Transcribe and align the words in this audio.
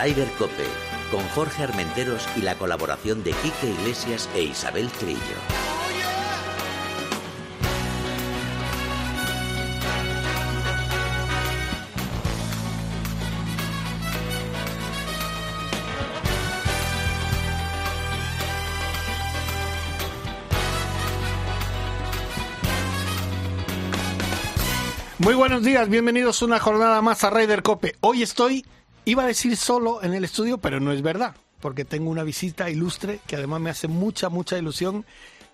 Rider 0.00 0.28
Cope, 0.38 0.64
con 1.10 1.26
Jorge 1.30 1.64
Armenteros 1.64 2.24
y 2.36 2.42
la 2.42 2.54
colaboración 2.54 3.24
de 3.24 3.32
Quique 3.32 3.66
Iglesias 3.66 4.28
e 4.32 4.42
Isabel 4.42 4.88
Trillo. 4.90 5.18
Muy 25.18 25.34
buenos 25.34 25.64
días, 25.64 25.88
bienvenidos 25.88 26.42
una 26.42 26.60
jornada 26.60 27.02
más 27.02 27.24
a 27.24 27.30
Raider 27.30 27.64
Cope. 27.64 27.96
Hoy 28.00 28.22
estoy, 28.22 28.64
iba 29.08 29.22
a 29.22 29.26
decir 29.26 29.56
solo 29.56 30.02
en 30.02 30.12
el 30.12 30.24
estudio, 30.24 30.58
pero 30.58 30.80
no 30.80 30.92
es 30.92 31.00
verdad, 31.00 31.34
porque 31.60 31.86
tengo 31.86 32.10
una 32.10 32.24
visita 32.24 32.68
ilustre 32.68 33.20
que 33.26 33.36
además 33.36 33.60
me 33.60 33.70
hace 33.70 33.88
mucha, 33.88 34.28
mucha 34.28 34.58
ilusión 34.58 35.06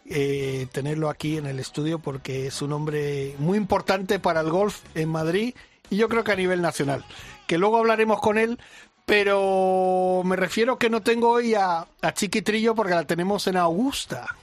eh, 0.06 0.66
tenerlo 0.72 1.08
aquí 1.08 1.38
en 1.38 1.46
el 1.46 1.60
estudio 1.60 2.00
porque 2.00 2.48
es 2.48 2.60
un 2.62 2.72
hombre 2.72 3.36
muy 3.38 3.56
importante 3.56 4.18
para 4.18 4.40
el 4.40 4.50
golf 4.50 4.80
en 4.96 5.08
Madrid 5.08 5.54
y 5.88 5.96
yo 5.96 6.08
creo 6.08 6.24
que 6.24 6.32
a 6.32 6.36
nivel 6.36 6.62
nacional. 6.62 7.04
Que 7.46 7.56
luego 7.56 7.78
hablaremos 7.78 8.20
con 8.20 8.38
él, 8.38 8.58
pero 9.06 10.22
me 10.24 10.34
refiero 10.34 10.76
que 10.76 10.90
no 10.90 11.02
tengo 11.02 11.30
hoy 11.30 11.54
a, 11.54 11.86
a 12.02 12.12
Chiquitrillo 12.12 12.74
porque 12.74 12.94
la 12.94 13.04
tenemos 13.04 13.46
en 13.46 13.56
Augusta. 13.56 14.34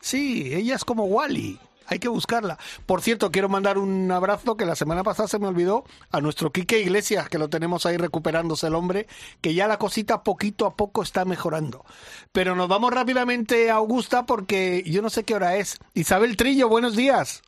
Sí, 0.00 0.54
ella 0.54 0.76
es 0.76 0.84
como 0.84 1.06
Wally. 1.06 1.58
Hay 1.86 1.98
que 1.98 2.08
buscarla. 2.08 2.58
Por 2.86 3.02
cierto, 3.02 3.30
quiero 3.30 3.48
mandar 3.48 3.78
un 3.78 4.10
abrazo 4.10 4.56
que 4.56 4.64
la 4.64 4.74
semana 4.74 5.02
pasada 5.02 5.28
se 5.28 5.38
me 5.38 5.46
olvidó 5.46 5.84
a 6.10 6.20
nuestro 6.20 6.50
Quique 6.50 6.80
Iglesias, 6.80 7.28
que 7.28 7.38
lo 7.38 7.48
tenemos 7.48 7.86
ahí 7.86 7.96
recuperándose 7.96 8.66
el 8.66 8.74
hombre, 8.74 9.06
que 9.40 9.54
ya 9.54 9.68
la 9.68 9.78
cosita 9.78 10.22
poquito 10.22 10.66
a 10.66 10.74
poco 10.74 11.02
está 11.02 11.24
mejorando. 11.24 11.84
Pero 12.32 12.54
nos 12.54 12.68
vamos 12.68 12.92
rápidamente 12.92 13.70
a 13.70 13.74
Augusta 13.74 14.26
porque 14.26 14.82
yo 14.86 15.02
no 15.02 15.10
sé 15.10 15.24
qué 15.24 15.34
hora 15.34 15.56
es. 15.56 15.78
Isabel 15.94 16.36
Trillo, 16.36 16.68
buenos 16.68 16.96
días. 16.96 17.42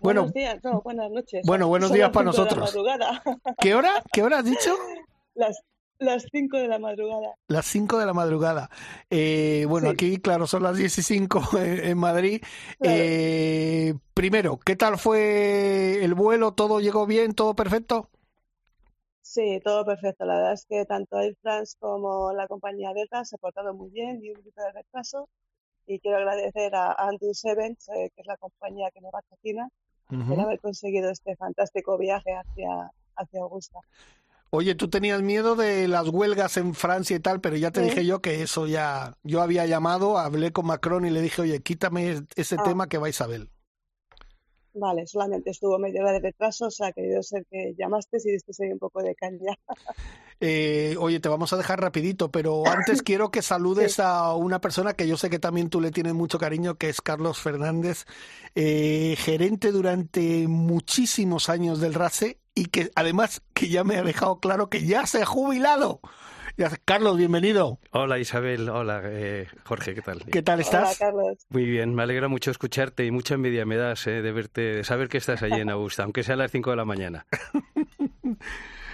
Bueno, 0.00 0.22
buenos 0.22 0.34
días, 0.34 0.58
no, 0.62 0.80
buenas 0.82 1.10
noches. 1.10 1.42
Bueno, 1.46 1.68
buenos 1.68 1.92
días 1.92 2.10
para 2.10 2.26
nosotros. 2.26 2.76
¿Qué 3.58 3.74
hora? 3.74 4.02
¿Qué 4.12 4.22
hora 4.22 4.38
has 4.38 4.44
dicho? 4.44 4.76
Las 5.34 5.60
las 5.98 6.26
5 6.30 6.56
de 6.58 6.68
la 6.68 6.78
madrugada. 6.78 7.34
Las 7.48 7.66
5 7.66 7.98
de 7.98 8.06
la 8.06 8.12
madrugada. 8.12 8.70
Eh, 9.10 9.66
bueno, 9.68 9.90
aquí, 9.90 10.18
claro, 10.18 10.46
son 10.46 10.62
las 10.62 10.76
10 10.76 10.98
y 10.98 11.02
5 11.02 11.42
en, 11.58 11.98
Madrid. 11.98 12.42
Eh, 12.82 13.94
primero, 14.14 14.58
¿qué 14.58 14.76
tal 14.76 14.98
fue 14.98 16.04
el 16.04 16.14
vuelo? 16.14 16.52
¿Todo 16.52 16.80
llegó 16.80 17.06
bien? 17.06 17.32
¿Todo 17.32 17.54
perfecto? 17.54 18.10
Sí, 19.22 19.60
todo 19.64 19.84
perfecto. 19.84 20.24
La 20.24 20.36
verdad 20.36 20.52
es 20.52 20.66
que 20.66 20.84
tanto 20.84 21.18
Air 21.18 21.36
France 21.42 21.76
como 21.78 22.32
la 22.32 22.46
compañía 22.46 22.92
Delta 22.94 23.24
se 23.24 23.38
portaron 23.38 23.76
muy 23.76 23.90
bien 23.90 24.22
y 24.22 24.30
un 24.30 24.36
poquito 24.36 24.62
de 24.62 24.72
retraso. 24.72 25.28
Y 25.86 26.00
quiero 26.00 26.18
agradecer 26.18 26.74
a 26.74 26.92
Andrew 26.92 27.34
Sevens, 27.34 27.88
eh, 27.88 28.10
que 28.14 28.22
es 28.22 28.26
la 28.26 28.36
compañía 28.36 28.90
que 28.92 29.00
nos 29.00 29.12
patrocina, 29.12 29.68
uh 30.10 30.28
por 30.28 30.40
haber 30.40 30.60
conseguido 30.60 31.10
este 31.10 31.36
fantástico 31.36 31.98
viaje 31.98 32.32
hacia, 32.32 32.90
hacia 33.16 33.40
Augusta. 33.42 33.80
Oye, 34.50 34.74
tú 34.74 34.88
tenías 34.88 35.22
miedo 35.22 35.56
de 35.56 35.88
las 35.88 36.08
huelgas 36.08 36.56
en 36.56 36.74
Francia 36.74 37.16
y 37.16 37.20
tal, 37.20 37.40
pero 37.40 37.56
ya 37.56 37.72
te 37.72 37.80
dije 37.82 38.06
yo 38.06 38.20
que 38.20 38.42
eso 38.42 38.66
ya. 38.66 39.14
Yo 39.22 39.42
había 39.42 39.66
llamado, 39.66 40.18
hablé 40.18 40.52
con 40.52 40.66
Macron 40.66 41.04
y 41.04 41.10
le 41.10 41.20
dije, 41.20 41.42
oye, 41.42 41.60
quítame 41.60 42.22
ese 42.36 42.56
ah. 42.58 42.62
tema 42.64 42.88
que 42.88 42.98
va 42.98 43.08
Isabel. 43.08 43.50
Vale, 44.78 45.06
solamente 45.06 45.50
estuvo 45.50 45.78
media 45.78 46.02
hora 46.02 46.12
de 46.12 46.20
retraso, 46.20 46.66
o 46.66 46.70
sea, 46.70 46.88
ha 46.88 46.92
querido 46.92 47.22
ser 47.22 47.46
que 47.50 47.74
llamaste 47.78 48.18
y 48.22 48.32
diste 48.32 48.52
un 48.70 48.78
poco 48.78 49.02
de 49.02 49.14
caña. 49.14 49.54
Eh, 50.38 50.96
oye, 51.00 51.18
te 51.18 51.30
vamos 51.30 51.54
a 51.54 51.56
dejar 51.56 51.80
rapidito, 51.80 52.30
pero 52.30 52.66
antes 52.66 53.00
quiero 53.02 53.30
que 53.30 53.40
saludes 53.40 53.98
a 54.00 54.34
una 54.34 54.60
persona 54.60 54.92
que 54.92 55.08
yo 55.08 55.16
sé 55.16 55.30
que 55.30 55.38
también 55.38 55.70
tú 55.70 55.80
le 55.80 55.92
tienes 55.92 56.12
mucho 56.12 56.38
cariño, 56.38 56.74
que 56.74 56.90
es 56.90 57.00
Carlos 57.00 57.40
Fernández, 57.40 58.04
eh, 58.54 59.16
gerente 59.16 59.72
durante 59.72 60.46
muchísimos 60.46 61.48
años 61.48 61.80
del 61.80 61.94
RACE 61.94 62.38
y 62.56 62.64
que 62.64 62.90
además 62.96 63.42
que 63.54 63.68
ya 63.68 63.84
me 63.84 63.96
ha 63.96 64.02
dejado 64.02 64.40
claro 64.40 64.68
que 64.68 64.84
ya 64.84 65.06
se 65.06 65.22
ha 65.22 65.26
jubilado. 65.26 66.00
Carlos, 66.86 67.18
bienvenido. 67.18 67.78
Hola 67.90 68.18
Isabel, 68.18 68.70
hola 68.70 69.02
eh, 69.04 69.46
Jorge, 69.64 69.94
¿qué 69.94 70.00
tal? 70.00 70.24
¿Qué 70.32 70.42
tal 70.42 70.60
estás? 70.60 70.84
Hola, 70.84 70.94
Carlos. 70.98 71.46
Muy 71.50 71.66
bien, 71.66 71.94
me 71.94 72.02
alegra 72.02 72.28
mucho 72.28 72.50
escucharte 72.50 73.04
y 73.04 73.10
mucha 73.10 73.34
envidia 73.34 73.66
me 73.66 73.76
das 73.76 74.06
eh, 74.06 74.22
de 74.22 74.32
verte, 74.32 74.60
de 74.62 74.84
saber 74.84 75.08
que 75.10 75.18
estás 75.18 75.42
allí 75.42 75.60
en 75.60 75.68
Augusta, 75.68 76.04
aunque 76.04 76.22
sea 76.22 76.34
a 76.34 76.38
las 76.38 76.50
5 76.50 76.70
de 76.70 76.76
la 76.76 76.86
mañana. 76.86 77.26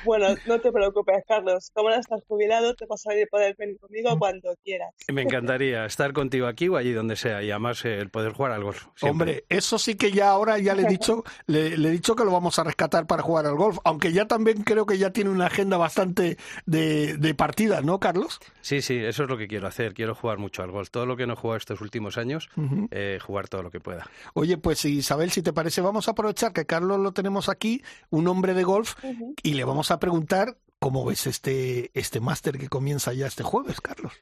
Bueno, 0.04 0.34
no 0.46 0.60
te 0.60 0.72
preocupes, 0.72 1.22
Carlos. 1.26 1.70
Como 1.74 1.90
no 1.90 1.96
estás 1.96 2.20
jubilado, 2.26 2.74
te 2.74 2.86
vas 2.86 3.04
a 3.06 3.10
poder 3.30 3.54
venir 3.58 3.78
conmigo 3.78 4.18
cuando 4.18 4.54
quieras. 4.64 4.94
Me 5.08 5.22
encantaría 5.22 5.84
estar 5.84 6.12
contigo 6.12 6.46
aquí 6.46 6.68
o 6.68 6.76
allí 6.76 6.92
donde 6.92 7.16
sea 7.16 7.42
y 7.42 7.50
además 7.50 7.84
eh, 7.84 7.98
el 7.98 8.10
poder 8.10 8.32
jugar 8.32 8.52
al 8.52 8.64
golf. 8.64 8.86
Hombre, 9.02 9.44
eso 9.48 9.78
sí 9.78 9.94
que 9.94 10.12
ya 10.12 10.30
ahora 10.30 10.58
ya 10.58 10.74
le 10.74 10.82
he 10.82 10.88
dicho, 10.88 11.24
le, 11.46 11.74
he 11.74 11.90
dicho 11.90 12.14
que 12.16 12.24
lo 12.24 12.32
vamos 12.32 12.58
a 12.58 12.64
rescatar 12.64 13.06
para 13.06 13.22
jugar 13.22 13.46
al 13.46 13.56
golf, 13.56 13.78
aunque 13.84 14.12
ya 14.12 14.26
también 14.26 14.62
creo 14.62 14.86
que 14.86 14.98
ya 14.98 15.10
tiene 15.10 15.30
una 15.30 15.46
agenda 15.46 15.76
bastante 15.76 16.36
de, 16.66 17.16
de 17.16 17.34
partidas, 17.34 17.84
¿no, 17.84 18.00
Carlos? 18.00 18.40
Sí, 18.60 18.82
sí, 18.82 18.96
eso 18.96 19.24
es 19.24 19.28
lo 19.28 19.36
que 19.36 19.48
quiero 19.48 19.66
hacer. 19.66 19.94
Quiero 19.94 20.14
jugar 20.14 20.38
mucho 20.38 20.62
al 20.62 20.70
golf. 20.70 20.90
Todo 20.90 21.06
lo 21.06 21.16
que 21.16 21.26
no 21.26 21.34
he 21.34 21.36
jugado 21.36 21.58
estos 21.58 21.80
últimos 21.80 22.18
años, 22.18 22.48
eh, 22.90 23.18
jugar 23.20 23.48
todo 23.48 23.62
lo 23.62 23.70
que 23.70 23.80
pueda. 23.80 24.08
Oye, 24.34 24.56
pues 24.56 24.84
Isabel, 24.84 25.30
si 25.30 25.42
te 25.42 25.52
parece, 25.52 25.80
vamos 25.80 26.08
a 26.08 26.12
aprovechar 26.12 26.52
que 26.52 26.66
Carlos 26.66 26.98
lo 27.00 27.12
tenemos 27.12 27.48
aquí, 27.48 27.82
un 28.10 28.28
hombre 28.28 28.54
de 28.54 28.64
golf, 28.64 28.94
y 29.42 29.54
le 29.54 29.64
vamos 29.64 29.90
a 29.90 29.91
preguntar 29.98 30.58
cómo 30.78 31.04
ves 31.04 31.26
este, 31.26 31.90
este 31.94 32.20
máster 32.20 32.58
que 32.58 32.68
comienza 32.68 33.12
ya 33.12 33.26
este 33.26 33.42
jueves, 33.42 33.80
Carlos. 33.80 34.12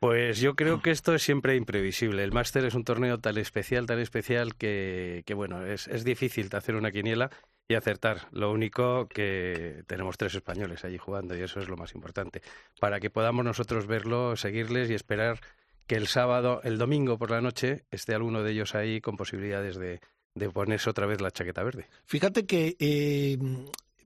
Pues 0.00 0.38
yo 0.38 0.54
creo 0.54 0.80
que 0.80 0.92
esto 0.92 1.14
es 1.14 1.22
siempre 1.22 1.56
imprevisible. 1.56 2.22
El 2.22 2.32
máster 2.32 2.64
es 2.64 2.74
un 2.74 2.84
torneo 2.84 3.18
tan 3.18 3.36
especial, 3.36 3.86
tan 3.86 3.98
especial 3.98 4.54
que, 4.54 5.24
que 5.26 5.34
bueno, 5.34 5.66
es, 5.66 5.88
es 5.88 6.04
difícil 6.04 6.48
hacer 6.52 6.76
una 6.76 6.92
quiniela 6.92 7.30
y 7.66 7.74
acertar. 7.74 8.28
Lo 8.30 8.52
único 8.52 9.08
que 9.08 9.82
tenemos 9.88 10.16
tres 10.16 10.34
españoles 10.36 10.84
allí 10.84 10.98
jugando 10.98 11.36
y 11.36 11.42
eso 11.42 11.58
es 11.60 11.68
lo 11.68 11.76
más 11.76 11.94
importante. 11.94 12.42
Para 12.80 13.00
que 13.00 13.10
podamos 13.10 13.44
nosotros 13.44 13.86
verlo, 13.86 14.36
seguirles 14.36 14.88
y 14.88 14.94
esperar 14.94 15.40
que 15.88 15.96
el 15.96 16.06
sábado, 16.06 16.60
el 16.62 16.78
domingo 16.78 17.18
por 17.18 17.30
la 17.30 17.40
noche, 17.40 17.84
esté 17.90 18.14
alguno 18.14 18.42
de 18.44 18.52
ellos 18.52 18.76
ahí 18.76 19.00
con 19.00 19.16
posibilidades 19.16 19.76
de, 19.76 20.00
de 20.34 20.50
ponerse 20.50 20.90
otra 20.90 21.06
vez 21.06 21.20
la 21.20 21.32
chaqueta 21.32 21.64
verde. 21.64 21.88
Fíjate 22.04 22.46
que 22.46 22.76
eh, 22.78 23.36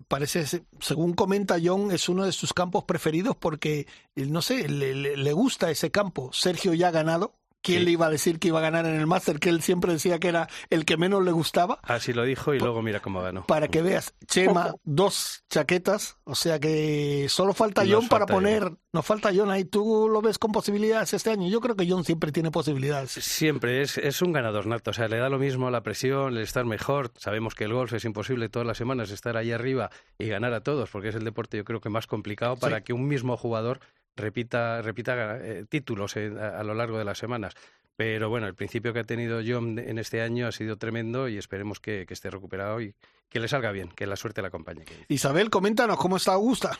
parece, 0.09 0.45
según 0.81 1.15
comenta 1.15 1.59
John, 1.63 1.91
es 1.91 2.09
uno 2.09 2.25
de 2.25 2.33
sus 2.33 2.53
campos 2.53 2.85
preferidos 2.85 3.37
porque, 3.37 3.87
no 4.17 4.43
sé, 4.43 4.69
le, 4.69 5.17
le, 5.17 5.33
gusta 5.33 5.71
ese 5.71 5.91
campo. 5.91 6.31
Sergio 6.33 6.75
ya 6.75 6.89
ha 6.89 6.93
ganado, 6.93 7.35
¿Quién 7.63 7.85
le 7.85 7.93
iba 7.93 8.07
a 8.07 8.11
decir 8.11 8.39
que 8.39 8.49
iba 8.49 8.59
a 8.59 8.63
ganar 8.63 8.87
en 8.87 8.97
el 8.97 9.07
máster? 9.07 9.39
Que 9.39 9.49
él 9.49 9.63
siempre 9.63 9.93
decía 9.93 10.19
que 10.19 10.29
era 10.29 10.49
el 10.71 10.85
que 10.85 10.97
menos 10.97 11.25
le 11.25 11.33
gustaba. 11.33 11.79
Así 11.83 12.13
lo 12.13 12.25
dijo 12.25 12.55
y 12.55 12.59
luego 12.59 12.83
mira 12.83 13.01
cómo 13.01 13.23
ganó. 13.23 13.45
Para 13.47 13.69
que 13.69 13.83
veas, 13.83 14.15
Chema, 14.27 14.75
dos 14.85 15.45
chaquetas, 15.49 16.19
o 16.25 16.35
sea 16.35 16.59
que 16.59 17.27
solo 17.29 17.55
falta 17.55 17.85
John 17.89 18.09
para 18.09 18.27
poner. 18.27 18.73
Nos 18.93 19.07
falta 19.07 19.31
John 19.35 19.51
ahí. 19.51 19.65
¿Tú 19.65 20.09
lo 20.11 20.21
ves 20.21 20.39
con 20.39 20.53
posibilidades 20.53 21.15
este 21.15 21.31
año? 21.31 21.49
Yo 21.49 21.61
creo 21.61 21.77
que 21.77 21.89
John 21.89 22.05
siempre 22.05 22.31
tiene 22.31 22.51
posibilidades. 22.51 23.13
Siempre, 23.13 23.81
es, 23.81 23.97
es 23.97 24.21
un 24.21 24.33
ganador 24.33 24.67
nato. 24.67 24.91
O 24.91 24.95
sea, 24.95 25.09
le 25.09 25.17
da 25.17 25.31
lo 25.31 25.39
mismo 25.39 25.71
la 25.71 25.83
presión, 25.83 26.37
el 26.37 26.43
estar 26.43 26.67
mejor. 26.67 27.11
Sabemos 27.17 27.55
que 27.55 27.65
el 27.65 27.73
golf 27.73 27.93
es 27.95 28.05
imposible 28.05 28.51
todas 28.51 28.67
las 28.67 28.77
semanas 28.77 29.11
estar 29.11 29.37
ahí 29.37 29.53
arriba 29.53 29.91
y 30.19 30.29
ganar 30.29 30.53
a 30.53 30.63
todos, 30.63 30.91
porque 30.91 31.09
es 31.09 31.15
el 31.15 31.25
deporte 31.25 31.57
yo 31.57 31.65
creo 31.65 31.81
que 31.81 31.89
más 31.89 32.07
complicado 32.07 32.57
para 32.57 32.83
que 32.83 32.93
un 32.93 33.07
mismo 33.07 33.37
jugador 33.37 33.81
repita, 34.17 34.83
repita 34.83 35.39
eh, 35.39 35.65
títulos 35.69 36.17
a, 36.17 36.63
lo 36.63 36.75
largo 36.75 36.99
de 36.99 37.05
las 37.05 37.19
semanas. 37.19 37.55
Pero 37.97 38.31
bueno, 38.31 38.47
el 38.47 38.55
principio 38.55 38.93
que 38.93 39.01
ha 39.01 39.05
tenido 39.05 39.41
John 39.47 39.79
en 39.79 39.99
este 39.99 40.23
año 40.23 40.47
ha 40.47 40.53
sido 40.53 40.77
tremendo 40.79 41.29
y 41.29 41.37
esperemos 41.37 41.79
que, 41.79 42.07
esté 42.09 42.31
recuperado 42.31 42.81
y 42.81 42.95
que 43.29 43.41
le 43.41 43.49
salga 43.49 43.71
bien, 43.71 43.89
que 43.89 44.07
la 44.07 44.17
suerte 44.17 44.43
la 44.43 44.49
acompañe. 44.49 44.85
Isabel, 45.09 45.51
coméntanos 45.51 45.99
cómo 45.99 46.17
está 46.17 46.33
Augusta. 46.33 46.79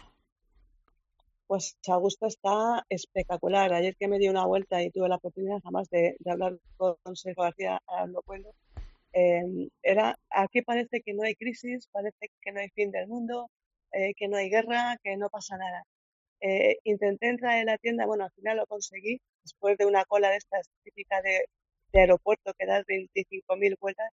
Pues 1.47 1.77
Augusta 1.87 2.27
está 2.27 2.87
espectacular. 2.89 3.75
Ayer 3.75 3.95
que 3.97 4.09
me 4.09 4.19
di 4.19 4.29
una 4.29 4.47
vuelta 4.47 4.83
y 4.83 4.91
tuve 4.91 5.09
la 5.09 5.17
oportunidad 5.17 5.61
jamás 5.63 5.89
de, 5.91 6.17
hablar 6.25 6.57
con 6.79 6.97
Sergio 7.15 7.43
García 7.43 7.81
lo 8.09 8.23
puedo. 8.23 8.55
Eh, 9.13 9.69
era, 9.83 10.19
aquí 10.31 10.63
parece 10.63 11.03
que 11.03 11.13
no 11.13 11.23
hay 11.23 11.35
crisis, 11.35 11.89
parece 11.93 12.31
que 12.41 12.53
no 12.53 12.61
hay 12.61 12.71
fin 12.71 12.91
del 12.91 13.07
mundo, 13.07 13.51
eh, 13.93 14.15
que 14.17 14.29
no 14.29 14.37
hay 14.39 14.49
guerra, 14.49 14.99
que 15.03 15.17
no 15.17 15.29
pasa 15.29 15.57
nada. 15.59 15.85
Eh, 16.45 16.79
intenté 16.83 17.29
entrar 17.29 17.59
en 17.59 17.67
la 17.67 17.79
tienda, 17.79 18.05
bueno, 18.05 18.25
al 18.25 18.33
final 18.33 18.57
lo 18.57 18.67
conseguí, 18.67 19.21
después 19.45 19.79
de 19.79 19.87
una 19.87 20.05
cola 20.05 20.29
de 20.31 20.39
estas 20.39 20.69
típica 20.83 21.23
de, 21.23 21.47
aeropuerto 21.95 22.53
que 22.59 22.67
das 22.67 22.85
25.000 22.85 23.79
vueltas, 23.79 24.11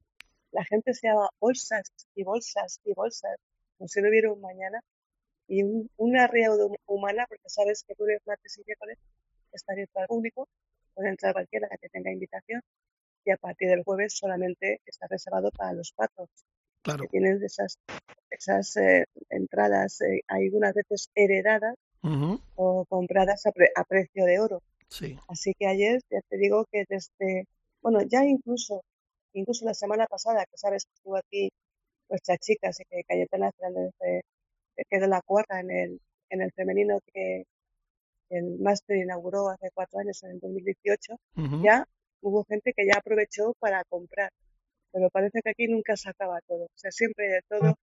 la 0.52 0.66
gente 0.66 0.94
se 0.94 1.08
llama 1.08 1.30
bolsas 1.40 1.90
y 2.16 2.24
bolsas 2.24 2.82
y 2.84 2.94
bolsas, 2.94 3.38
como 3.78 3.88
si 3.88 4.02
no 4.02 4.10
hubiera 4.10 4.34
un 4.34 4.42
mañana, 4.42 4.82
y 5.48 5.64
una 5.96 6.28
reunión 6.28 6.76
humana, 6.86 7.26
porque 7.30 7.48
sabes 7.48 7.86
que 7.88 7.94
lunes, 7.98 8.20
martes 8.26 8.58
y 8.58 8.64
miércoles 8.66 8.98
está 9.54 9.72
abierto 9.72 10.00
al 10.00 10.08
público, 10.08 10.50
puede 10.96 11.10
entrar 11.10 11.32
cualquiera 11.32 11.70
que 11.80 11.88
tenga 11.88 12.12
invitación, 12.12 12.62
y 13.24 13.32
a 13.32 13.38
partir 13.38 13.70
del 13.70 13.84
jueves 13.86 14.18
solamente 14.18 14.82
está 14.86 15.08
reservado 15.08 15.50
para 15.52 15.72
los 15.72 15.94
patos. 15.94 16.30
que 16.84 17.08
tienen 17.08 17.42
esas, 17.42 17.80
esas 18.32 18.76
eh, 18.76 19.06
entradas, 19.30 20.02
eh, 20.02 20.24
algunas 20.28 20.74
veces 20.74 21.10
heredadas 21.16 21.76
o 22.56 22.86
compradas 22.86 23.46
a, 23.46 23.52
a, 23.76 23.84
precio 23.84 24.26
de 24.26 24.40
oro. 24.40 24.62
Sí. 24.90 25.18
Así 25.28 25.54
que 25.58 25.68
ayer 25.68 26.02
ya 26.10 26.20
te 26.30 26.38
digo 26.38 26.66
que 26.72 26.86
desde, 26.88 27.46
bueno, 27.82 28.02
ya 28.02 28.24
incluso, 28.26 28.84
incluso 29.34 29.66
la 29.66 29.74
semana 29.74 30.06
pasada, 30.08 30.46
que 30.46 30.58
sabes 30.58 30.86
que 30.86 30.94
estuvo 30.96 31.18
aquí 31.18 31.50
nuestras 32.10 32.40
chicas 32.40 32.80
y 32.80 32.84
que 32.86 33.04
Cayetana 33.04 33.52
Fernández 33.52 33.94
quedó 34.90 35.08
la 35.08 35.22
cuarta 35.22 35.60
en 35.60 35.72
el, 35.72 36.02
en 36.30 36.42
el 36.42 36.52
femenino 36.52 37.00
que 37.14 37.46
el 38.30 38.60
máster 38.60 38.98
inauguró 38.98 39.50
hace 39.50 39.70
cuatro 39.74 40.00
años, 40.00 40.22
en 40.24 40.32
el 40.32 40.40
2018, 40.40 41.16
ya 41.64 41.86
hubo 42.22 42.44
gente 42.44 42.74
que 42.74 42.86
ya 42.86 42.98
aprovechó 42.98 43.54
para 43.60 43.84
comprar. 43.86 44.32
Pero 44.92 45.10
parece 45.10 45.42
que 45.42 45.52
aquí 45.52 45.68
nunca 45.68 45.96
se 45.96 46.10
acaba 46.10 46.40
todo. 46.48 46.66
O 46.66 46.78
sea, 46.78 46.92
siempre 46.92 47.28
de 47.28 47.42
todo 47.48 47.76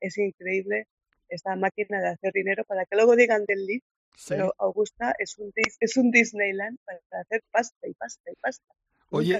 es 0.00 0.18
increíble 0.18 0.86
esta 1.28 1.56
máquina 1.56 2.00
de 2.00 2.08
hacer 2.08 2.32
dinero 2.32 2.64
para 2.64 2.84
que 2.84 2.96
luego 2.96 3.16
digan 3.16 3.44
del 3.46 3.66
lead. 3.66 3.80
Pero 4.28 4.54
Augusta 4.58 5.14
es 5.18 5.36
un, 5.38 5.52
es 5.80 5.96
un 5.96 6.10
Disneyland 6.10 6.78
para 6.84 7.00
hacer 7.20 7.42
pasta 7.50 7.88
y 7.88 7.94
pasta 7.94 8.30
y 8.30 8.34
pasta. 8.36 8.74
Oye. 9.10 9.38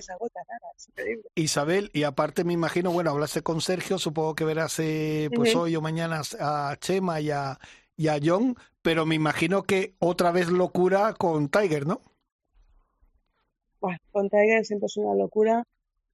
Isabel, 1.35 1.91
y 1.93 2.05
aparte 2.05 2.45
me 2.45 2.53
imagino, 2.53 2.93
bueno, 2.93 3.11
hablaste 3.11 3.43
con 3.43 3.61
Sergio, 3.61 3.99
supongo 3.99 4.35
que 4.35 4.45
verás 4.45 4.79
eh, 4.79 5.31
pues 5.35 5.55
hoy 5.55 5.75
o 5.75 5.81
mañana 5.81 6.23
a 6.39 6.77
Chema 6.79 7.21
y 7.21 7.31
a, 7.31 7.59
y 7.97 8.09
a 8.09 8.19
John, 8.23 8.57
pero 8.83 9.07
me 9.07 9.15
imagino 9.15 9.63
que 9.63 9.95
otra 9.99 10.31
vez 10.31 10.49
locura 10.49 11.15
con 11.15 11.49
Tiger, 11.49 11.87
¿no? 11.87 12.01
Bueno, 13.81 13.99
con 14.13 14.29
Tiger 14.29 14.65
siempre 14.65 14.87
es 14.87 14.97
una 14.97 15.15
locura. 15.15 15.65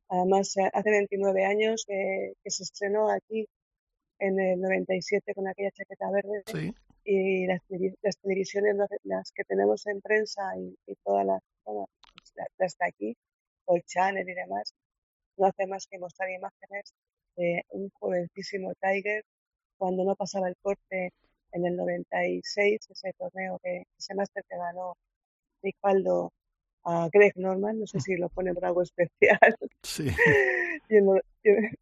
Además, 0.08 0.54
hace 0.72 0.90
29 0.90 1.44
años 1.44 1.84
que, 1.86 2.32
se 2.44 2.62
estrenó 2.64 3.10
aquí 3.10 3.46
en 4.20 4.38
el 4.38 4.60
97 4.60 5.34
con 5.34 5.48
aquella 5.48 5.70
chaqueta 5.72 6.10
verde. 6.10 6.42
Sí. 6.46 6.74
Y 7.04 7.46
las, 7.46 7.60
las, 8.02 8.16
televisiones, 8.18 8.76
las 9.04 9.32
que 9.32 9.44
tenemos 9.44 9.86
en 9.86 10.00
prensa 10.00 10.42
y, 10.56 10.94
todas 11.02 11.26
las, 11.26 11.42
todas 11.64 11.88
de 12.78 12.86
aquí, 12.86 13.16
el 13.68 13.82
Channel 13.84 14.28
y 14.28 14.34
demás, 14.34 14.74
no 15.36 15.46
hace 15.46 15.66
más 15.66 15.86
que 15.86 15.98
mostrar 15.98 16.30
imágenes 16.30 16.92
de 17.36 17.64
un 17.70 17.90
jovencísimo 17.98 18.72
Tiger 18.80 19.24
cuando 19.78 20.04
no 20.04 20.14
pasaba 20.14 20.48
el 20.48 20.56
corte 20.60 21.12
en 21.52 21.66
el 21.66 21.76
96, 21.76 22.90
ese 22.90 23.12
torneo, 23.14 23.58
que, 23.62 23.84
ese 23.98 24.14
máster 24.14 24.44
que 24.48 24.56
ganó 24.56 24.96
Nick 25.62 25.76
Faldo 25.80 26.32
a 26.84 27.08
Greg 27.12 27.32
Norman, 27.36 27.80
no 27.80 27.86
sé 27.86 27.98
mm. 27.98 28.00
si 28.00 28.16
lo 28.16 28.28
pone 28.28 28.54
por 28.54 28.64
algo 28.64 28.82
especial. 28.82 29.38
Sí. 29.82 30.06
y, 30.88 30.96
en, 30.96 31.08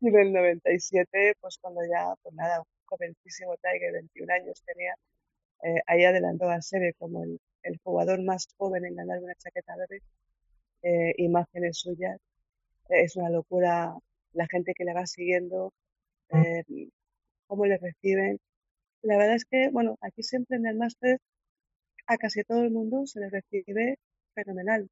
el 0.01 0.33
97, 0.33 1.35
pues 1.41 1.59
cuando 1.61 1.81
ya, 1.85 2.15
pues 2.23 2.35
nada, 2.35 2.61
un 2.61 2.67
jovencísimo 2.87 3.57
Tiger, 3.57 3.93
21 3.93 4.33
años 4.33 4.63
tenía, 4.65 4.95
eh, 5.63 5.83
ahí 5.87 6.05
adelantó 6.05 6.49
a 6.49 6.63
Seve 6.63 6.95
como 6.99 7.25
el, 7.25 7.41
jugador 7.83 8.23
más 8.23 8.49
joven 8.57 8.87
en 8.87 8.97
ganar 8.97 9.23
una 9.23 9.35
chaqueta 9.35 9.77
verde, 9.77 10.01
eh, 10.83 11.13
imágenes 11.19 11.79
suyas. 11.79 12.19
es 12.89 13.17
una 13.17 13.31
locura 13.31 13.95
la 14.33 14.47
gente 14.47 14.73
que 14.75 14.85
le 14.85 14.95
va 14.95 15.07
siguiendo, 15.07 15.73
eh, 16.31 16.65
cómo 17.47 17.67
le 17.67 17.79
reciben. 17.79 18.39
La 19.03 19.17
verdad 19.19 19.37
es 19.37 19.45
que, 19.45 19.71
bueno, 19.71 19.97
aquí 20.01 20.23
siempre 20.23 20.57
en 20.57 20.67
el 20.67 20.77
máster 20.77 21.19
a 22.07 22.17
casi 22.17 22.43
todo 22.45 22.63
el 22.63 22.71
mundo 22.71 23.07
se 23.07 23.21
le 23.21 23.31
recibe 23.31 23.99
fenomenal. 24.45 24.89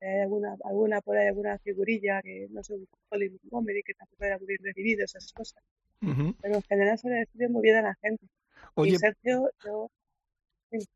Hay 0.00 0.20
alguna, 0.20 0.56
alguna 0.64 1.00
por 1.00 1.16
ahí, 1.16 1.26
alguna 1.26 1.58
figurilla 1.58 2.22
que 2.22 2.46
no 2.50 2.62
sé, 2.62 2.74
un 2.74 2.86
Colin 3.08 3.32
Montgomery 3.42 3.82
que 3.82 3.94
tampoco 3.94 4.24
era 4.24 4.38
muy 4.38 4.46
bien 4.46 4.60
recibido, 4.62 5.04
esas 5.04 5.32
cosas. 5.32 5.62
Pero 6.00 6.54
en 6.54 6.62
general 6.62 6.98
se 6.98 7.08
le 7.08 7.24
recibe 7.24 7.48
muy 7.48 7.62
bien 7.62 7.76
a 7.76 7.82
la 7.82 7.94
gente. 8.00 8.24
Oye, 8.74 8.92
y 8.92 8.96
Sergio, 8.96 9.50
yo. 9.64 9.90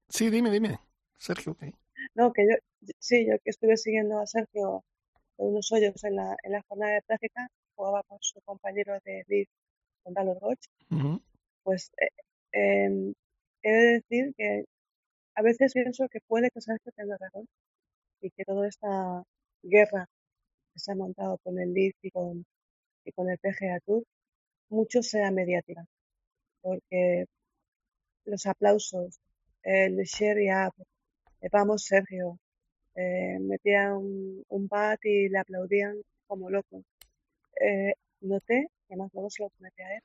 Sí. 0.09 0.31
dime, 0.31 0.51
dime. 0.51 0.79
Sergio. 1.19 1.57
No, 2.15 2.33
que 2.33 2.47
yo, 2.49 2.57
sí, 2.99 3.27
yo 3.27 3.39
que 3.43 3.51
estuve 3.51 3.77
siguiendo 3.77 4.21
a 4.21 4.27
Sergio 4.27 4.85
unos 5.37 5.73
hoyos 5.73 6.05
en 6.05 6.17
la, 6.17 6.37
en 6.45 6.53
la 6.53 6.63
jornada 6.69 6.95
de 6.95 7.03
práctica, 7.03 7.49
jugaba 7.75 8.03
con 8.05 8.19
su 8.21 8.41
compañero 8.43 8.99
de 9.05 9.25
League, 9.27 9.49
con 10.05 10.15
Dallas 10.15 10.39
Roche. 10.41 10.71
Pues 11.65 11.91
eh, 12.01 12.09
eh, 12.53 13.13
he 13.63 13.73
de 13.73 13.93
decir 13.95 14.35
que 14.37 14.65
a 15.35 15.43
veces 15.43 15.73
pienso 15.73 16.09
que 16.09 16.21
puede 16.27 16.51
que 16.51 16.61
Sergio 16.61 16.93
tenga 16.95 17.17
razón 17.17 17.49
y 18.23 18.31
que 18.31 18.45
toda 18.45 18.69
esta 18.69 19.23
guerra 19.63 20.09
que 20.73 20.79
se 20.81 20.93
ha 20.93 20.95
montado 20.95 21.39
con 21.39 21.59
el 21.59 21.75
Leeds 21.75 21.99
y 22.03 22.11
con, 22.11 22.47
y 23.05 23.13
con 23.13 23.29
el 23.31 23.39
PGA 23.39 23.81
Tour, 23.85 24.05
mucho 24.71 25.03
sea 25.03 25.31
mediática, 25.31 25.85
porque 26.63 27.27
los 28.25 28.47
aplausos, 28.47 29.21
el 29.63 29.97
share 30.05 30.69
up, 30.69 30.75
eh, 31.43 31.49
vamos 31.53 31.85
Sergio, 31.85 32.39
eh, 32.95 33.39
metían 33.41 33.95
un, 34.49 34.69
bat 34.69 35.01
y 35.05 35.29
le 35.29 35.39
aplaudían 35.39 35.97
como 36.27 36.51
locos. 36.51 36.85
Eh, 37.61 37.95
noté 38.21 38.69
que 38.89 38.97
más 38.97 39.13
luego 39.15 39.31
se 39.31 39.43
lo 39.43 39.51
comete 39.51 39.83
a 39.85 39.97
él. 39.97 40.03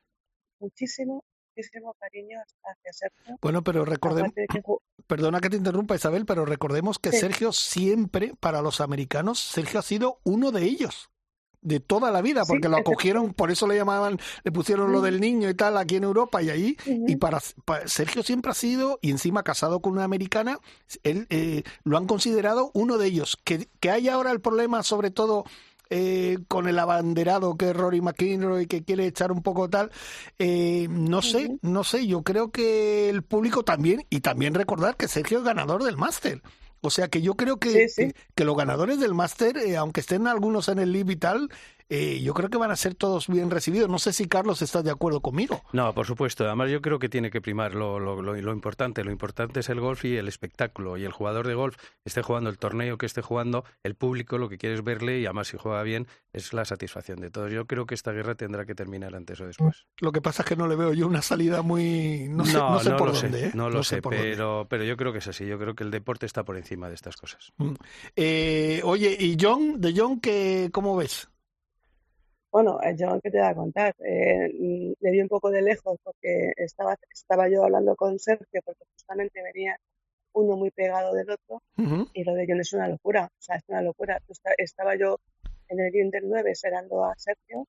Muchísimo, 0.60 1.24
muchísimo 1.58 1.96
cariño 2.00 2.40
hacia 2.64 2.94
Sergio. 2.94 3.38
Bueno, 3.42 3.64
pero 3.64 3.86
recordemos, 3.86 4.32
perdona 5.08 5.40
que 5.40 5.50
te 5.50 5.58
interrumpa 5.58 5.96
Isabel, 5.96 6.26
pero 6.26 6.46
recordemos 6.46 7.00
que 7.00 7.12
Sergio 7.12 7.52
siempre, 7.52 8.34
para 8.40 8.62
los 8.62 8.82
americanos, 8.82 9.40
Sergio 9.40 9.80
ha 9.80 9.84
sido 9.84 10.20
uno 10.24 10.52
de 10.52 10.64
ellos 10.64 11.10
de 11.62 11.80
toda 11.80 12.12
la 12.12 12.22
vida, 12.22 12.46
porque 12.46 12.70
lo 12.70 12.78
acogieron, 12.78 13.34
por 13.34 13.52
eso 13.52 13.68
le 13.68 13.76
llamaban, 13.76 14.20
le 14.44 14.52
pusieron 14.52 14.92
lo 14.92 15.02
del 15.02 15.20
niño 15.20 15.50
y 15.50 15.56
tal 15.56 15.76
aquí 15.78 15.96
en 15.96 16.04
Europa 16.04 16.42
y 16.42 16.50
ahí, 16.50 16.78
y 16.86 17.16
para, 17.18 17.42
Sergio 17.86 18.24
siempre 18.24 18.52
ha 18.52 18.54
sido, 18.54 19.00
y 19.02 19.10
encima 19.10 19.44
casado 19.44 19.82
con 19.82 19.94
una 19.94 20.04
americana, 20.04 20.60
él 21.04 21.26
eh, 21.30 21.64
lo 21.84 21.98
han 21.98 22.06
considerado 22.06 22.72
uno 22.74 22.98
de 22.98 23.08
ellos. 23.08 23.38
Que, 23.44 23.68
que 23.80 23.90
hay 23.90 24.08
ahora 24.08 24.32
el 24.32 24.40
problema, 24.40 24.84
sobre 24.84 25.12
todo 25.12 25.46
eh, 25.90 26.38
con 26.48 26.68
el 26.68 26.80
abanderado 26.80 27.56
que 27.56 27.70
es 27.70 27.76
Rory 27.76 28.02
McIlroy 28.02 28.68
que 28.68 28.84
quiere 28.84 29.06
echar 29.06 29.32
un 29.32 29.42
poco 29.42 29.70
tal 29.70 29.92
eh, 30.40 30.88
no 30.90 31.22
sé 31.22 31.58
no 31.62 31.84
sé 31.84 32.08
yo 32.08 32.24
creo 32.24 32.52
que 32.52 33.10
el 33.10 33.24
público 33.24 33.64
también 33.64 34.06
y 34.10 34.22
también 34.22 34.54
recordar 34.54 34.96
que 34.96 35.08
Sergio 35.08 35.40
es 35.40 35.44
ganador 35.44 35.84
del 35.84 35.98
máster. 35.98 36.42
O 36.82 36.90
sea 36.92 37.08
que 37.08 37.22
yo 37.22 37.34
creo 37.34 37.58
que, 37.58 37.88
que, 38.36 38.46
los 38.46 38.56
ganadores 38.56 39.00
del 39.00 39.16
máster, 39.16 39.58
eh, 39.58 39.78
aunque 39.78 40.02
estén 40.02 40.28
algunos 40.28 40.70
en 40.70 40.78
el 40.78 40.92
LIB 40.92 41.12
y 41.12 41.16
tal, 41.16 41.50
eh, 41.90 42.20
yo 42.22 42.34
creo 42.34 42.50
que 42.50 42.58
van 42.58 42.72
a 42.72 42.76
ser 42.76 42.96
todos 42.96 43.28
bien 43.28 43.50
recibidos. 43.50 43.90
No 43.90 44.00
sé 44.00 44.14
si 44.14 44.28
Carlos 44.28 44.62
está 44.62 44.84
de 44.84 44.92
acuerdo 44.92 45.22
conmigo. 45.22 45.62
No, 45.72 45.94
por 45.94 46.06
supuesto. 46.06 46.46
Además, 46.46 46.70
yo 46.70 46.82
creo 46.82 47.00
que 47.00 47.10
tiene 47.10 47.32
que 47.32 47.42
primar 47.42 47.76
lo, 47.76 48.00
lo, 48.00 48.22
lo, 48.22 48.54
importante. 48.54 49.04
Lo 49.04 49.12
importante 49.12 49.62
es 49.62 49.70
el 49.70 49.80
golf 49.80 50.04
y 50.06 50.18
el 50.18 50.28
espectáculo. 50.28 50.98
Y 50.98 51.06
el 51.06 51.12
jugador 51.12 51.48
de 51.48 51.54
golf 51.54 51.78
esté 52.04 52.22
jugando 52.22 52.50
el 52.50 52.58
torneo 52.58 52.98
que 52.98 53.06
esté 53.06 53.22
jugando, 53.22 53.64
el 53.84 53.96
público 53.96 54.38
lo 54.38 54.50
que 54.50 54.58
quiere 54.58 54.76
es 54.76 54.84
verle 54.84 55.20
y 55.20 55.26
además 55.26 55.48
si 55.48 55.58
juega 55.58 55.82
bien 55.84 56.08
es 56.34 56.54
la 56.54 56.66
satisfacción 56.66 57.20
de 57.20 57.30
todos. 57.30 57.52
Yo 57.52 57.66
creo 57.66 57.86
que 57.86 57.96
esta 57.96 58.12
guerra 58.12 58.36
tendrá 58.36 58.66
que 58.66 58.76
terminar 58.76 59.16
antes 59.16 59.40
o 59.42 59.48
después. 59.48 59.86
Lo 60.00 60.12
que 60.12 60.22
pasa 60.22 60.44
es 60.44 60.50
que 60.50 60.56
no 60.56 60.68
le 60.68 60.76
veo 60.76 60.94
yo 60.94 61.08
una 61.08 61.22
salida 61.22 61.62
muy... 61.62 62.28
No 62.30 62.46
sé, 62.46 62.54
no, 62.54 62.80
sé 62.80 62.92
por 62.92 63.14
dónde. 63.14 63.46
¿eh? 63.48 63.52
No 63.54 63.70
lo 63.70 63.84
sé, 63.84 64.02
pero, 64.02 64.68
pero 64.70 64.84
yo 64.84 64.98
creo 64.98 65.12
que 65.12 65.20
es 65.20 65.28
así. 65.28 65.46
Yo 65.46 65.58
creo 65.58 65.76
que 65.76 65.84
el 65.84 65.92
deporte 65.92 66.26
está 66.26 66.44
por 66.44 66.58
encima 66.58 66.90
de 66.90 66.96
estas 66.96 67.16
cosas. 67.16 67.54
Mm. 67.58 67.74
Eh, 68.16 68.82
oye, 68.84 69.16
¿y 69.20 69.38
John? 69.40 69.80
¿De 69.80 69.94
John 69.96 70.20
qué, 70.20 70.70
cómo 70.72 70.96
ves? 70.96 71.30
Bueno, 72.58 72.80
John, 72.98 73.22
¿qué 73.22 73.30
te 73.30 73.38
va 73.38 73.50
a 73.50 73.54
contar? 73.54 73.94
Eh, 74.00 74.50
le 75.00 75.12
vi 75.12 75.22
un 75.22 75.28
poco 75.28 75.52
de 75.52 75.62
lejos 75.62 76.00
porque 76.04 76.54
estaba, 76.58 76.98
estaba 77.12 77.48
yo 77.48 77.64
hablando 77.64 77.96
con 77.96 78.18
Sergio 78.18 78.64
porque 78.66 78.84
justamente 78.94 79.44
venía 79.44 79.80
uno 80.34 80.58
muy 80.58 80.72
pegado 80.72 81.14
del 81.14 81.30
otro 81.30 81.62
y 82.14 82.24
lo 82.24 82.34
de 82.34 82.46
John 82.48 82.60
es 82.60 82.74
una 82.74 82.88
locura, 82.88 83.26
o 83.26 83.38
sea, 83.40 83.58
es 83.58 83.64
una 83.68 83.84
locura. 83.84 84.20
Estaba 84.58 84.96
yo 84.96 85.20
en 85.68 85.82
el 85.82 85.96
Inter 85.96 86.24
9 86.26 86.50
esperando 86.50 87.04
a 87.04 87.14
Sergio 87.16 87.68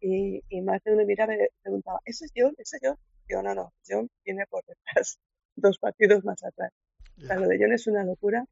y, 0.00 0.42
y 0.48 0.62
más 0.62 0.82
de 0.82 0.94
uno 0.94 1.04
miraba 1.04 1.36
y 1.36 1.38
preguntaba, 1.62 2.00
¿ese 2.04 2.24
es 2.24 2.32
John? 2.34 2.56
¿ese 2.58 2.78
es 2.78 2.82
John? 2.82 2.96
Yo, 3.28 3.40
no, 3.40 3.54
no, 3.54 3.72
John 3.88 4.10
viene 4.24 4.46
por 4.50 4.64
detrás, 4.64 5.20
dos 5.54 5.78
partidos 5.78 6.24
más 6.24 6.42
atrás. 6.42 6.72
O 7.18 7.20
sea, 7.24 7.36
lo 7.36 7.46
de 7.46 7.56
John 7.56 7.72
es 7.72 7.86
una 7.86 8.02
locura. 8.02 8.44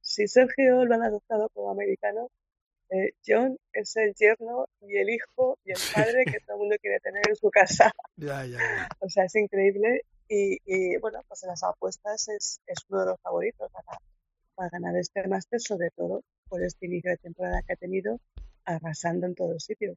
Si 0.00 0.26
Sergio 0.26 0.86
lo 0.86 0.94
han 0.94 1.02
adoptado 1.02 1.50
como 1.50 1.70
americano, 1.70 2.30
eh, 2.90 3.12
John 3.24 3.56
es 3.72 3.96
el 3.96 4.14
yerno 4.14 4.66
y 4.80 4.96
el 4.96 5.10
hijo 5.10 5.58
y 5.64 5.70
el 5.70 5.78
padre 5.94 6.24
que 6.24 6.40
todo 6.40 6.56
el 6.56 6.60
mundo 6.60 6.76
quiere 6.80 6.98
tener 7.00 7.22
en 7.28 7.36
su 7.36 7.50
casa. 7.50 7.90
Ya, 8.16 8.44
ya, 8.44 8.58
O 8.98 9.08
sea, 9.08 9.24
es 9.24 9.34
increíble. 9.34 10.04
Y, 10.28 10.96
bueno, 10.98 11.22
pues 11.26 11.42
en 11.42 11.48
las 11.48 11.62
apuestas 11.64 12.28
es, 12.28 12.60
es 12.66 12.78
uno 12.88 13.00
de 13.00 13.06
los 13.06 13.20
favoritos 13.20 13.68
para, 13.72 13.98
para 14.54 14.68
ganar 14.68 14.94
este 14.96 15.26
máster, 15.26 15.60
sobre 15.60 15.90
todo 15.90 16.22
por 16.48 16.62
este 16.62 16.86
inicio 16.86 17.10
de 17.10 17.16
temporada 17.16 17.62
que 17.62 17.72
ha 17.72 17.76
tenido, 17.76 18.20
arrasando 18.64 19.26
en 19.26 19.34
todos 19.34 19.64
sitios. 19.64 19.96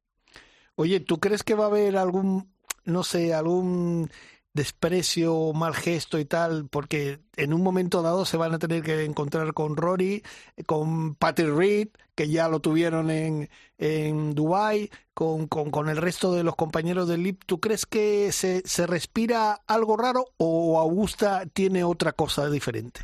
Oye, 0.74 1.00
¿tú 1.00 1.20
crees 1.20 1.42
que 1.42 1.54
va 1.54 1.64
a 1.64 1.68
haber 1.68 1.96
algún, 1.96 2.52
no 2.84 3.04
sé, 3.04 3.34
algún 3.34 4.10
desprecio, 4.54 5.52
mal 5.52 5.74
gesto 5.74 6.18
y 6.18 6.24
tal, 6.24 6.68
porque 6.68 7.18
en 7.36 7.52
un 7.52 7.62
momento 7.62 8.02
dado 8.02 8.24
se 8.24 8.36
van 8.36 8.54
a 8.54 8.58
tener 8.58 8.82
que 8.82 9.04
encontrar 9.04 9.52
con 9.52 9.76
Rory, 9.76 10.22
con 10.64 11.16
Patrick 11.16 11.54
Reed, 11.54 11.88
que 12.14 12.28
ya 12.28 12.48
lo 12.48 12.60
tuvieron 12.60 13.10
en, 13.10 13.50
en 13.78 14.34
Dubai, 14.34 14.90
con, 15.12 15.48
con, 15.48 15.70
con, 15.70 15.88
el 15.88 15.96
resto 15.96 16.32
de 16.32 16.44
los 16.44 16.54
compañeros 16.54 17.08
del 17.08 17.24
LIP. 17.24 17.42
¿Tú 17.44 17.60
crees 17.60 17.84
que 17.84 18.30
se, 18.30 18.62
se 18.64 18.86
respira 18.86 19.60
algo 19.66 19.96
raro 19.96 20.26
o 20.36 20.78
Augusta 20.78 21.46
tiene 21.52 21.82
otra 21.82 22.12
cosa 22.12 22.48
diferente? 22.48 23.00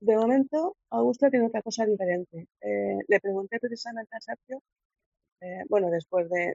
De 0.00 0.16
momento, 0.16 0.76
Augusta 0.90 1.30
tiene 1.30 1.46
otra 1.46 1.62
cosa 1.62 1.84
diferente. 1.84 2.48
Eh, 2.60 2.98
le 3.06 3.20
pregunté 3.20 3.60
precisamente 3.60 4.16
a 4.16 4.20
Sergio 4.20 4.62
eh, 5.42 5.64
bueno, 5.68 5.90
después 5.90 6.28
de, 6.30 6.54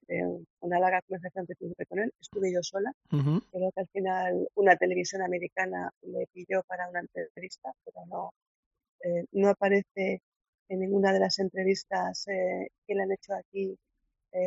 una 0.62 0.80
larga 0.80 1.02
conversación 1.02 1.46
que 1.46 1.56
tuve 1.56 1.86
con 1.90 2.00
él, 2.00 2.14
estuve 2.22 2.54
yo 2.54 2.64
sola. 2.64 2.94
Creo 3.10 3.72
que 3.74 3.82
al 3.82 3.88
final 3.90 4.48
una 4.56 4.78
televisión 4.78 5.22
americana 5.22 5.92
le 6.04 6.26
pidió 6.34 6.64
para 6.64 6.90
una 6.90 7.02
entrevista, 7.02 7.74
pero 7.84 8.06
no, 8.06 8.34
eh, 9.04 9.26
no 9.34 9.50
aparece 9.50 10.22
en 10.70 10.80
ninguna 10.80 11.12
de 11.12 11.20
las 11.20 11.38
entrevistas 11.40 12.28
eh, 12.30 12.70
que 12.88 12.96
le 12.96 13.04
han 13.04 13.12
hecho 13.12 13.34
aquí 13.34 13.78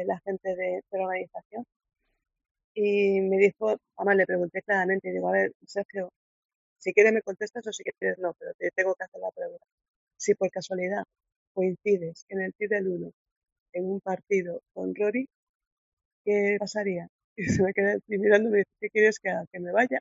la 0.07 0.21
gente 0.21 0.55
de, 0.55 0.83
la 0.93 1.05
organización. 1.05 1.65
Y 2.75 3.21
me 3.21 3.39
dijo, 3.39 3.77
además 3.97 4.17
le 4.17 4.27
pregunté 4.27 4.63
claramente, 4.63 5.09
y 5.09 5.13
digo, 5.13 5.29
a 5.29 5.33
ver, 5.33 5.53
Sergio, 5.67 6.11
si 6.79 6.93
quieres 6.93 7.13
me 7.13 7.23
contestas 7.23 7.67
o 7.67 7.73
si 7.73 7.83
quieres 7.85 8.19
no, 8.19 8.35
pero 8.39 8.53
te 8.55 8.71
tengo 8.71 8.95
que 8.95 9.05
hacer 9.05 9.21
la 9.21 9.31
pregunta. 9.33 9.67
Si 10.17 10.35
por 10.35 10.51
casualidad 10.51 11.05
coincides 11.55 12.25
en 12.29 12.43
el 12.43 12.55
TID 12.55 12.71
del 12.71 12.89
1 12.89 13.13
en 13.73 13.85
un 13.87 14.01
partido 14.01 14.63
con 14.73 14.95
Rory, 14.95 15.29
¿qué 16.25 16.57
pasaría? 16.59 17.09
Y 17.37 17.45
se 17.45 17.63
me 17.63 17.73
queda 17.73 17.97
mirando 18.07 18.49
y 18.51 18.53
me 18.53 18.59
dice, 18.59 18.71
¿qué 18.81 18.91
quieres 18.91 19.19
que 19.19 19.31
haga? 19.31 19.47
¿Que 19.51 19.61
me 19.61 19.73
vaya? 19.73 20.01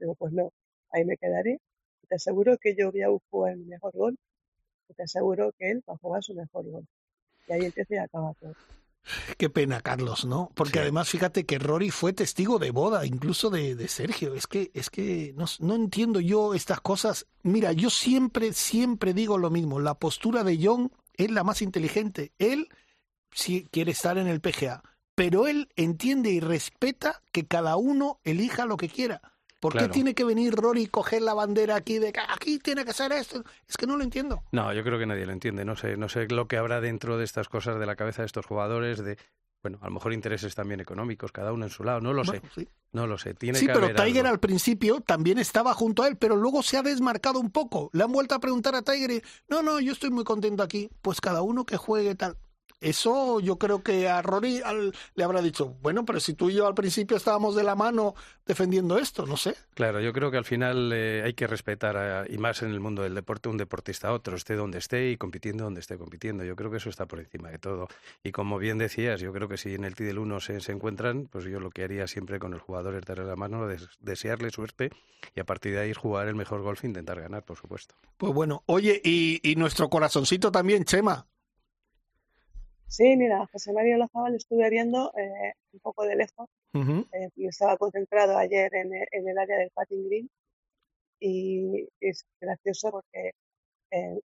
Digo, 0.00 0.16
pues 0.16 0.32
no, 0.32 0.50
ahí 0.90 1.04
me 1.04 1.16
quedaré. 1.16 1.60
te 2.08 2.16
aseguro 2.16 2.56
que 2.58 2.74
yo 2.74 2.90
voy 2.90 3.02
a 3.02 3.08
jugar 3.30 3.52
el 3.52 3.66
mejor 3.66 3.92
gol. 3.94 4.18
Y 4.88 4.94
te 4.94 5.04
aseguro 5.04 5.52
que 5.58 5.70
él 5.70 5.84
va 5.88 5.94
a 5.94 5.98
jugar 5.98 6.24
su 6.24 6.34
mejor 6.34 6.68
gol. 6.68 6.86
Y 7.46 7.52
ahí 7.52 7.64
empieza 7.66 7.94
y 7.94 7.98
acaba 7.98 8.34
todo. 8.34 8.54
Qué 9.36 9.50
pena, 9.50 9.80
Carlos, 9.80 10.24
¿no? 10.24 10.50
Porque 10.54 10.78
además 10.78 11.08
fíjate 11.08 11.44
que 11.44 11.58
Rory 11.58 11.90
fue 11.90 12.12
testigo 12.12 12.58
de 12.58 12.70
boda, 12.70 13.04
incluso 13.04 13.50
de, 13.50 13.74
de 13.74 13.88
Sergio. 13.88 14.34
Es 14.34 14.46
que, 14.46 14.70
es 14.74 14.90
que 14.90 15.32
no, 15.36 15.46
no, 15.60 15.74
entiendo 15.74 16.20
yo 16.20 16.54
estas 16.54 16.80
cosas. 16.80 17.26
Mira, 17.42 17.72
yo 17.72 17.90
siempre, 17.90 18.52
siempre 18.52 19.12
digo 19.12 19.38
lo 19.38 19.50
mismo. 19.50 19.80
La 19.80 19.94
postura 19.94 20.44
de 20.44 20.58
John 20.62 20.92
es 21.14 21.30
la 21.30 21.42
más 21.42 21.62
inteligente. 21.62 22.32
Él 22.38 22.68
si 23.32 23.66
quiere 23.70 23.92
estar 23.92 24.18
en 24.18 24.28
el 24.28 24.40
PGA, 24.40 24.82
pero 25.14 25.46
él 25.46 25.68
entiende 25.76 26.30
y 26.30 26.40
respeta 26.40 27.22
que 27.32 27.46
cada 27.46 27.76
uno 27.76 28.20
elija 28.24 28.66
lo 28.66 28.76
que 28.76 28.88
quiera. 28.88 29.20
¿Por 29.60 29.78
qué 29.78 29.86
tiene 29.86 30.14
que 30.14 30.24
venir 30.24 30.56
Rory 30.56 30.82
y 30.82 30.86
coger 30.88 31.22
la 31.22 31.34
bandera 31.34 31.76
aquí 31.76 32.00
de 32.00 32.12
que 32.12 32.18
aquí 32.28 32.58
tiene 32.58 32.84
que 32.84 32.92
ser 32.92 33.12
esto? 33.12 33.44
Es 33.68 33.76
que 33.76 33.86
no 33.86 33.96
lo 33.96 34.02
entiendo. 34.02 34.42
No, 34.50 34.72
yo 34.72 34.82
creo 34.82 34.98
que 34.98 35.06
nadie 35.06 35.24
lo 35.24 35.32
entiende. 35.32 35.64
No 35.64 35.76
sé, 35.76 35.96
no 35.96 36.08
sé 36.08 36.26
lo 36.26 36.48
que 36.48 36.56
habrá 36.56 36.80
dentro 36.80 37.16
de 37.16 37.24
estas 37.24 37.48
cosas 37.48 37.78
de 37.78 37.86
la 37.86 37.94
cabeza 37.94 38.22
de 38.22 38.26
estos 38.26 38.44
jugadores, 38.44 39.04
de 39.04 39.18
bueno, 39.62 39.78
a 39.80 39.86
lo 39.86 39.92
mejor 39.92 40.12
intereses 40.12 40.56
también 40.56 40.80
económicos, 40.80 41.30
cada 41.30 41.52
uno 41.52 41.64
en 41.64 41.70
su 41.70 41.84
lado, 41.84 42.00
no 42.00 42.12
lo 42.12 42.24
sé. 42.24 42.42
No 42.90 43.06
lo 43.06 43.16
sé. 43.16 43.34
Tiene 43.34 43.58
sí, 43.58 43.66
que 43.66 43.72
pero 43.72 43.94
Tiger 43.94 44.26
al 44.26 44.40
principio 44.40 45.00
también 45.00 45.38
estaba 45.38 45.72
junto 45.72 46.02
a 46.02 46.08
él, 46.08 46.16
pero 46.16 46.34
luego 46.34 46.62
se 46.64 46.76
ha 46.76 46.82
desmarcado 46.82 47.38
un 47.38 47.50
poco. 47.50 47.88
Le 47.92 48.02
han 48.02 48.10
vuelto 48.10 48.34
a 48.34 48.40
preguntar 48.40 48.74
a 48.74 48.82
Tiger 48.82 49.10
y, 49.12 49.22
no, 49.48 49.62
no, 49.62 49.78
yo 49.78 49.92
estoy 49.92 50.10
muy 50.10 50.24
contento 50.24 50.64
aquí. 50.64 50.90
Pues 51.00 51.20
cada 51.20 51.42
uno 51.42 51.64
que 51.64 51.76
juegue 51.76 52.16
tal. 52.16 52.36
Eso 52.82 53.40
yo 53.40 53.58
creo 53.58 53.82
que 53.82 54.08
a 54.08 54.22
Rory 54.22 54.60
le 55.14 55.24
habrá 55.24 55.40
dicho, 55.40 55.76
bueno, 55.82 56.04
pero 56.04 56.20
si 56.20 56.34
tú 56.34 56.50
y 56.50 56.54
yo 56.54 56.66
al 56.66 56.74
principio 56.74 57.16
estábamos 57.16 57.54
de 57.54 57.62
la 57.62 57.74
mano 57.74 58.14
defendiendo 58.44 58.98
esto, 58.98 59.24
no 59.24 59.36
sé. 59.36 59.54
Claro, 59.74 60.00
yo 60.00 60.12
creo 60.12 60.30
que 60.30 60.36
al 60.36 60.44
final 60.44 60.92
eh, 60.92 61.22
hay 61.24 61.34
que 61.34 61.46
respetar, 61.46 62.26
y 62.28 62.38
más 62.38 62.62
en 62.62 62.70
el 62.70 62.80
mundo 62.80 63.02
del 63.02 63.14
deporte, 63.14 63.48
un 63.48 63.56
deportista 63.56 64.08
a 64.08 64.12
otro, 64.12 64.36
esté 64.36 64.56
donde 64.56 64.78
esté 64.78 65.10
y 65.10 65.16
compitiendo 65.16 65.64
donde 65.64 65.80
esté 65.80 65.96
compitiendo. 65.96 66.44
Yo 66.44 66.56
creo 66.56 66.70
que 66.70 66.78
eso 66.78 66.90
está 66.90 67.06
por 67.06 67.20
encima 67.20 67.50
de 67.50 67.58
todo. 67.58 67.88
Y 68.24 68.32
como 68.32 68.58
bien 68.58 68.78
decías, 68.78 69.20
yo 69.20 69.32
creo 69.32 69.48
que 69.48 69.56
si 69.56 69.74
en 69.74 69.84
el 69.84 69.94
TI 69.94 70.04
del 70.04 70.18
1 70.18 70.40
se, 70.40 70.60
se, 70.60 70.72
encuentran, 70.72 71.28
pues 71.30 71.44
yo 71.44 71.60
lo 71.60 71.70
que 71.70 71.84
haría 71.84 72.06
siempre 72.06 72.38
con 72.38 72.52
el 72.52 72.58
jugador 72.58 72.96
es 72.96 73.04
darle 73.04 73.24
la 73.24 73.36
mano, 73.36 73.68
desearle 74.00 74.50
suerte 74.50 74.90
y 75.34 75.40
a 75.40 75.44
partir 75.44 75.72
de 75.72 75.80
ahí 75.80 75.94
jugar 75.94 76.28
el 76.28 76.34
mejor 76.34 76.62
golf 76.62 76.82
e 76.84 76.88
intentar 76.88 77.20
ganar, 77.20 77.44
por 77.44 77.56
supuesto. 77.56 77.94
Pues 78.16 78.32
bueno, 78.32 78.62
oye, 78.66 79.00
y, 79.04 79.40
y 79.42 79.56
nuestro 79.56 79.88
corazoncito 79.88 80.50
también, 80.50 80.84
Chema, 80.84 81.26
Sí, 82.92 83.16
mira, 83.16 83.46
José 83.50 83.72
María 83.72 83.96
Lozabal 83.96 84.34
estuve 84.34 84.68
viendo 84.68 85.10
eh, 85.16 85.54
un 85.72 85.80
poco 85.80 86.04
de 86.04 86.14
lejos. 86.14 86.46
Eh, 86.74 87.30
estaba 87.36 87.78
concentrado 87.78 88.36
ayer 88.36 88.70
en, 88.74 88.92
el 89.28 89.38
área 89.38 89.56
del 89.56 89.70
patting 89.70 90.04
green 90.08 90.30
y 91.20 91.88
es 92.00 92.26
gracioso 92.40 92.90
porque 92.90 93.32
eh, 93.92 94.20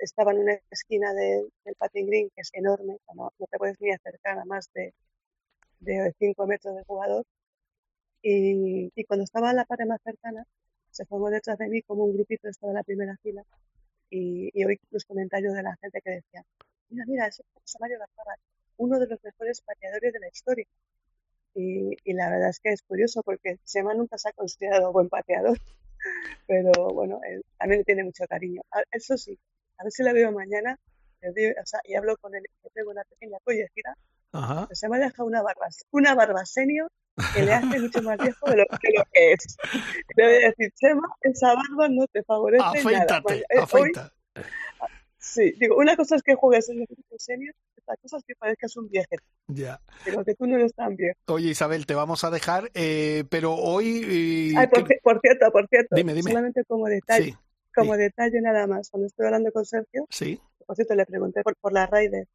estaba 0.00 0.32
en 0.32 0.40
una 0.40 0.58
esquina 0.70 1.14
del 1.14 1.50
patting 1.78 2.06
green 2.06 2.30
que 2.34 2.40
es 2.42 2.50
enorme, 2.54 2.98
no, 3.14 3.30
te 3.50 3.58
puedes 3.58 3.80
ni 3.80 3.92
acercar 3.92 4.38
a 4.38 4.44
más 4.46 4.68
de, 4.74 4.94
de 5.80 6.12
5 6.18 6.46
metros 6.46 6.74
del 6.74 6.84
jugador. 6.84 7.24
Y, 8.22 8.90
cuando 9.06 9.24
estaba 9.24 9.50
en 9.50 9.56
la 9.56 9.64
parte 9.64 9.86
más 9.86 10.00
cercana, 10.02 10.44
se 10.90 11.06
formó 11.06 11.30
detrás 11.30 11.58
de 11.58 11.68
mí 11.68 11.82
como 11.82 12.04
un 12.04 12.14
grupito, 12.14 12.48
estaba 12.48 12.72
en 12.72 12.78
la 12.78 12.84
primera 12.84 13.16
fila 13.22 13.44
y, 14.10 14.50
y 14.54 14.64
oí 14.64 14.76
los 14.90 15.04
comentarios 15.04 15.54
de 15.54 15.62
la 15.62 15.76
gente 15.80 16.00
que 16.02 16.10
decía, 16.10 16.44
mira, 16.92 17.04
mira, 17.06 17.26
es 17.26 17.42
Mario 17.80 17.98
uno 18.76 18.98
de 18.98 19.06
los 19.06 19.22
mejores 19.22 19.60
pateadores 19.60 20.12
de 20.12 20.20
la 20.20 20.28
historia. 20.28 20.66
Y, 21.54 22.12
la 22.12 22.30
verdad 22.30 22.48
es 22.48 22.60
que 22.60 22.70
es 22.70 22.82
curioso 22.82 23.22
porque 23.22 23.58
Sema 23.64 23.94
nunca 23.94 24.16
se 24.18 24.30
ha 24.30 24.32
considerado 24.32 24.92
buen 24.92 25.08
pateador, 25.08 25.58
pero 26.46 26.72
bueno, 26.94 27.20
él, 27.28 27.44
también 27.58 27.80
le 27.80 27.84
tiene 27.84 28.04
mucho 28.04 28.24
cariño. 28.26 28.62
Eso 28.90 29.16
sí, 29.16 29.38
a 29.78 29.84
ver 29.84 29.92
si 29.92 30.02
la 30.02 30.12
veo 30.12 30.32
mañana 30.32 30.78
y 31.84 31.94
hablo 31.94 32.16
con 32.16 32.34
él, 32.34 32.42
le 32.42 32.70
tengo 32.70 32.90
una 32.90 33.04
pequeña 33.04 33.38
collecida. 33.44 33.96
Se 34.72 34.88
me 34.88 34.96
ha 34.96 35.00
dejado 35.00 35.26
una 35.26 35.42
barba, 35.42 35.68
una 35.90 36.14
barba 36.14 36.44
senior 36.46 36.90
que 37.34 37.42
le 37.42 37.52
hace 37.52 37.78
mucho 37.78 38.02
más 38.02 38.18
viejo 38.18 38.50
de 38.50 38.56
lo, 38.56 38.64
que 38.80 39.32
es. 39.32 39.56
Le 40.16 40.24
voy 40.24 40.34
a 40.44 40.48
decir, 40.48 40.72
Chema, 40.74 41.08
esa 41.20 41.54
barba 41.54 41.88
no 41.90 42.06
te 42.06 42.22
favorece 42.22 42.64
afeítate, 42.64 43.44
nada. 43.50 43.64
Afeita. 43.64 44.12
Sí, 45.22 45.54
digo, 45.56 45.76
una 45.76 45.96
cosa 45.96 46.16
es 46.16 46.22
que 46.22 46.34
juegues 46.34 46.68
en 46.68 46.78
el 46.78 46.82
equipo 46.82 47.16
senior, 47.16 47.54
otra 47.80 47.96
cosa 47.96 48.16
es 48.16 48.24
que 48.24 48.34
parezcas 48.34 48.76
un 48.76 48.88
viejo. 48.88 49.14
Ya. 49.46 49.80
Pero 50.04 50.24
que 50.24 50.34
tú 50.34 50.46
no 50.48 50.56
eres 50.56 50.74
tan 50.74 50.96
viejo. 50.96 51.16
Oye, 51.26 51.50
Isabel, 51.50 51.86
te 51.86 51.94
vamos 51.94 52.24
a 52.24 52.30
dejar, 52.30 52.72
eh, 52.74 53.22
pero 53.30 53.54
hoy... 53.54 54.52
Ay, 54.56 54.66
por, 54.66 55.20
cierto, 55.20 55.52
por 55.52 55.68
cierto, 55.68 55.94
dime, 55.94 56.12
dime. 56.14 56.32
solamente 56.32 56.64
como 56.64 56.88
detalle, 56.88 57.36
como 57.72 57.96
detalle 57.96 58.40
nada 58.40 58.66
más, 58.66 58.90
cuando 58.90 59.06
estoy 59.06 59.26
hablando 59.26 59.52
con 59.52 59.64
Sergio, 59.64 60.06
sí. 60.10 60.40
por 60.66 60.74
cierto, 60.74 60.96
le 60.96 61.06
pregunté 61.06 61.44
por, 61.44 61.54
por 61.54 61.72
la 61.72 61.86
Raider 61.86 62.26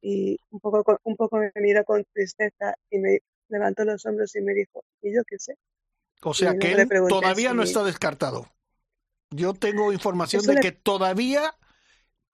y 0.00 0.38
un 0.50 0.60
poco, 0.60 1.00
un 1.02 1.16
poco 1.16 1.38
me 1.38 1.50
miró 1.56 1.84
con 1.84 2.04
tristeza 2.12 2.76
y 2.88 2.98
me 2.98 3.18
levantó 3.48 3.84
los 3.84 4.06
hombros 4.06 4.34
y 4.36 4.40
me 4.42 4.54
dijo, 4.54 4.84
¿y 5.02 5.12
yo 5.12 5.22
qué 5.26 5.40
sé? 5.40 5.56
O 6.22 6.34
sea 6.34 6.56
que 6.56 6.70
él 6.70 6.88
todavía 7.08 7.52
no 7.52 7.64
está 7.64 7.82
descartado. 7.82 8.46
Yo 9.30 9.54
tengo 9.54 9.92
información 9.92 10.44
de 10.46 10.56
que 10.56 10.70
todavía 10.70 11.54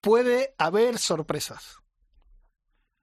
puede 0.01 0.55
haber 0.59 0.99
sorpresas. 0.99 1.79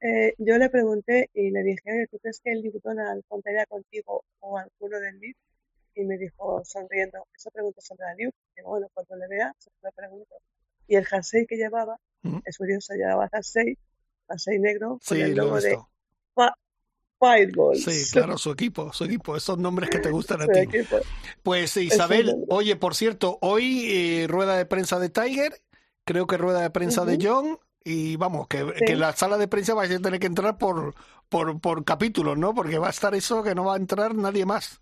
Eh, 0.01 0.35
yo 0.37 0.57
le 0.57 0.69
pregunté 0.69 1.29
y 1.33 1.49
le 1.49 1.63
dije, 1.63 2.07
¿tú 2.11 2.19
crees 2.19 2.39
que 2.39 2.51
el 2.51 2.61
Newton 2.61 2.97
contaría 3.27 3.65
contigo 3.65 4.23
o 4.39 4.57
alguno 4.57 4.99
del 4.99 5.19
LIB? 5.19 5.35
Y 5.95 6.03
me 6.03 6.17
dijo, 6.17 6.61
sonriendo, 6.65 7.25
esa 7.33 7.49
pregunta 7.51 7.81
sobre 7.81 8.03
la 8.03 8.15
Liu. 8.15 8.31
Digo, 8.55 8.69
bueno, 8.69 8.87
cuando 8.93 9.15
le 9.15 9.27
vea, 9.29 9.53
se 9.57 9.69
lo 9.81 9.91
pregunto. 9.93 10.35
Y 10.87 10.95
el 10.95 11.05
jersey 11.05 11.45
que 11.47 11.55
llevaba, 11.55 11.97
mm. 12.23 12.39
es 12.45 12.57
curioso, 12.57 12.93
llevaba 12.93 13.29
jersey, 13.29 13.77
jersey 14.27 14.59
negro, 14.59 14.99
con 15.07 15.17
el 15.17 15.35
logo 15.35 15.59
de 15.59 15.77
Fireball. 17.17 17.77
Sí, 17.77 18.03
claro, 18.11 18.37
su 18.37 18.51
equipo, 18.51 18.91
su 18.93 19.05
equipo, 19.05 19.35
esos 19.35 19.57
nombres 19.57 19.89
que 19.89 19.99
te 19.99 20.11
gustan 20.11 20.41
a 20.41 20.47
ti. 20.47 20.67
Pues 21.43 21.77
Isabel, 21.77 22.35
oye, 22.49 22.75
por 22.75 22.95
cierto, 22.95 23.37
hoy 23.41 23.85
eh, 23.89 24.27
rueda 24.27 24.57
de 24.57 24.65
prensa 24.65 24.99
de 24.99 25.09
Tiger 25.09 25.61
creo 26.05 26.27
que 26.27 26.37
rueda 26.37 26.61
de 26.61 26.69
prensa 26.69 27.03
de 27.03 27.17
John 27.21 27.57
y 27.83 28.15
vamos, 28.15 28.47
que, 28.47 28.63
la 28.95 29.13
sala 29.13 29.37
de 29.37 29.47
prensa 29.47 29.75
va 29.75 29.83
a 29.83 29.87
tener 29.87 30.19
que 30.19 30.27
entrar 30.27 30.57
por, 30.57 30.95
por, 31.29 31.59
por 31.59 31.83
capítulos, 31.85 32.37
¿no? 32.37 32.53
Porque 32.53 32.79
va 32.79 32.87
a 32.87 32.91
estar 32.91 33.13
eso 33.13 33.43
que 33.43 33.53
no 33.53 33.65
va 33.65 33.73
a 33.75 33.77
entrar 33.77 34.15
nadie 34.15 34.45
más. 34.45 34.81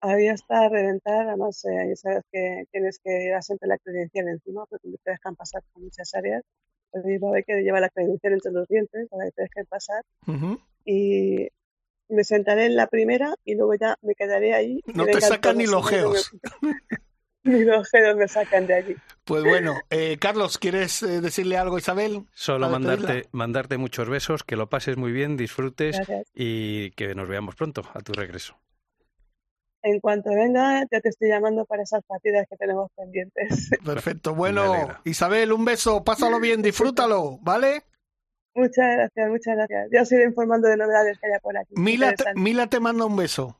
Ahí 0.00 0.26
está 0.26 0.68
reventar, 0.68 1.28
además 1.28 1.64
eh, 1.64 1.90
ya 1.90 1.96
sabes 1.96 2.24
que 2.32 2.64
tienes 2.72 2.98
que 2.98 3.10
llevar 3.10 3.42
siempre 3.42 3.68
la 3.68 3.78
credencial 3.78 4.26
encima 4.26 4.66
porque 4.66 4.88
te 5.04 5.10
dejan 5.12 5.36
pasar 5.36 5.62
por 5.72 5.82
muchas 5.82 6.12
áreas. 6.14 6.42
El 6.92 7.04
mismo 7.04 7.30
ve 7.30 7.44
que 7.44 7.62
lleva 7.62 7.78
la 7.78 7.90
credencial 7.90 8.32
entre 8.32 8.50
los 8.50 8.66
dientes 8.66 9.08
para 9.08 9.26
que 9.26 9.32
te 9.32 9.42
dejen 9.42 9.66
pasar. 9.66 10.02
Y 10.84 11.48
me 12.08 12.24
sentaré 12.24 12.66
en 12.66 12.74
la 12.74 12.88
primera 12.88 13.36
y 13.44 13.54
luego 13.54 13.74
ya 13.74 13.96
me 14.02 14.14
quedaré 14.14 14.54
ahí. 14.54 14.80
No 14.94 15.04
te 15.04 15.20
sacan 15.20 15.58
ni 15.58 15.66
los 15.66 15.86
geos. 15.86 16.32
Ni 17.48 17.64
los 17.64 17.88
gedos 17.90 18.16
me 18.16 18.28
sacan 18.28 18.66
de 18.66 18.74
allí. 18.74 18.96
Pues 19.24 19.44
bueno, 19.44 19.80
eh, 19.90 20.16
Carlos, 20.18 20.58
¿quieres 20.58 21.02
eh, 21.02 21.20
decirle 21.20 21.58
algo 21.58 21.76
a 21.76 21.78
Isabel? 21.80 22.24
Solo 22.32 22.68
mandarte, 22.70 23.26
mandarte 23.32 23.76
muchos 23.76 24.08
besos, 24.08 24.42
que 24.42 24.56
lo 24.56 24.68
pases 24.68 24.96
muy 24.96 25.12
bien, 25.12 25.36
disfrutes 25.36 25.96
Gracias. 25.96 26.28
y 26.34 26.92
que 26.92 27.14
nos 27.14 27.28
veamos 27.28 27.54
pronto 27.54 27.82
a 27.92 28.00
tu 28.00 28.12
regreso. 28.12 28.56
En 29.82 30.00
cuanto 30.00 30.30
venga, 30.30 30.82
ya 30.90 31.00
te 31.00 31.08
estoy 31.08 31.28
llamando 31.28 31.64
para 31.64 31.82
esas 31.82 32.02
partidas 32.04 32.46
que 32.48 32.56
tenemos 32.56 32.90
pendientes. 32.96 33.70
Perfecto. 33.84 34.34
Bueno. 34.34 34.88
Isabel, 35.04 35.52
un 35.52 35.64
beso, 35.64 36.02
pásalo 36.02 36.40
bien, 36.40 36.62
disfrútalo, 36.62 37.38
¿vale? 37.42 37.84
Muchas 38.54 38.86
gracias, 38.92 39.28
muchas 39.28 39.56
gracias. 39.56 39.88
Ya 39.92 40.02
os 40.02 40.12
iré 40.12 40.24
informando 40.24 40.68
de 40.68 40.76
novedades 40.76 41.18
que 41.18 41.28
haya 41.28 41.38
por 41.38 41.56
aquí. 41.56 41.74
Mila 41.76 42.12
te. 42.14 42.24
Mila 42.34 42.66
te 42.66 42.80
manda 42.80 43.04
un 43.04 43.14
beso. 43.14 43.56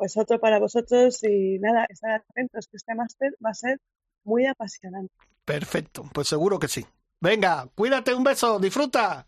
Pues 0.00 0.16
otro 0.16 0.40
para 0.40 0.58
vosotros 0.58 1.22
y 1.24 1.58
nada, 1.58 1.84
estar 1.90 2.24
atentos 2.26 2.68
que 2.68 2.78
este 2.78 2.94
máster 2.94 3.36
va 3.44 3.50
a 3.50 3.54
ser 3.54 3.78
muy 4.24 4.46
apasionante. 4.46 5.12
Perfecto, 5.44 6.08
pues 6.14 6.26
seguro 6.26 6.58
que 6.58 6.68
sí. 6.68 6.86
Venga, 7.20 7.68
cuídate, 7.74 8.14
un 8.14 8.24
beso, 8.24 8.58
disfruta. 8.58 9.26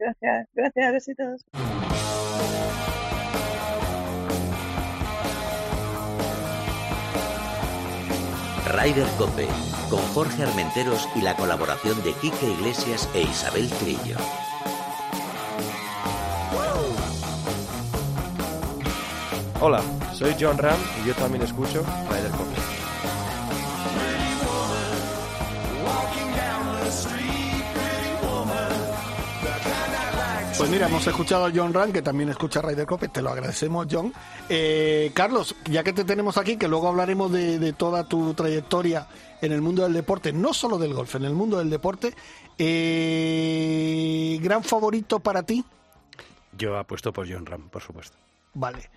Gracias, 0.00 0.48
gracias, 0.52 0.92
besitos. 0.92 1.44
Rider 8.66 9.06
Cope, 9.16 9.46
con 9.90 10.00
Jorge 10.12 10.42
Armenteros 10.42 11.08
y 11.14 11.22
la 11.22 11.36
colaboración 11.36 12.02
de 12.02 12.14
Quique 12.14 12.50
Iglesias 12.50 13.08
e 13.14 13.22
Isabel 13.22 13.70
Trillo. 13.78 14.16
Hola, 19.62 19.82
soy 20.14 20.34
John 20.40 20.56
Ram 20.56 20.78
y 21.02 21.08
yo 21.08 21.14
también 21.14 21.42
escucho 21.42 21.84
Rider 22.08 22.30
Cope. 22.30 22.56
Pues 30.56 30.70
mira, 30.70 30.86
hemos 30.86 31.06
escuchado 31.06 31.44
a 31.44 31.52
John 31.54 31.74
Rand, 31.74 31.92
que 31.92 32.00
también 32.00 32.30
escucha 32.30 32.62
Ryder 32.62 32.86
Cope, 32.86 33.08
te 33.08 33.20
lo 33.20 33.28
agradecemos, 33.28 33.86
John. 33.90 34.14
Eh, 34.48 35.10
Carlos, 35.12 35.54
ya 35.66 35.82
que 35.82 35.92
te 35.92 36.04
tenemos 36.04 36.38
aquí, 36.38 36.56
que 36.56 36.68
luego 36.68 36.88
hablaremos 36.88 37.30
de, 37.30 37.58
de 37.58 37.72
toda 37.74 38.04
tu 38.08 38.32
trayectoria 38.32 39.08
en 39.42 39.52
el 39.52 39.60
mundo 39.60 39.82
del 39.82 39.92
deporte, 39.92 40.32
no 40.32 40.54
solo 40.54 40.78
del 40.78 40.94
golf, 40.94 41.14
en 41.16 41.24
el 41.24 41.34
mundo 41.34 41.58
del 41.58 41.68
deporte, 41.68 42.14
eh, 42.56 44.38
¿gran 44.40 44.64
favorito 44.64 45.20
para 45.20 45.42
ti? 45.42 45.62
Yo 46.56 46.78
apuesto 46.78 47.12
por 47.12 47.30
John 47.30 47.44
Ram, 47.44 47.68
por 47.68 47.82
supuesto. 47.82 48.16
Vale. 48.54 48.90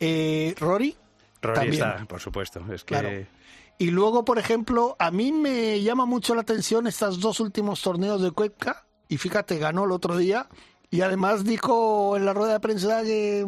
Eh, 0.00 0.54
Rory, 0.58 0.96
Rory 1.42 1.54
También. 1.58 1.74
está, 1.74 2.04
por 2.06 2.20
supuesto. 2.20 2.60
Es 2.72 2.84
que 2.84 2.94
Claro. 2.94 3.10
Y 3.78 3.90
luego, 3.90 4.24
por 4.24 4.38
ejemplo, 4.38 4.96
a 4.98 5.10
mí 5.10 5.32
me 5.32 5.82
llama 5.82 6.06
mucho 6.06 6.34
la 6.34 6.40
atención 6.40 6.86
estos 6.86 7.20
dos 7.20 7.40
últimos 7.40 7.82
torneos 7.82 8.22
de 8.22 8.30
Cuenca. 8.30 8.86
Y 9.08 9.18
fíjate, 9.18 9.58
ganó 9.58 9.84
el 9.84 9.92
otro 9.92 10.16
día. 10.16 10.48
Y 10.88 11.00
además 11.02 11.44
dijo 11.44 12.16
en 12.16 12.24
la 12.24 12.32
rueda 12.32 12.54
de 12.54 12.60
prensa 12.60 13.02
que, 13.02 13.44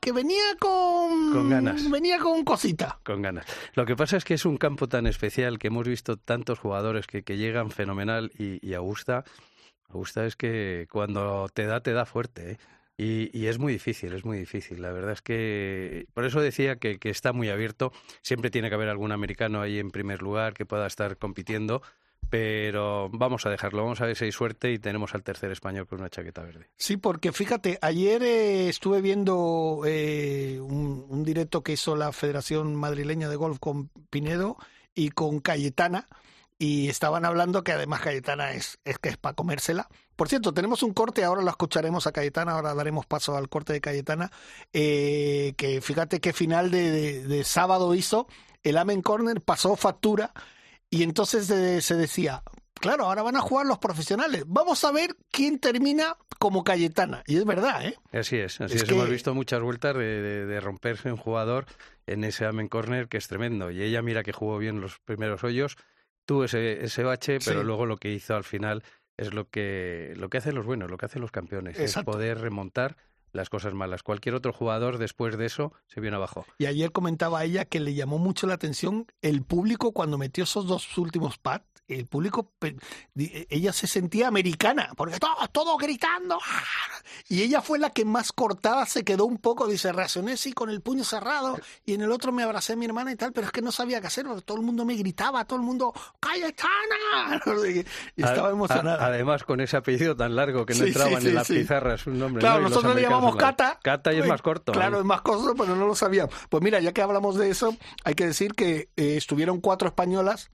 que 0.00 0.12
venía 0.12 0.42
con... 0.58 1.32
Con 1.32 1.48
ganas. 1.48 1.88
Venía 1.90 2.18
con 2.18 2.44
cosita. 2.44 2.98
Con 3.04 3.22
ganas. 3.22 3.46
Lo 3.74 3.86
que 3.86 3.96
pasa 3.96 4.16
es 4.16 4.24
que 4.24 4.34
es 4.34 4.44
un 4.44 4.56
campo 4.58 4.88
tan 4.88 5.06
especial 5.06 5.58
que 5.58 5.68
hemos 5.68 5.86
visto 5.86 6.16
tantos 6.16 6.58
jugadores 6.58 7.06
que, 7.06 7.22
que 7.22 7.36
llegan 7.38 7.70
fenomenal 7.70 8.32
y, 8.36 8.58
y 8.66 8.74
Augusta, 8.74 9.24
Augusta 9.88 10.26
es 10.26 10.36
que 10.36 10.86
cuando 10.90 11.48
te 11.54 11.64
da, 11.66 11.80
te 11.80 11.92
da 11.92 12.04
fuerte. 12.04 12.52
¿eh? 12.52 12.58
Y, 12.98 13.30
y 13.38 13.46
es 13.48 13.58
muy 13.58 13.74
difícil, 13.74 14.14
es 14.14 14.24
muy 14.24 14.38
difícil. 14.38 14.80
La 14.80 14.90
verdad 14.90 15.12
es 15.12 15.22
que 15.22 16.06
por 16.14 16.24
eso 16.24 16.40
decía 16.40 16.76
que, 16.76 16.98
que 16.98 17.10
está 17.10 17.32
muy 17.32 17.50
abierto. 17.50 17.92
Siempre 18.22 18.50
tiene 18.50 18.68
que 18.68 18.74
haber 18.74 18.88
algún 18.88 19.12
americano 19.12 19.60
ahí 19.60 19.78
en 19.78 19.90
primer 19.90 20.22
lugar 20.22 20.54
que 20.54 20.64
pueda 20.64 20.86
estar 20.86 21.18
compitiendo. 21.18 21.82
Pero 22.28 23.08
vamos 23.12 23.46
a 23.46 23.50
dejarlo, 23.50 23.84
vamos 23.84 24.00
a 24.00 24.06
ver 24.06 24.16
si 24.16 24.24
hay 24.24 24.32
suerte 24.32 24.72
y 24.72 24.78
tenemos 24.80 25.14
al 25.14 25.22
tercer 25.22 25.52
español 25.52 25.86
con 25.86 26.00
una 26.00 26.10
chaqueta 26.10 26.42
verde. 26.42 26.68
Sí, 26.76 26.96
porque 26.96 27.30
fíjate, 27.30 27.78
ayer 27.80 28.20
eh, 28.22 28.68
estuve 28.68 29.00
viendo 29.00 29.82
eh, 29.86 30.58
un, 30.60 31.06
un 31.08 31.22
directo 31.22 31.62
que 31.62 31.72
hizo 31.72 31.94
la 31.94 32.10
Federación 32.12 32.74
Madrileña 32.74 33.28
de 33.28 33.36
Golf 33.36 33.58
con 33.60 33.90
Pinedo 34.10 34.56
y 34.92 35.10
con 35.10 35.38
Cayetana 35.38 36.08
y 36.58 36.88
estaban 36.88 37.24
hablando 37.24 37.62
que 37.62 37.72
además 37.72 38.00
Cayetana 38.00 38.52
es, 38.52 38.78
es 38.84 38.98
que 38.98 39.10
es 39.10 39.16
para 39.16 39.34
comérsela. 39.34 39.88
Por 40.16 40.28
cierto, 40.28 40.52
tenemos 40.54 40.82
un 40.82 40.92
corte, 40.94 41.22
ahora 41.24 41.42
lo 41.42 41.50
escucharemos 41.50 42.06
a 42.06 42.12
Cayetana, 42.12 42.52
ahora 42.52 42.74
daremos 42.74 43.04
paso 43.06 43.36
al 43.36 43.48
corte 43.48 43.74
de 43.74 43.80
Cayetana, 43.82 44.30
eh, 44.72 45.54
que 45.56 45.80
fíjate 45.80 46.20
qué 46.20 46.32
final 46.32 46.70
de, 46.70 46.90
de- 46.90 47.24
de 47.26 47.44
sábado 47.44 47.94
hizo, 47.94 48.26
el 48.62 48.76
Amen 48.78 49.02
Corner 49.02 49.40
pasó 49.40 49.76
factura 49.76 50.32
y 50.90 51.02
entonces 51.02 51.48
eh, 51.50 51.80
se 51.82 51.94
decía, 51.94 52.42
claro, 52.74 53.04
ahora 53.04 53.22
van 53.22 53.36
a 53.36 53.40
jugar 53.40 53.66
los 53.66 53.78
profesionales, 53.78 54.44
vamos 54.46 54.82
a 54.84 54.92
ver 54.92 55.16
quién 55.30 55.58
termina 55.58 56.16
como 56.38 56.64
Cayetana. 56.64 57.22
Y 57.26 57.36
es 57.36 57.44
verdad, 57.44 57.84
¿eh? 57.86 57.96
Así 58.12 58.36
es, 58.36 58.60
así 58.60 58.74
Es 58.76 58.82
es. 58.82 58.88
que- 58.88 58.94
Hemos 58.94 59.08
visto 59.08 59.34
muchas 59.34 59.60
vueltas 59.60 59.94
de, 59.96 60.22
de- 60.22 60.46
de 60.46 60.60
romperse 60.60 61.10
un 61.10 61.16
jugador 61.18 61.66
en 62.06 62.24
ese 62.24 62.44
amen 62.46 62.68
corner 62.68 63.08
que 63.08 63.16
es 63.18 63.28
tremendo. 63.28 63.70
Y 63.70 63.82
ella 63.82 64.02
mira 64.02 64.22
que 64.22 64.32
jugó 64.32 64.58
bien 64.58 64.80
los 64.80 64.98
primeros 65.00 65.42
hoyos, 65.44 65.76
tuvo 66.24 66.44
ese, 66.44 66.84
ese 66.84 67.02
bache, 67.04 67.38
pero 67.44 67.60
Sí. 67.60 67.66
luego 67.66 67.86
lo 67.86 67.96
que 67.98 68.12
hizo 68.12 68.34
al 68.34 68.44
final 68.44 68.82
es 69.16 69.34
lo 69.34 69.48
que, 69.50 70.14
lo 70.16 70.28
que 70.28 70.38
hacen 70.38 70.54
los 70.54 70.66
buenos, 70.66 70.90
lo 70.90 70.98
que 70.98 71.06
hacen 71.06 71.22
los 71.22 71.30
campeones, 71.30 71.78
Exacto. 71.78 72.10
es 72.10 72.14
poder 72.14 72.40
remontar 72.40 72.96
las 73.36 73.48
cosas 73.50 73.74
malas. 73.74 74.02
Cualquier 74.02 74.34
otro 74.34 74.52
jugador 74.52 74.98
después 74.98 75.36
de 75.38 75.46
eso 75.46 75.72
se 75.86 76.00
viene 76.00 76.16
abajo. 76.16 76.44
Y 76.58 76.66
ayer 76.66 76.90
comentaba 76.92 77.44
ella 77.44 77.64
que 77.64 77.78
le 77.80 77.94
llamó 77.94 78.18
mucho 78.18 78.46
la 78.46 78.54
atención 78.54 79.06
el 79.22 79.42
público 79.42 79.92
cuando 79.92 80.18
metió 80.18 80.44
esos 80.44 80.66
dos 80.66 80.98
últimos 80.98 81.38
pads. 81.38 81.64
El 81.88 82.06
público, 82.06 82.50
di- 83.14 83.46
ella 83.48 83.72
se 83.72 83.86
sentía 83.86 84.26
americana, 84.26 84.88
porque 84.96 85.20
todo, 85.20 85.36
todo 85.52 85.76
gritando. 85.76 86.36
¡ah! 86.44 86.62
Y 87.28 87.42
ella 87.42 87.62
fue 87.62 87.78
la 87.78 87.90
que 87.90 88.04
más 88.04 88.32
cortada 88.32 88.84
se 88.86 89.04
quedó 89.04 89.24
un 89.24 89.38
poco. 89.38 89.68
Dice, 89.68 89.92
reaccioné 89.92 90.32
así 90.32 90.52
con 90.52 90.68
el 90.68 90.80
puño 90.80 91.04
cerrado 91.04 91.56
y 91.84 91.94
en 91.94 92.00
el 92.00 92.10
otro 92.10 92.32
me 92.32 92.42
abracé 92.42 92.72
a 92.72 92.76
mi 92.76 92.86
hermana 92.86 93.12
y 93.12 93.16
tal, 93.16 93.32
pero 93.32 93.46
es 93.46 93.52
que 93.52 93.62
no 93.62 93.70
sabía 93.70 94.00
qué 94.00 94.08
hacer, 94.08 94.26
porque 94.26 94.42
todo 94.42 94.56
el 94.56 94.64
mundo 94.64 94.84
me 94.84 94.94
gritaba, 94.96 95.44
todo 95.44 95.60
el 95.60 95.64
mundo, 95.64 95.92
¡Cayetana! 96.18 97.40
Y 98.16 98.22
estaba 98.22 98.50
emocionada. 98.50 99.06
además, 99.06 99.44
con 99.44 99.60
ese 99.60 99.76
apellido 99.76 100.16
tan 100.16 100.34
largo 100.36 100.64
que 100.66 100.74
no 100.74 100.80
Sí, 100.84 100.88
entraban 100.88 101.20
sí, 101.22 101.28
en 101.28 101.34
las 101.34 101.46
sí, 101.46 101.54
sí. 101.54 101.60
pizarras, 101.60 102.06
un 102.06 102.18
nombre. 102.18 102.40
Claro, 102.40 102.62
nosotros 102.62 102.94
le 102.96 103.06
americanos 103.06 103.25
llamamos 103.26 103.56
Cata. 103.56 103.78
Cata 103.82 104.12
y 104.12 104.18
es 104.18 104.26
más 104.26 104.42
corto. 104.42 104.72
Claro, 104.72 104.92
¿no? 104.92 104.98
es 104.98 105.04
más 105.04 105.20
corto, 105.22 105.54
pero 105.56 105.76
no 105.76 105.86
lo 105.86 105.94
sabía. 105.94 106.28
Pues 106.48 106.62
mira, 106.62 106.80
ya 106.80 106.92
que 106.92 107.02
hablamos 107.02 107.36
de 107.36 107.50
eso, 107.50 107.76
hay 108.04 108.14
que 108.14 108.26
decir 108.26 108.54
que 108.54 108.90
eh, 108.96 109.16
estuvieron 109.16 109.60
cuatro 109.60 109.88
españolas, 109.88 110.50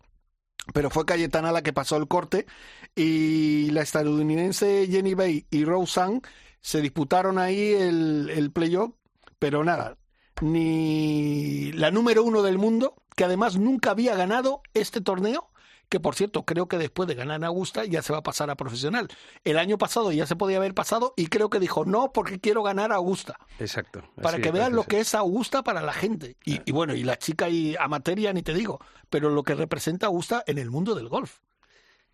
pero 0.72 0.90
fue 0.90 1.04
Cayetana 1.04 1.52
la 1.52 1.62
que 1.62 1.72
pasó 1.72 1.96
el 1.96 2.08
corte 2.08 2.46
y 2.94 3.70
la 3.70 3.82
estadounidense 3.82 4.86
Jenny 4.88 5.14
Bay 5.14 5.46
y 5.50 5.64
Roseanne 5.64 6.20
se 6.60 6.80
disputaron 6.80 7.38
ahí 7.38 7.72
el, 7.72 8.30
el 8.30 8.52
playoff, 8.52 8.92
pero 9.38 9.64
nada, 9.64 9.96
ni 10.40 11.72
la 11.72 11.90
número 11.90 12.22
uno 12.22 12.42
del 12.42 12.58
mundo, 12.58 12.94
que 13.16 13.24
además 13.24 13.56
nunca 13.56 13.90
había 13.90 14.14
ganado 14.14 14.62
este 14.74 15.00
torneo, 15.00 15.50
que 15.92 16.00
por 16.00 16.14
cierto 16.14 16.46
creo 16.46 16.68
que 16.68 16.78
después 16.78 17.06
de 17.06 17.14
ganar 17.14 17.36
en 17.36 17.44
Augusta 17.44 17.84
ya 17.84 18.00
se 18.00 18.14
va 18.14 18.20
a 18.20 18.22
pasar 18.22 18.48
a 18.48 18.54
profesional. 18.54 19.08
El 19.44 19.58
año 19.58 19.76
pasado 19.76 20.10
ya 20.10 20.24
se 20.24 20.36
podía 20.36 20.56
haber 20.56 20.72
pasado 20.72 21.12
y 21.18 21.26
creo 21.26 21.50
que 21.50 21.60
dijo 21.60 21.84
no 21.84 22.14
porque 22.14 22.40
quiero 22.40 22.62
ganar 22.62 22.92
a 22.92 22.94
Augusta, 22.94 23.38
Exacto. 23.58 24.02
para 24.22 24.38
que 24.38 24.48
es, 24.48 24.54
vean 24.54 24.74
lo 24.74 24.84
que 24.84 25.00
es 25.00 25.14
Augusta 25.14 25.62
para 25.62 25.82
la 25.82 25.92
gente. 25.92 26.38
Y, 26.46 26.62
y 26.64 26.72
bueno, 26.72 26.94
y 26.94 27.04
la 27.04 27.18
chica 27.18 27.50
y 27.50 27.76
amateur 27.78 28.18
ya 28.18 28.32
ni 28.32 28.40
te 28.40 28.54
digo, 28.54 28.80
pero 29.10 29.28
lo 29.28 29.42
que 29.42 29.54
representa 29.54 30.06
Augusta 30.06 30.42
en 30.46 30.56
el 30.56 30.70
mundo 30.70 30.94
del 30.94 31.08
golf. 31.08 31.40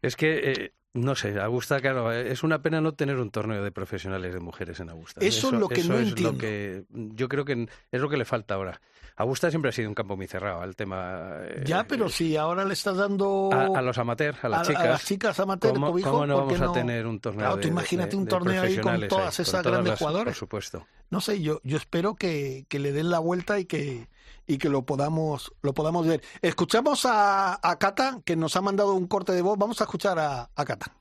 Es 0.02 0.16
que, 0.16 0.50
eh, 0.50 0.72
no 0.94 1.14
sé, 1.14 1.38
Augusta, 1.38 1.80
claro, 1.80 2.10
es 2.10 2.42
una 2.42 2.60
pena 2.60 2.80
no 2.80 2.94
tener 2.94 3.18
un 3.18 3.30
torneo 3.30 3.62
de 3.62 3.70
profesionales 3.70 4.34
de 4.34 4.40
mujeres 4.40 4.80
en 4.80 4.90
Augusta. 4.90 5.20
Eso 5.24 5.48
es 5.48 5.52
lo 5.52 5.68
que 5.68 5.84
no 5.84 6.00
es 6.00 6.08
entiendo. 6.08 6.32
Lo 6.32 6.38
que, 6.38 6.84
yo 6.90 7.28
creo 7.28 7.44
que 7.44 7.68
es 7.92 8.00
lo 8.00 8.08
que 8.08 8.16
le 8.16 8.24
falta 8.24 8.54
ahora. 8.54 8.80
Augusta 9.18 9.50
siempre 9.50 9.68
ha 9.70 9.72
sido 9.72 9.88
un 9.88 9.94
campo 9.94 10.16
muy 10.16 10.26
cerrado 10.26 10.60
al 10.62 10.74
tema. 10.76 11.38
eh, 11.42 11.62
Ya, 11.66 11.84
pero 11.84 12.08
si 12.08 12.36
ahora 12.36 12.64
le 12.64 12.72
estás 12.72 12.96
dando 12.96 13.50
A, 13.52 13.78
a 13.78 13.82
los 13.82 13.98
amateurs, 13.98 14.42
a 14.44 14.48
las 14.48 14.58
a- 14.60 14.62
a 14.62 14.64
chicas. 14.66 14.86
las 14.88 15.04
chicas 15.04 15.40
amateur 15.40 15.72
¿Cómo, 15.74 15.90
cobijo, 15.90 16.10
cómo 16.12 16.26
no 16.26 16.40
¿por 16.44 16.48
qué 16.52 16.58
vamos 16.58 16.76
a 16.76 16.80
tener 16.80 17.06
un 17.06 17.20
torneo 17.20 17.40
Claro, 17.40 17.56
de, 17.56 17.62
tú 17.62 17.68
imagínate 17.68 18.10
de- 18.10 18.16
un 18.16 18.24
de 18.24 18.30
torneo 18.30 18.62
ahí 18.62 18.78
con 18.78 19.08
todas 19.08 19.38
ahí, 19.38 19.42
esas 19.42 19.54
con 19.54 19.62
todas 19.62 19.72
grandes 19.72 19.90
las- 19.90 19.98
jugadoras. 19.98 20.24
Por 20.26 20.34
supuesto. 20.34 20.86
no 21.10 21.20
sé, 21.20 21.40
yo, 21.42 21.60
yo 21.64 21.76
espero 21.76 22.14
que, 22.14 22.64
que 22.68 22.78
le 22.78 22.92
den 22.92 23.10
la 23.10 23.18
vuelta 23.18 23.58
y 23.58 23.64
que, 23.64 24.08
y 24.46 24.58
que 24.58 24.68
lo 24.68 24.82
podamos, 24.82 25.52
lo 25.62 25.74
podamos 25.74 26.06
ver. 26.06 26.22
Escuchamos 26.40 27.04
a, 27.04 27.58
a 27.62 27.78
Cata, 27.78 28.20
que 28.24 28.36
nos 28.36 28.54
ha 28.56 28.60
mandado 28.60 28.94
un 28.94 29.06
corte 29.08 29.32
de 29.32 29.42
voz. 29.42 29.58
Vamos 29.58 29.80
a 29.80 29.84
escuchar 29.84 30.18
a, 30.18 30.48
a 30.54 30.64
Cata. 30.64 30.94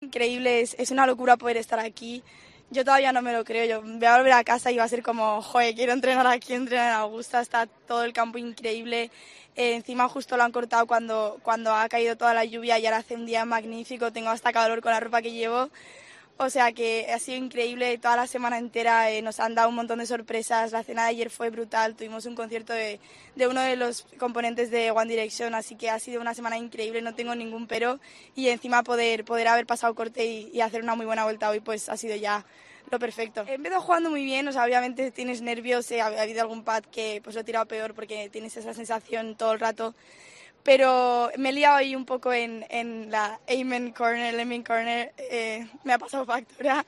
Increíble, 0.00 0.60
es, 0.60 0.74
es 0.78 0.90
una 0.90 1.06
locura 1.06 1.36
poder 1.36 1.56
estar 1.56 1.80
aquí. 1.80 2.22
Yo 2.70 2.84
todavía 2.84 3.12
no 3.12 3.22
me 3.22 3.32
lo 3.32 3.44
creo, 3.44 3.64
yo 3.64 3.80
voy 3.82 4.04
a 4.04 4.18
volver 4.18 4.32
a 4.32 4.44
casa 4.44 4.70
y 4.70 4.76
va 4.76 4.84
a 4.84 4.88
ser 4.88 5.02
como, 5.02 5.40
joder, 5.40 5.74
quiero 5.74 5.94
entrenar 5.94 6.26
aquí, 6.26 6.52
entrenar 6.52 6.90
en 6.90 6.98
Augusta, 6.98 7.40
está 7.40 7.66
todo 7.66 8.04
el 8.04 8.12
campo 8.12 8.36
increíble. 8.36 9.10
Eh, 9.56 9.74
encima 9.74 10.06
justo 10.08 10.36
lo 10.36 10.42
han 10.42 10.52
cortado 10.52 10.86
cuando, 10.86 11.38
cuando 11.42 11.74
ha 11.74 11.88
caído 11.88 12.16
toda 12.16 12.34
la 12.34 12.44
lluvia 12.44 12.78
y 12.78 12.84
ahora 12.84 12.98
hace 12.98 13.14
un 13.14 13.24
día 13.24 13.46
magnífico, 13.46 14.12
tengo 14.12 14.28
hasta 14.28 14.52
calor 14.52 14.82
con 14.82 14.92
la 14.92 15.00
ropa 15.00 15.22
que 15.22 15.32
llevo. 15.32 15.70
O 16.40 16.50
sea 16.50 16.70
que 16.70 17.08
ha 17.12 17.18
sido 17.18 17.36
increíble, 17.36 17.98
toda 17.98 18.14
la 18.14 18.28
semana 18.28 18.58
entera 18.58 19.10
eh, 19.10 19.22
nos 19.22 19.40
han 19.40 19.56
dado 19.56 19.70
un 19.70 19.74
montón 19.74 19.98
de 19.98 20.06
sorpresas, 20.06 20.70
la 20.70 20.84
cena 20.84 21.02
de 21.02 21.08
ayer 21.08 21.30
fue 21.30 21.50
brutal, 21.50 21.96
tuvimos 21.96 22.26
un 22.26 22.36
concierto 22.36 22.72
de, 22.72 23.00
de, 23.34 23.48
uno 23.48 23.60
de 23.60 23.74
los 23.74 24.06
componentes 24.20 24.70
de 24.70 24.92
One 24.92 25.10
Direction, 25.10 25.52
así 25.56 25.74
que 25.74 25.90
ha 25.90 25.98
sido 25.98 26.20
una 26.20 26.34
semana 26.34 26.56
increíble, 26.56 27.02
no 27.02 27.12
tengo 27.16 27.34
ningún 27.34 27.66
pero 27.66 27.98
y 28.36 28.50
encima 28.50 28.84
poder, 28.84 29.24
poder 29.24 29.48
haber 29.48 29.66
pasado 29.66 29.96
corte 29.96 30.24
y, 30.26 30.60
hacer 30.60 30.80
una 30.80 30.94
muy 30.94 31.06
buena 31.06 31.24
vuelta 31.24 31.50
hoy 31.50 31.58
pues 31.58 31.88
ha 31.88 31.96
sido 31.96 32.14
ya 32.14 32.44
lo 32.88 33.00
perfecto. 33.00 33.44
He 33.48 33.54
empezado 33.54 33.80
jugando 33.80 34.08
muy 34.08 34.24
bien, 34.24 34.46
o 34.46 34.52
sea, 34.52 34.64
obviamente 34.64 35.10
tienes 35.10 35.42
nervios, 35.42 35.90
eh, 35.90 36.00
ha 36.00 36.06
habido 36.06 36.42
algún 36.42 36.62
pad 36.62 36.84
que 36.84 37.20
pues 37.24 37.34
lo 37.34 37.40
he 37.40 37.44
tirado 37.44 37.66
peor 37.66 37.94
porque 37.94 38.28
tienes 38.28 38.56
esa 38.56 38.74
sensación 38.74 39.34
todo 39.34 39.54
el 39.54 39.58
rato 39.58 39.92
pero 40.68 41.30
me 41.38 41.48
he 41.48 41.52
liado 41.52 41.76
ahí 41.76 41.96
un 41.96 42.04
poco 42.04 42.30
en, 42.30 42.66
en 42.68 43.10
la 43.10 43.40
Amen 43.48 43.90
Corner, 43.90 44.34
el 44.34 44.38
Amen 44.38 44.62
Corner, 44.62 45.14
eh, 45.16 45.66
me 45.82 45.94
ha 45.94 45.98
pasado 45.98 46.26
factura, 46.26 46.84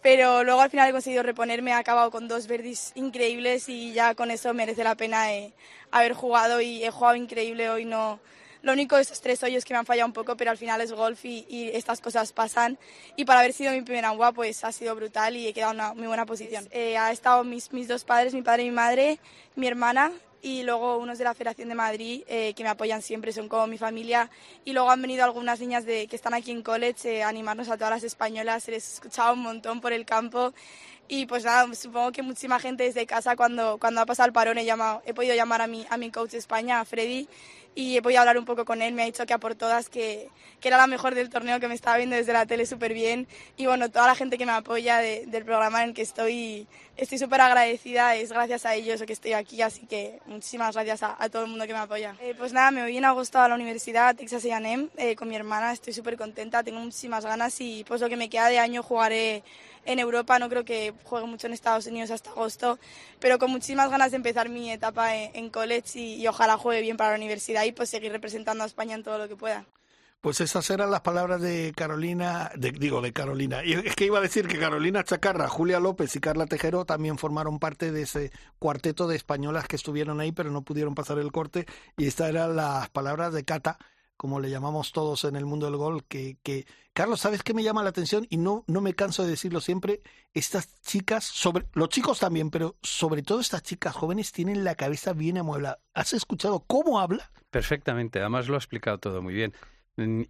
pero 0.00 0.44
luego 0.44 0.62
al 0.62 0.70
final 0.70 0.88
he 0.88 0.92
conseguido 0.92 1.22
reponerme, 1.22 1.72
he 1.72 1.74
acabado 1.74 2.10
con 2.10 2.26
dos 2.26 2.46
verdis 2.46 2.92
increíbles 2.94 3.68
y 3.68 3.92
ya 3.92 4.14
con 4.14 4.30
eso 4.30 4.54
merece 4.54 4.82
la 4.82 4.94
pena 4.94 5.30
eh, 5.34 5.52
haber 5.90 6.14
jugado 6.14 6.62
y 6.62 6.82
he 6.82 6.90
jugado 6.90 7.16
increíble 7.16 7.68
hoy, 7.68 7.84
no... 7.84 8.18
Lo 8.62 8.72
único 8.72 8.96
de 8.96 9.02
esos 9.02 9.20
tres 9.20 9.42
hoyos 9.42 9.64
que 9.64 9.74
me 9.74 9.78
han 9.78 9.86
fallado 9.86 10.06
un 10.06 10.14
poco, 10.14 10.36
pero 10.36 10.50
al 10.50 10.58
final 10.58 10.80
es 10.80 10.90
golf 10.92 11.24
y, 11.24 11.46
y 11.48 11.68
estas 11.68 12.00
cosas 12.00 12.32
pasan. 12.32 12.76
Y 13.14 13.24
para 13.24 13.38
haber 13.38 13.52
sido 13.52 13.72
mi 13.72 13.82
primera 13.82 14.08
agua, 14.08 14.32
pues 14.32 14.64
ha 14.64 14.72
sido 14.72 14.96
brutal 14.96 15.36
y 15.36 15.46
he 15.46 15.52
quedado 15.52 15.72
en 15.72 15.78
una 15.78 15.94
muy 15.94 16.08
buena 16.08 16.26
posición. 16.26 16.66
Eh, 16.72 16.98
ha 16.98 17.12
estado 17.12 17.44
mis, 17.44 17.72
mis 17.72 17.86
dos 17.86 18.02
padres, 18.02 18.34
mi 18.34 18.42
padre 18.42 18.64
y 18.64 18.70
mi 18.70 18.74
madre, 18.74 19.20
mi 19.54 19.68
hermana, 19.68 20.10
y 20.42 20.62
luego 20.62 20.98
unos 20.98 21.18
de 21.18 21.24
la 21.24 21.34
Federación 21.34 21.68
de 21.68 21.74
Madrid 21.74 22.22
eh, 22.28 22.54
que 22.54 22.62
me 22.62 22.68
apoyan 22.68 23.02
siempre, 23.02 23.32
son 23.32 23.48
como 23.48 23.66
mi 23.66 23.78
familia. 23.78 24.30
Y 24.64 24.72
luego 24.72 24.90
han 24.90 25.02
venido 25.02 25.24
algunas 25.24 25.60
niñas 25.60 25.84
de, 25.84 26.06
que 26.06 26.16
están 26.16 26.34
aquí 26.34 26.50
en 26.50 26.62
college 26.62 27.18
eh, 27.18 27.22
a 27.22 27.28
animarnos 27.28 27.68
a 27.68 27.76
todas 27.76 27.90
las 27.90 28.04
españolas, 28.04 28.64
se 28.64 28.72
les 28.72 28.94
escuchaba 28.94 29.32
un 29.32 29.40
montón 29.40 29.80
por 29.80 29.92
el 29.92 30.04
campo. 30.04 30.52
Y 31.08 31.24
pues 31.26 31.44
nada, 31.44 31.72
supongo 31.74 32.12
que 32.12 32.22
muchísima 32.22 32.60
gente 32.60 32.84
desde 32.84 33.06
casa 33.06 33.34
cuando, 33.34 33.78
cuando 33.78 34.02
ha 34.02 34.06
pasado 34.06 34.26
el 34.26 34.32
parón 34.32 34.58
he, 34.58 34.64
llamado, 34.66 35.02
he 35.06 35.14
podido 35.14 35.34
llamar 35.34 35.62
a 35.62 35.66
mi, 35.66 35.86
a 35.88 35.96
mi 35.96 36.10
coach 36.10 36.32
de 36.32 36.38
España, 36.38 36.80
a 36.80 36.84
Freddy, 36.84 37.26
y 37.74 37.96
he 37.96 38.02
podido 38.02 38.20
hablar 38.20 38.38
un 38.38 38.44
poco 38.44 38.64
con 38.64 38.82
él, 38.82 38.94
me 38.94 39.02
ha 39.02 39.06
dicho 39.06 39.24
que 39.26 39.32
a 39.32 39.38
por 39.38 39.54
todas, 39.54 39.88
que, 39.88 40.28
que 40.60 40.68
era 40.68 40.76
la 40.76 40.86
mejor 40.86 41.14
del 41.14 41.30
torneo, 41.30 41.60
que 41.60 41.68
me 41.68 41.74
estaba 41.74 41.96
viendo 41.96 42.16
desde 42.16 42.32
la 42.32 42.46
tele 42.46 42.66
súper 42.66 42.92
bien. 42.92 43.28
Y 43.56 43.66
bueno, 43.66 43.90
toda 43.90 44.06
la 44.06 44.14
gente 44.14 44.36
que 44.36 44.46
me 44.46 44.52
apoya 44.52 44.98
de, 44.98 45.26
del 45.26 45.44
programa 45.44 45.82
en 45.82 45.90
el 45.90 45.94
que 45.94 46.02
estoy, 46.02 46.66
estoy 46.96 47.18
súper 47.18 47.40
agradecida, 47.40 48.16
es 48.16 48.32
gracias 48.32 48.66
a 48.66 48.74
ellos 48.74 49.02
que 49.02 49.12
estoy 49.12 49.32
aquí, 49.32 49.62
así 49.62 49.86
que 49.86 50.18
muchísimas 50.26 50.74
gracias 50.74 51.02
a, 51.02 51.16
a 51.18 51.28
todo 51.28 51.44
el 51.44 51.50
mundo 51.50 51.66
que 51.66 51.72
me 51.72 51.78
apoya. 51.78 52.16
Eh, 52.20 52.34
pues 52.36 52.52
nada, 52.52 52.70
me 52.70 52.82
voy 52.82 52.96
en 52.96 53.04
agosto 53.04 53.38
a 53.38 53.48
la 53.48 53.54
universidad, 53.54 54.16
Texas 54.16 54.44
A&M, 54.44 54.88
eh, 54.96 55.14
con 55.14 55.28
mi 55.28 55.36
hermana, 55.36 55.72
estoy 55.72 55.92
súper 55.92 56.16
contenta, 56.16 56.62
tengo 56.62 56.80
muchísimas 56.80 57.24
ganas 57.24 57.60
y 57.60 57.84
pues 57.84 58.00
lo 58.00 58.08
que 58.08 58.16
me 58.16 58.28
queda 58.28 58.48
de 58.48 58.58
año 58.58 58.82
jugaré 58.82 59.42
en 59.88 59.98
Europa, 59.98 60.38
no 60.38 60.50
creo 60.50 60.64
que 60.64 60.92
juegue 61.04 61.26
mucho 61.26 61.46
en 61.46 61.54
Estados 61.54 61.86
Unidos 61.86 62.10
hasta 62.10 62.30
agosto, 62.30 62.78
pero 63.20 63.38
con 63.38 63.50
muchísimas 63.50 63.90
ganas 63.90 64.10
de 64.10 64.18
empezar 64.18 64.50
mi 64.50 64.70
etapa 64.70 65.16
en, 65.16 65.48
college 65.48 65.98
y, 65.98 66.26
ojalá 66.28 66.58
juegue 66.58 66.82
bien 66.82 66.98
para 66.98 67.10
la 67.10 67.16
universidad 67.16 67.64
y 67.64 67.72
pues 67.72 67.88
seguir 67.88 68.12
representando 68.12 68.64
a 68.64 68.66
España 68.66 68.94
en 68.94 69.02
todo 69.02 69.16
lo 69.16 69.28
que 69.28 69.36
pueda. 69.36 69.64
Pues 70.20 70.40
esas 70.40 70.68
eran 70.68 70.90
las 70.90 71.00
palabras 71.00 71.40
de 71.40 71.72
Carolina, 71.74 72.50
digo 72.56 73.00
de 73.00 73.12
Carolina. 73.12 73.64
Y 73.64 73.74
es 73.74 73.94
que 73.94 74.04
iba 74.04 74.18
a 74.18 74.20
decir 74.20 74.46
que 74.46 74.58
Carolina 74.58 75.04
Chacarra, 75.04 75.48
Julia 75.48 75.80
López 75.80 76.14
y 76.16 76.20
Carla 76.20 76.46
Tejero 76.46 76.84
también 76.84 77.18
formaron 77.18 77.58
parte 77.58 77.92
de 77.92 78.02
ese 78.02 78.32
cuarteto 78.58 79.06
de 79.06 79.16
españolas 79.16 79.68
que 79.68 79.76
estuvieron 79.76 80.20
ahí, 80.20 80.32
pero 80.32 80.50
no 80.50 80.62
pudieron 80.62 80.94
pasar 80.94 81.18
el 81.18 81.32
corte. 81.32 81.66
Y 81.96 82.08
estas 82.08 82.30
eran 82.30 82.56
las 82.56 82.90
palabras 82.90 83.32
de 83.32 83.44
Cata, 83.44 83.78
como 84.18 84.40
le 84.40 84.50
llamamos 84.50 84.92
todos 84.92 85.24
en 85.24 85.36
el 85.36 85.46
mundo 85.46 85.64
del 85.66 85.76
gol, 85.76 86.04
que, 86.04 86.36
que 86.42 86.66
Carlos, 86.92 87.20
¿sabes 87.20 87.42
qué 87.42 87.54
me 87.54 87.62
llama 87.62 87.82
la 87.82 87.88
atención? 87.90 88.26
Y 88.28 88.36
no, 88.36 88.64
no 88.66 88.80
me 88.82 88.92
canso 88.92 89.22
de 89.22 89.30
decirlo 89.30 89.60
siempre, 89.62 90.02
estas 90.34 90.82
chicas, 90.82 91.24
sobre, 91.24 91.64
los 91.72 91.88
chicos 91.88 92.18
también, 92.18 92.50
pero 92.50 92.76
sobre 92.82 93.22
todo 93.22 93.40
estas 93.40 93.62
chicas 93.62 93.94
jóvenes 93.94 94.32
tienen 94.32 94.64
la 94.64 94.74
cabeza 94.74 95.12
bien 95.14 95.38
amueblada. 95.38 95.78
¿Has 95.94 96.12
escuchado 96.12 96.64
cómo 96.66 97.00
habla? 97.00 97.30
Perfectamente, 97.50 98.18
además 98.20 98.48
lo 98.48 98.54
ha 98.56 98.58
explicado 98.58 98.98
todo 98.98 99.22
muy 99.22 99.32
bien. 99.32 99.54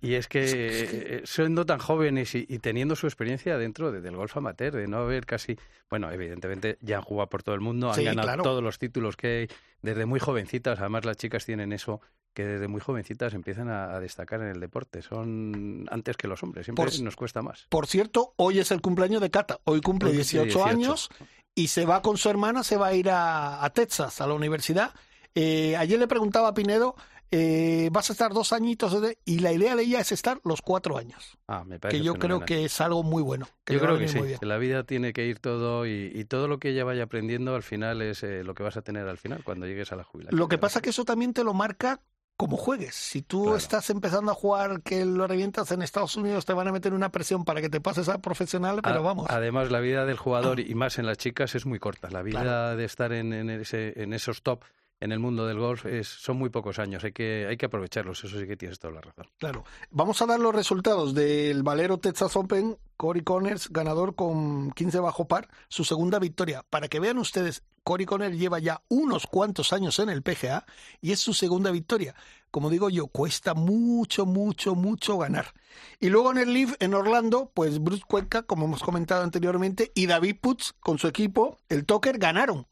Y 0.00 0.14
es 0.14 0.28
que 0.28 1.22
siendo 1.26 1.66
tan 1.66 1.78
jóvenes 1.78 2.34
y, 2.34 2.46
y, 2.48 2.58
teniendo 2.58 2.96
su 2.96 3.06
experiencia 3.06 3.58
dentro 3.58 3.92
de, 3.92 4.00
del 4.00 4.16
golf 4.16 4.34
amateur, 4.34 4.74
de 4.74 4.86
no 4.88 4.96
haber 4.98 5.26
casi, 5.26 5.58
bueno, 5.90 6.10
evidentemente 6.10 6.78
ya 6.80 6.96
han 6.96 7.02
jugado 7.02 7.28
por 7.28 7.42
todo 7.42 7.54
el 7.54 7.60
mundo, 7.60 7.88
han 7.90 7.96
Sí, 7.96 8.04
ganado 8.04 8.26
claro. 8.28 8.42
todos 8.44 8.62
los 8.62 8.78
títulos 8.78 9.16
que 9.18 9.26
hay 9.40 9.48
desde 9.82 10.06
muy 10.06 10.20
jovencitas. 10.20 10.78
Además 10.80 11.04
las 11.04 11.18
chicas 11.18 11.44
tienen 11.44 11.74
eso 11.74 12.00
que 12.38 12.46
desde 12.46 12.68
muy 12.68 12.80
jovencitas 12.80 13.34
empiezan 13.34 13.68
a, 13.68 13.96
a 13.96 13.98
destacar 13.98 14.40
en 14.42 14.46
el 14.46 14.60
deporte. 14.60 15.02
Son 15.02 15.88
antes 15.90 16.16
que 16.16 16.28
los 16.28 16.40
hombres, 16.44 16.66
siempre 16.66 16.84
Por- 16.84 17.00
nos 17.02 17.16
cuesta 17.16 17.42
más. 17.42 17.66
Por 17.68 17.88
cierto, 17.88 18.32
hoy 18.36 18.60
es 18.60 18.70
el 18.70 18.80
cumpleaños 18.80 19.20
de 19.20 19.28
Cata. 19.28 19.58
Hoy 19.64 19.80
cumple 19.80 20.10
Hoy 20.10 20.16
cumple 20.18 20.42
18, 20.44 20.44
18. 20.44 20.64
años 20.64 21.08
y 21.56 21.66
se 21.66 21.84
va 21.84 22.00
con 22.00 22.16
su 22.16 22.30
hermana, 22.30 22.62
se 22.62 22.76
va 22.76 22.86
a 22.86 22.94
ir 22.94 23.10
a, 23.10 23.64
a 23.64 23.70
Texas, 23.70 24.20
a 24.20 24.28
la 24.28 24.34
universidad. 24.34 24.94
Eh, 25.34 25.74
ayer 25.76 25.98
le 25.98 26.06
preguntaba 26.06 26.46
a 26.46 26.54
Pinedo, 26.54 26.94
eh, 27.32 27.88
vas 27.92 28.08
a 28.08 28.12
estar 28.12 28.32
dos 28.32 28.52
añitos 28.52 28.96
y 29.24 29.40
la 29.40 29.52
idea 29.52 29.74
de 29.74 29.82
ella 29.82 29.98
es 30.00 30.12
estar 30.12 30.40
los 30.44 30.62
cuatro 30.62 30.96
años, 30.96 31.36
Ah, 31.48 31.64
me 31.64 31.78
parece 31.80 31.98
que 31.98 32.04
yo 32.04 32.14
creo 32.14 32.40
que 32.40 32.64
es 32.64 32.80
algo 32.80 33.02
muy 33.02 33.22
bueno. 33.22 33.48
que 33.64 33.74
Yo 33.74 33.80
creo 33.80 33.98
que 33.98 34.06
sí, 34.08 34.20
que 34.40 34.46
la 34.46 34.56
vida 34.58 34.84
tiene 34.84 35.12
que 35.12 35.26
ir 35.26 35.38
todo 35.40 35.86
y, 35.86 36.12
y 36.14 36.24
todo 36.24 36.46
lo 36.48 36.58
que 36.58 36.70
ella 36.70 36.84
vaya 36.84 37.02
aprendiendo 37.02 37.54
al 37.56 37.62
final 37.64 38.00
es 38.00 38.22
eh, 38.22 38.44
lo 38.44 38.54
que 38.54 38.62
vas 38.62 38.76
a 38.78 38.82
tener 38.82 39.06
al 39.08 39.18
final 39.18 39.42
cuando 39.44 39.66
llegues 39.66 39.92
a 39.92 39.96
la 39.96 40.04
jubilación. 40.04 40.38
Lo 40.38 40.48
que 40.48 40.56
pasa 40.58 40.80
que 40.80 40.90
eso 40.90 41.04
también 41.04 41.34
te 41.34 41.42
lo 41.44 41.52
marca 41.52 42.00
como 42.38 42.56
juegues. 42.56 42.94
Si 42.94 43.20
tú 43.20 43.42
Claro. 43.42 43.56
estás 43.58 43.90
empezando 43.90 44.30
a 44.30 44.34
jugar 44.34 44.80
que 44.82 45.04
lo 45.04 45.26
revientas 45.26 45.70
en 45.72 45.82
Estados 45.82 46.16
Unidos, 46.16 46.46
te 46.46 46.52
van 46.54 46.68
a 46.68 46.72
meter 46.72 46.94
una 46.94 47.10
presión 47.10 47.44
para 47.44 47.60
que 47.60 47.68
te 47.68 47.80
pases 47.80 48.08
a 48.08 48.18
profesional, 48.18 48.80
pero 48.82 49.00
A- 49.00 49.02
vamos. 49.02 49.26
Además, 49.28 49.70
la 49.72 49.80
vida 49.80 50.06
del 50.06 50.16
jugador 50.16 50.60
y 50.60 50.74
más 50.76 50.98
en 51.00 51.06
las 51.06 51.18
chicas 51.18 51.54
es 51.56 51.66
muy 51.66 51.80
corta. 51.80 52.08
La 52.10 52.22
vida 52.22 52.40
Claro. 52.40 52.76
de 52.76 52.84
estar 52.84 53.12
en, 53.12 53.32
en 53.32 53.50
ese, 53.50 54.00
en 54.00 54.12
esos 54.14 54.42
top 54.42 54.62
en 55.00 55.12
el 55.12 55.18
mundo 55.18 55.46
del 55.46 55.58
golf 55.58 55.86
es, 55.86 56.08
son 56.08 56.38
muy 56.38 56.50
pocos 56.50 56.78
años. 56.78 57.04
Hay 57.04 57.12
que, 57.12 57.46
hay 57.48 57.56
que 57.56 57.66
aprovecharlos. 57.66 58.24
Eso 58.24 58.38
sí 58.38 58.46
que 58.46 58.56
tienes 58.56 58.78
toda 58.78 58.94
la 58.94 59.00
razón. 59.00 59.26
Claro. 59.38 59.64
Vamos 59.90 60.20
a 60.22 60.26
dar 60.26 60.40
los 60.40 60.54
resultados 60.54 61.14
del 61.14 61.62
Valero 61.62 61.98
Texas 61.98 62.34
Open. 62.36 62.76
Cory 62.96 63.22
Connors, 63.22 63.68
ganador 63.70 64.16
con 64.16 64.72
15 64.72 64.98
bajo 64.98 65.28
par, 65.28 65.48
su 65.68 65.84
segunda 65.84 66.18
victoria. 66.18 66.64
Para 66.68 66.88
que 66.88 66.98
vean 66.98 67.18
ustedes, 67.18 67.62
Cory 67.84 68.06
Connors 68.06 68.36
lleva 68.36 68.58
ya 68.58 68.82
unos 68.88 69.28
cuantos 69.28 69.72
años 69.72 70.00
en 70.00 70.08
el 70.08 70.22
PGA 70.22 70.66
y 71.00 71.12
es 71.12 71.20
su 71.20 71.32
segunda 71.32 71.70
victoria. 71.70 72.16
Como 72.50 72.70
digo 72.70 72.90
yo, 72.90 73.06
cuesta 73.06 73.54
mucho, 73.54 74.26
mucho, 74.26 74.74
mucho 74.74 75.16
ganar. 75.16 75.54
Y 76.00 76.08
luego 76.08 76.32
en 76.32 76.38
el 76.38 76.52
Leaf 76.52 76.74
en 76.80 76.92
Orlando, 76.94 77.52
pues 77.54 77.78
Bruce 77.80 78.02
Cuenca, 78.04 78.42
como 78.42 78.64
hemos 78.64 78.82
comentado 78.82 79.22
anteriormente, 79.22 79.92
y 79.94 80.06
David 80.06 80.38
Putz 80.40 80.72
con 80.80 80.98
su 80.98 81.06
equipo, 81.06 81.58
el 81.68 81.86
Toker, 81.86 82.18
ganaron 82.18 82.66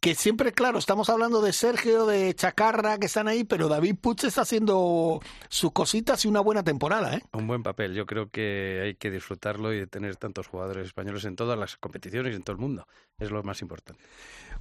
que 0.00 0.14
siempre, 0.14 0.52
claro, 0.52 0.78
estamos 0.78 1.08
hablando 1.08 1.40
de 1.42 1.52
Sergio, 1.52 2.06
de 2.06 2.34
Chacarra, 2.34 2.98
que 2.98 3.06
están 3.06 3.26
ahí, 3.26 3.44
pero 3.44 3.68
David 3.68 3.96
Puig 4.00 4.24
está 4.24 4.42
haciendo 4.42 5.20
sus 5.48 5.72
cositas 5.72 6.24
y 6.24 6.28
una 6.28 6.40
buena 6.40 6.62
temporada, 6.62 7.14
¿eh? 7.14 7.22
Un 7.32 7.46
buen 7.46 7.62
papel. 7.62 7.94
Yo 7.94 8.06
creo 8.06 8.30
que 8.30 8.80
hay 8.84 8.94
que 8.94 9.10
disfrutarlo 9.10 9.72
y 9.72 9.80
de 9.80 9.86
tener 9.86 10.16
tantos 10.16 10.46
jugadores 10.46 10.86
españoles 10.86 11.24
en 11.24 11.34
todas 11.34 11.58
las 11.58 11.76
competiciones 11.76 12.32
y 12.32 12.36
en 12.36 12.42
todo 12.42 12.54
el 12.54 12.60
mundo. 12.60 12.86
Es 13.18 13.30
lo 13.30 13.42
más 13.42 13.60
importante. 13.60 14.02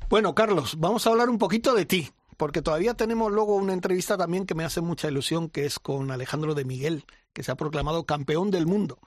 Bueno, 0.10 0.34
Carlos, 0.34 0.76
vamos 0.80 1.06
a 1.06 1.12
hablar 1.12 1.30
un 1.30 1.38
poquito 1.38 1.76
de 1.76 1.86
ti, 1.86 2.12
porque 2.38 2.62
todavía 2.62 2.96
tenemos 2.96 3.32
luego 3.32 3.56
una 3.56 3.74
entrevista 3.74 4.18
también 4.18 4.46
que 4.46 4.56
me 4.56 4.64
hace 4.64 4.82
mucha 4.82 5.08
ilusión, 5.08 5.50
que 5.50 5.66
es 5.66 5.78
con 5.78 6.10
Alejandro 6.10 6.56
de 6.56 6.66
Miguel, 6.66 7.06
que 7.34 7.44
se 7.44 7.52
ha 7.52 7.56
proclamado 7.56 8.06
campeón 8.06 8.50
del 8.50 8.66
mundo 8.66 9.00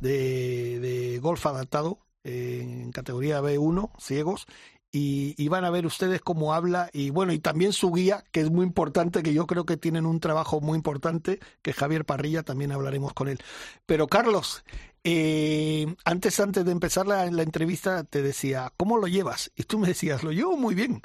de, 0.00 0.78
de 0.80 1.18
golf 1.20 1.46
adaptado 1.46 2.00
eh, 2.24 2.60
en 2.62 2.92
categoría 2.92 3.40
B1, 3.40 3.90
ciegos, 3.98 4.46
y, 4.92 5.34
y, 5.36 5.48
van 5.48 5.64
a 5.64 5.70
ver 5.70 5.86
ustedes 5.86 6.20
cómo 6.20 6.52
habla 6.52 6.90
y 6.92 7.10
bueno, 7.10 7.32
y 7.32 7.38
también 7.38 7.72
su 7.72 7.92
guía, 7.92 8.24
que 8.32 8.40
es 8.40 8.50
muy 8.50 8.66
importante, 8.66 9.22
que 9.22 9.32
yo 9.32 9.46
creo 9.46 9.64
que 9.64 9.76
tienen 9.76 10.04
un 10.04 10.18
trabajo 10.18 10.60
muy 10.60 10.76
importante, 10.76 11.38
que 11.62 11.72
Javier 11.72 12.04
Parrilla, 12.04 12.42
también 12.42 12.72
hablaremos 12.72 13.12
con 13.12 13.28
él. 13.28 13.38
Pero 13.86 14.08
Carlos, 14.08 14.64
eh, 15.04 15.94
antes, 16.04 16.40
antes 16.40 16.64
de 16.64 16.72
empezar 16.72 17.06
la, 17.06 17.30
la, 17.30 17.42
entrevista, 17.42 18.04
te 18.04 18.20
decía, 18.20 18.72
¿cómo 18.76 18.98
lo 18.98 19.06
llevas? 19.06 19.52
Y 19.56 19.62
tú 19.62 19.78
me 19.78 19.88
decías, 19.88 20.22
lo 20.24 20.32
llevo 20.32 20.56
muy 20.56 20.74
bien, 20.74 21.02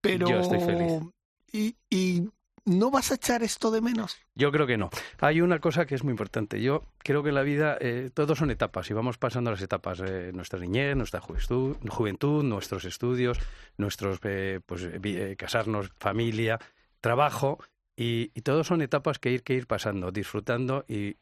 pero... 0.00 0.28
Yo 0.28 0.40
estoy 0.40 0.60
feliz. 0.60 1.02
Y, 1.52 1.76
y 1.90 2.30
¿No 2.64 2.90
vas 2.90 3.10
a 3.10 3.14
echar 3.14 3.42
esto 3.42 3.70
de 3.70 3.80
menos? 3.80 4.18
Yo 4.34 4.52
creo 4.52 4.66
que 4.66 4.76
no. 4.76 4.90
Hay 5.18 5.40
una 5.40 5.58
cosa 5.58 5.86
que 5.86 5.94
es 5.94 6.04
muy 6.04 6.12
importante. 6.12 6.60
Yo 6.60 6.84
creo 6.98 7.22
que 7.22 7.30
en 7.30 7.34
la 7.34 7.42
vida 7.42 7.76
eh, 7.80 8.10
todos 8.12 8.38
son 8.38 8.50
etapas 8.50 8.90
y 8.90 8.94
vamos 8.94 9.18
pasando 9.18 9.50
las 9.50 9.62
etapas. 9.62 10.00
Eh, 10.00 10.30
nuestra 10.32 10.58
niñez, 10.58 10.96
nuestra 10.96 11.20
juventud, 11.20 11.76
juventud 11.88 12.44
nuestros 12.44 12.84
estudios, 12.84 13.38
nuestros, 13.76 14.18
eh, 14.24 14.60
pues, 14.64 14.88
casarnos, 15.36 15.90
familia, 15.98 16.58
trabajo. 17.00 17.58
Y, 17.96 18.30
y, 18.34 18.40
todos 18.42 18.66
son 18.66 18.80
etapas 18.80 19.18
que 19.18 19.30
ir 19.30 19.42
que 19.42 19.54
ir 19.54 19.66
pasando, 19.66 20.10
disfrutando 20.10 20.84
y 20.88 21.16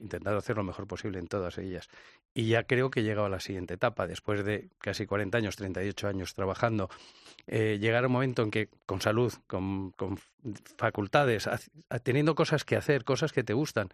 intentando 0.00 0.38
hacer 0.38 0.56
lo 0.56 0.64
mejor 0.64 0.86
posible 0.86 1.18
en 1.18 1.26
todas 1.26 1.58
ellas. 1.58 1.88
Y 2.32 2.48
ya 2.48 2.62
creo 2.62 2.90
que 2.90 3.00
he 3.00 3.02
llegado 3.02 3.26
a 3.26 3.30
la 3.30 3.40
siguiente 3.40 3.74
etapa, 3.74 4.06
después 4.06 4.42
de 4.44 4.70
casi 4.78 5.04
40 5.04 5.36
años, 5.36 5.56
38 5.56 6.08
años 6.08 6.34
trabajando, 6.34 6.88
eh, 7.46 7.78
llegar 7.78 8.04
a 8.04 8.06
un 8.06 8.14
momento 8.14 8.42
en 8.42 8.50
que 8.50 8.68
con 8.86 9.02
salud, 9.02 9.32
con, 9.46 9.90
con 9.92 10.18
facultades, 10.78 11.48
teniendo 12.02 12.34
cosas 12.34 12.64
que 12.64 12.76
hacer, 12.76 13.04
cosas 13.04 13.32
que 13.32 13.44
te 13.44 13.52
gustan, 13.52 13.88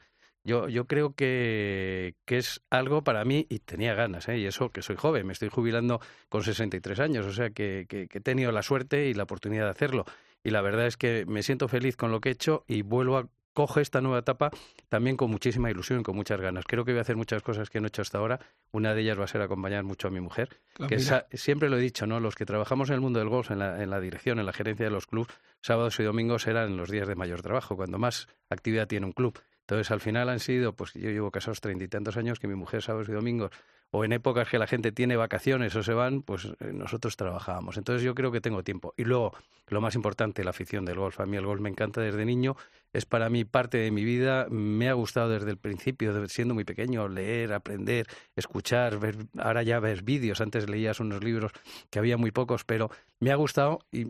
Yo, 0.44 0.68
yo 0.68 0.86
creo 0.86 1.14
que, 1.14 2.14
que 2.24 2.38
es 2.38 2.60
algo 2.70 3.02
para 3.02 3.24
mí, 3.24 3.46
y 3.48 3.58
tenía 3.58 3.94
ganas, 3.94 4.28
¿eh? 4.28 4.38
y 4.38 4.46
eso 4.46 4.70
que 4.70 4.82
soy 4.82 4.94
joven, 4.96 5.26
me 5.26 5.32
estoy 5.32 5.48
jubilando 5.48 6.00
con 6.28 6.44
63 6.44 7.00
años, 7.00 7.26
o 7.26 7.32
sea 7.32 7.50
que, 7.50 7.86
que 7.88 8.06
he 8.10 8.20
tenido 8.20 8.52
la 8.52 8.62
suerte 8.62 9.08
y 9.08 9.14
la 9.14 9.24
oportunidad 9.24 9.64
de 9.64 9.70
hacerlo. 9.70 10.04
Y 10.44 10.50
la 10.50 10.62
verdad 10.62 10.86
es 10.86 10.96
que 10.96 11.24
me 11.26 11.42
siento 11.42 11.68
feliz 11.68 11.96
con 11.96 12.10
lo 12.10 12.20
que 12.20 12.28
he 12.30 12.32
hecho 12.32 12.64
y 12.66 12.82
vuelvo 12.82 13.18
a 13.18 13.28
coge 13.58 13.80
esta 13.80 14.00
nueva 14.00 14.20
etapa 14.20 14.52
también 14.88 15.16
con 15.16 15.32
muchísima 15.32 15.68
ilusión, 15.68 16.04
con 16.04 16.14
muchas 16.14 16.40
ganas. 16.40 16.64
Creo 16.64 16.84
que 16.84 16.92
voy 16.92 17.00
a 17.00 17.02
hacer 17.02 17.16
muchas 17.16 17.42
cosas 17.42 17.70
que 17.70 17.80
no 17.80 17.86
he 17.86 17.88
hecho 17.88 18.02
hasta 18.02 18.18
ahora. 18.18 18.38
Una 18.70 18.94
de 18.94 19.00
ellas 19.00 19.18
va 19.18 19.24
a 19.24 19.26
ser 19.26 19.42
acompañar 19.42 19.82
mucho 19.82 20.06
a 20.06 20.12
mi 20.12 20.20
mujer, 20.20 20.60
Ah, 20.78 20.86
que 20.86 21.00
siempre 21.36 21.68
lo 21.68 21.76
he 21.76 21.80
dicho, 21.80 22.06
¿no? 22.06 22.20
Los 22.20 22.36
que 22.36 22.46
trabajamos 22.46 22.88
en 22.90 22.94
el 22.94 23.00
mundo 23.00 23.18
del 23.18 23.28
golf, 23.28 23.50
en 23.50 23.58
la, 23.58 23.82
en 23.82 23.90
la 23.90 23.98
dirección, 23.98 24.38
en 24.38 24.46
la 24.46 24.52
gerencia 24.52 24.84
de 24.86 24.92
los 24.92 25.08
clubes, 25.08 25.34
sábados 25.60 25.98
y 25.98 26.04
domingos 26.04 26.46
eran 26.46 26.76
los 26.76 26.88
días 26.88 27.08
de 27.08 27.16
mayor 27.16 27.42
trabajo, 27.42 27.74
cuando 27.74 27.98
más 27.98 28.28
actividad 28.48 28.86
tiene 28.86 29.06
un 29.06 29.12
club. 29.12 29.36
Entonces, 29.62 29.90
al 29.90 30.00
final 30.00 30.28
han 30.28 30.38
sido, 30.38 30.74
pues 30.74 30.94
yo 30.94 31.10
llevo 31.10 31.32
casados 31.32 31.60
treinta 31.60 31.82
y 31.84 31.88
tantos 31.88 32.16
años, 32.16 32.38
que 32.38 32.46
mi 32.46 32.54
mujer 32.54 32.80
sábados 32.80 33.08
y 33.08 33.12
domingos, 33.12 33.50
o 33.90 34.04
en 34.04 34.12
épocas 34.12 34.48
que 34.48 34.58
la 34.58 34.66
gente 34.66 34.92
tiene 34.92 35.16
vacaciones 35.16 35.74
o 35.74 35.82
se 35.82 35.94
van, 35.94 36.22
pues 36.22 36.44
eh, 36.60 36.72
nosotros 36.72 37.16
trabajábamos. 37.16 37.76
Entonces, 37.78 38.02
yo 38.02 38.14
creo 38.14 38.30
que 38.30 38.40
tengo 38.40 38.62
tiempo. 38.62 38.92
Y 38.96 39.04
luego, 39.04 39.32
lo 39.68 39.80
más 39.80 39.94
importante, 39.94 40.44
la 40.44 40.50
afición 40.50 40.84
del 40.84 40.98
golf. 40.98 41.20
A 41.20 41.26
mí 41.26 41.36
el 41.36 41.46
golf 41.46 41.60
me 41.60 41.70
encanta 41.70 42.00
desde 42.00 42.24
niño, 42.24 42.56
es 42.92 43.06
para 43.06 43.30
mí 43.30 43.44
parte 43.44 43.78
de 43.78 43.90
mi 43.90 44.04
vida. 44.04 44.46
Me 44.50 44.88
ha 44.88 44.92
gustado 44.92 45.30
desde 45.30 45.50
el 45.50 45.56
principio, 45.56 46.26
siendo 46.28 46.54
muy 46.54 46.64
pequeño, 46.64 47.08
leer, 47.08 47.52
aprender, 47.52 48.06
escuchar, 48.36 48.98
ver, 48.98 49.16
ahora 49.38 49.62
ya 49.62 49.80
ver 49.80 50.02
vídeos. 50.02 50.40
Antes 50.40 50.68
leías 50.68 51.00
unos 51.00 51.24
libros 51.24 51.52
que 51.90 51.98
había 51.98 52.16
muy 52.16 52.30
pocos, 52.30 52.64
pero 52.64 52.90
me 53.20 53.30
ha 53.30 53.36
gustado 53.36 53.80
y 53.90 54.06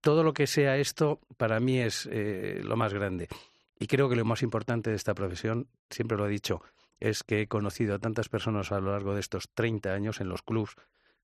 todo 0.00 0.22
lo 0.22 0.34
que 0.34 0.46
sea 0.46 0.76
esto 0.76 1.18
para 1.38 1.60
mí 1.60 1.80
es 1.80 2.06
eh, 2.12 2.60
lo 2.62 2.76
más 2.76 2.92
grande. 2.92 3.28
Y 3.78 3.86
creo 3.86 4.08
que 4.08 4.16
lo 4.16 4.24
más 4.24 4.42
importante 4.42 4.90
de 4.90 4.96
esta 4.96 5.14
profesión, 5.14 5.66
siempre 5.90 6.16
lo 6.16 6.26
he 6.26 6.30
dicho, 6.30 6.62
es 7.00 7.22
que 7.22 7.42
he 7.42 7.48
conocido 7.48 7.94
a 7.94 7.98
tantas 7.98 8.28
personas 8.28 8.72
a 8.72 8.80
lo 8.80 8.92
largo 8.92 9.14
de 9.14 9.20
estos 9.20 9.48
30 9.54 9.92
años 9.92 10.20
en 10.20 10.28
los 10.28 10.42
clubs, 10.42 10.76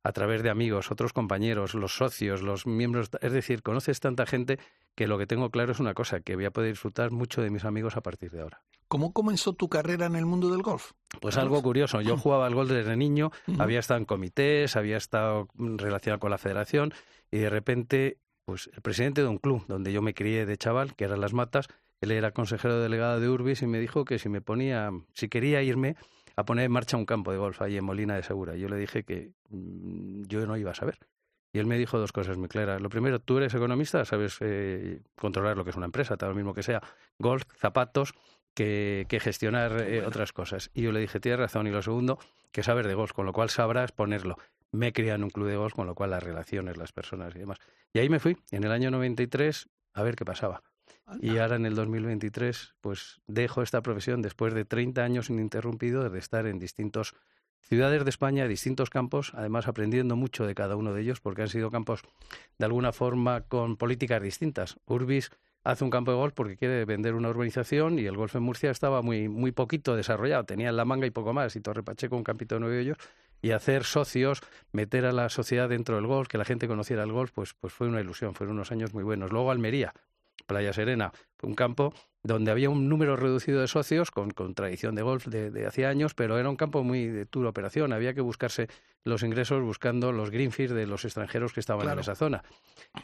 a 0.02 0.12
través 0.12 0.42
de 0.42 0.50
amigos, 0.50 0.90
otros 0.90 1.12
compañeros, 1.12 1.74
los 1.74 1.96
socios, 1.96 2.42
los 2.42 2.66
miembros. 2.66 3.10
Es 3.20 3.32
decir, 3.32 3.62
conoces 3.62 4.00
tanta 4.00 4.26
gente 4.26 4.58
que 4.94 5.06
lo 5.06 5.18
que 5.18 5.26
tengo 5.26 5.50
claro 5.50 5.72
es 5.72 5.80
una 5.80 5.94
cosa, 5.94 6.20
que 6.20 6.36
voy 6.36 6.46
a 6.46 6.50
poder 6.50 6.70
disfrutar 6.70 7.10
mucho 7.10 7.42
de 7.42 7.50
mis 7.50 7.64
amigos 7.64 7.96
a 7.96 8.00
partir 8.00 8.30
de 8.30 8.40
ahora. 8.40 8.62
¿Cómo 8.88 9.12
comenzó 9.12 9.52
tu 9.52 9.68
carrera 9.68 10.06
en 10.06 10.16
el 10.16 10.26
mundo 10.26 10.50
del 10.50 10.62
golf? 10.62 10.92
Pues 11.20 11.36
algo 11.36 11.62
curioso, 11.62 12.00
yo 12.00 12.16
jugaba 12.16 12.46
al 12.46 12.54
golf 12.54 12.70
desde 12.70 12.96
niño, 12.96 13.30
había 13.58 13.78
estado 13.78 13.98
en 13.98 14.04
comités, 14.04 14.74
había 14.74 14.96
estado 14.96 15.48
relacionado 15.54 16.18
con 16.18 16.30
la 16.30 16.38
federación 16.38 16.92
y 17.30 17.38
de 17.38 17.50
repente, 17.50 18.18
pues 18.44 18.68
el 18.74 18.82
presidente 18.82 19.22
de 19.22 19.28
un 19.28 19.38
club 19.38 19.64
donde 19.68 19.92
yo 19.92 20.02
me 20.02 20.12
crié 20.12 20.44
de 20.44 20.56
chaval, 20.56 20.96
que 20.96 21.04
eran 21.04 21.20
Las 21.20 21.34
Matas, 21.34 21.68
él 22.00 22.12
era 22.12 22.32
consejero 22.32 22.80
delegado 22.80 23.20
de 23.20 23.28
Urbis 23.28 23.62
y 23.62 23.66
me 23.66 23.78
dijo 23.78 24.04
que 24.04 24.18
si 24.18 24.28
me 24.28 24.40
ponía, 24.40 24.90
si 25.12 25.28
quería 25.28 25.62
irme 25.62 25.96
a 26.36 26.44
poner 26.44 26.64
en 26.64 26.72
marcha 26.72 26.96
un 26.96 27.04
campo 27.04 27.32
de 27.32 27.38
golf 27.38 27.60
ahí 27.60 27.76
en 27.76 27.84
Molina 27.84 28.16
de 28.16 28.22
Segura. 28.22 28.56
Yo 28.56 28.68
le 28.68 28.76
dije 28.76 29.04
que 29.04 29.32
mm, 29.50 30.22
yo 30.24 30.46
no 30.46 30.56
iba 30.56 30.70
a 30.70 30.74
saber. 30.74 30.98
Y 31.52 31.58
él 31.58 31.66
me 31.66 31.76
dijo 31.76 31.98
dos 31.98 32.12
cosas 32.12 32.38
muy 32.38 32.48
claras. 32.48 32.80
Lo 32.80 32.88
primero, 32.88 33.18
tú 33.20 33.38
eres 33.38 33.52
economista, 33.54 34.04
sabes 34.04 34.38
eh, 34.40 35.02
controlar 35.16 35.56
lo 35.56 35.64
que 35.64 35.70
es 35.70 35.76
una 35.76 35.86
empresa, 35.86 36.16
tal 36.16 36.30
lo 36.30 36.34
mismo 36.36 36.54
que 36.54 36.62
sea, 36.62 36.80
golf, 37.18 37.42
zapatos, 37.56 38.14
que, 38.54 39.06
que 39.08 39.20
gestionar 39.20 39.80
eh, 39.82 40.06
otras 40.06 40.32
cosas. 40.32 40.70
Y 40.72 40.82
yo 40.82 40.92
le 40.92 41.00
dije, 41.00 41.18
tienes 41.18 41.40
razón. 41.40 41.66
Y 41.66 41.70
lo 41.70 41.82
segundo, 41.82 42.18
que 42.52 42.62
saber 42.62 42.86
de 42.86 42.94
golf, 42.94 43.12
con 43.12 43.26
lo 43.26 43.32
cual 43.32 43.50
sabrás 43.50 43.92
ponerlo. 43.92 44.36
Me 44.70 44.88
he 44.88 44.92
criado 44.92 45.16
en 45.16 45.24
un 45.24 45.30
club 45.30 45.48
de 45.48 45.56
golf, 45.56 45.74
con 45.74 45.86
lo 45.86 45.94
cual 45.96 46.10
las 46.10 46.22
relaciones, 46.22 46.76
las 46.76 46.92
personas 46.92 47.34
y 47.34 47.40
demás. 47.40 47.58
Y 47.92 47.98
ahí 47.98 48.08
me 48.08 48.20
fui, 48.20 48.36
en 48.52 48.62
el 48.62 48.70
año 48.70 48.92
93, 48.92 49.68
a 49.94 50.02
ver 50.04 50.14
qué 50.14 50.24
pasaba. 50.24 50.62
Y 51.20 51.38
ahora 51.38 51.56
en 51.56 51.66
el 51.66 51.74
2023, 51.74 52.74
pues 52.80 53.20
dejo 53.26 53.62
esta 53.62 53.82
profesión 53.82 54.22
después 54.22 54.54
de 54.54 54.64
30 54.64 55.02
años 55.02 55.30
ininterrumpido 55.30 56.08
de 56.08 56.18
estar 56.18 56.46
en 56.46 56.58
distintos 56.58 57.14
ciudades 57.60 58.04
de 58.04 58.10
España, 58.10 58.48
distintos 58.48 58.90
campos, 58.90 59.32
además 59.34 59.68
aprendiendo 59.68 60.16
mucho 60.16 60.46
de 60.46 60.54
cada 60.54 60.76
uno 60.76 60.92
de 60.92 61.02
ellos, 61.02 61.20
porque 61.20 61.42
han 61.42 61.48
sido 61.48 61.70
campos 61.70 62.02
de 62.58 62.64
alguna 62.64 62.92
forma 62.92 63.42
con 63.42 63.76
políticas 63.76 64.22
distintas. 64.22 64.78
Urbis 64.86 65.30
hace 65.62 65.84
un 65.84 65.90
campo 65.90 66.10
de 66.10 66.16
golf 66.16 66.32
porque 66.34 66.56
quiere 66.56 66.84
vender 66.84 67.14
una 67.14 67.28
urbanización 67.28 67.98
y 67.98 68.06
el 68.06 68.16
golf 68.16 68.34
en 68.34 68.42
Murcia 68.42 68.70
estaba 68.70 69.02
muy, 69.02 69.28
muy 69.28 69.52
poquito 69.52 69.94
desarrollado, 69.94 70.44
tenía 70.44 70.70
en 70.70 70.76
la 70.76 70.84
manga 70.84 71.06
y 71.06 71.10
poco 71.10 71.32
más, 71.32 71.54
y 71.56 71.60
Torre 71.60 71.82
Pacheco 71.82 72.16
un 72.16 72.24
campito 72.24 72.54
de 72.54 72.60
nueve 72.60 72.78
hoyos, 72.78 72.96
y 73.42 73.52
hacer 73.52 73.84
socios, 73.84 74.40
meter 74.72 75.06
a 75.06 75.12
la 75.12 75.28
sociedad 75.28 75.68
dentro 75.68 75.96
del 75.96 76.06
golf, 76.06 76.28
que 76.28 76.38
la 76.38 76.44
gente 76.44 76.68
conociera 76.68 77.02
el 77.04 77.12
golf, 77.12 77.32
pues, 77.32 77.54
pues 77.54 77.72
fue 77.72 77.88
una 77.88 78.00
ilusión, 78.00 78.34
fueron 78.34 78.56
unos 78.56 78.70
años 78.70 78.92
muy 78.92 79.02
buenos. 79.02 79.32
Luego 79.32 79.50
Almería, 79.50 79.94
Playa 80.50 80.72
Serena, 80.72 81.12
un 81.42 81.54
campo 81.54 81.94
donde 82.24 82.50
había 82.50 82.68
un 82.68 82.88
número 82.88 83.14
reducido 83.16 83.60
de 83.60 83.68
socios 83.68 84.10
con, 84.10 84.30
con 84.32 84.54
tradición 84.54 84.96
de 84.96 85.02
golf 85.02 85.26
de, 85.28 85.50
de 85.52 85.66
hacía 85.66 85.88
años, 85.88 86.12
pero 86.14 86.38
era 86.38 86.50
un 86.50 86.56
campo 86.56 86.82
muy 86.82 87.06
de 87.06 87.24
tour 87.24 87.46
operación. 87.46 87.92
Había 87.92 88.12
que 88.14 88.20
buscarse 88.20 88.68
los 89.04 89.22
ingresos 89.22 89.62
buscando 89.62 90.10
los 90.12 90.30
greenfields 90.30 90.74
de 90.74 90.86
los 90.86 91.04
extranjeros 91.04 91.52
que 91.52 91.60
estaban 91.60 91.82
Claro. 91.84 91.98
en 91.98 92.00
esa 92.00 92.16
zona. 92.16 92.42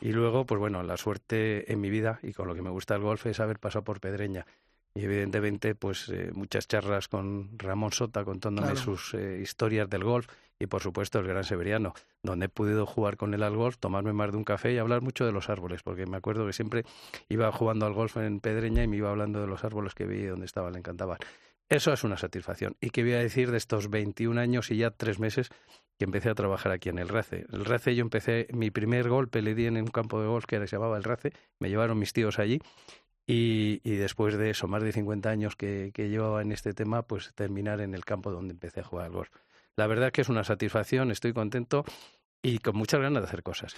Y 0.01 0.11
luego, 0.13 0.45
pues 0.45 0.59
bueno, 0.59 0.83
la 0.83 0.97
suerte 0.97 1.73
en 1.73 1.81
mi 1.81 1.89
vida 1.89 2.19
y 2.23 2.33
con 2.33 2.49
lo 2.49 2.55
que 2.55 2.63
me 2.63 2.71
gusta 2.71 2.97
el 2.97 3.03
golf 3.03 3.25
es 3.27 3.39
haber 3.41 3.59
pasado 3.61 3.85
por 3.85 4.01
Pedreña. 4.01 4.45
Y 4.97 5.05
evidentemente, 5.05 5.75
pues 5.75 6.09
eh, 6.09 6.31
muchas 6.33 6.67
charlas 6.67 7.07
con 7.09 7.59
Ramón 7.59 7.93
Sota 7.93 8.25
contándome 8.25 8.69
Claro. 8.73 8.81
sus 8.81 9.13
eh, 9.15 9.41
historias 9.43 9.91
del 9.91 10.05
golf 10.05 10.27
y 10.59 10.67
por 10.69 10.83
supuesto 10.83 11.19
el 11.19 11.27
Gran 11.27 11.45
Severiano, 11.45 11.93
donde 12.23 12.47
he 12.47 12.49
podido 12.49 12.87
jugar 12.87 13.19
con 13.19 13.35
él 13.35 13.43
al 13.43 13.55
golf, 13.57 13.77
tomarme 13.77 14.15
más 14.15 14.31
de 14.33 14.39
un 14.39 14.45
café 14.45 14.73
y 14.73 14.79
hablar 14.79 15.03
mucho 15.03 15.27
de 15.27 15.33
los 15.33 15.51
árboles, 15.51 15.83
porque 15.83 16.07
me 16.07 16.17
acuerdo 16.17 16.47
que 16.47 16.55
siempre 16.55 16.85
iba 17.29 17.53
jugando 17.53 17.85
al 17.85 17.93
golf 17.93 18.17
en 18.17 18.41
Pedreña 18.41 18.83
y 18.83 18.89
me 18.89 18.97
iba 18.97 19.11
hablando 19.11 19.39
de 19.41 19.47
los 19.47 19.65
árboles 19.65 19.95
que 19.95 20.07
veía 20.07 20.31
donde 20.31 20.47
estaban, 20.47 20.73
le 20.73 20.79
encantaban. 20.79 21.19
Eso 21.69 21.93
es 21.93 22.05
una 22.05 22.17
satisfacción. 22.17 22.77
¿Y 22.81 22.91
qué 22.91 23.03
voy 23.03 23.13
a 23.15 23.19
decir 23.19 23.51
de 23.51 23.59
estos 23.59 23.91
21 23.91 24.41
años 24.41 24.71
y 24.71 24.79
ya 24.79 24.91
tres 24.93 25.19
meses 25.19 25.51
que 25.99 26.05
empecé 26.05 26.31
a 26.31 26.35
trabajar 26.35 26.73
aquí 26.73 26.89
en 26.89 26.99
el 26.99 27.09
RACE? 27.09 27.45
El 27.53 27.65
RACE 27.65 27.95
yo 27.95 28.03
empecé, 28.03 28.47
mi 28.53 28.71
primer 28.71 29.09
golpe 29.11 29.43
le 29.43 29.55
di 29.55 29.67
en 29.67 29.77
un 29.77 29.89
campo 29.89 30.23
de 30.23 30.29
golf 30.29 30.47
que 30.47 30.59
se 30.67 30.77
llamaba 30.77 30.97
el 30.97 31.05
RACE, 31.05 31.33
me 31.59 31.69
llevaron 31.69 31.99
mis 31.99 32.13
tíos 32.13 32.39
allí 32.39 32.61
y, 33.27 33.81
y 33.83 33.97
después 33.97 34.37
de 34.39 34.51
eso, 34.51 34.69
más 34.69 34.83
de 34.83 34.93
50 34.93 35.29
años 35.29 35.57
que, 35.57 35.91
que 35.93 36.09
llevaba 36.09 36.43
en 36.43 36.53
este 36.53 36.73
tema, 36.75 37.03
pues 37.03 37.33
terminar 37.35 37.81
en 37.81 37.95
el 37.95 38.05
campo 38.05 38.31
donde 38.31 38.53
empecé 38.53 38.81
a 38.81 38.85
jugar 38.85 39.07
al 39.07 39.13
golf. 39.13 39.31
La 39.77 39.87
verdad 39.87 40.13
que 40.13 40.21
es 40.23 40.29
una 40.29 40.45
satisfacción, 40.45 41.11
estoy 41.11 41.33
contento 41.33 41.85
y 42.43 42.59
con 42.59 42.77
muchas 42.77 43.01
ganas 43.01 43.23
de 43.23 43.29
hacer 43.29 43.43
cosas. 43.43 43.75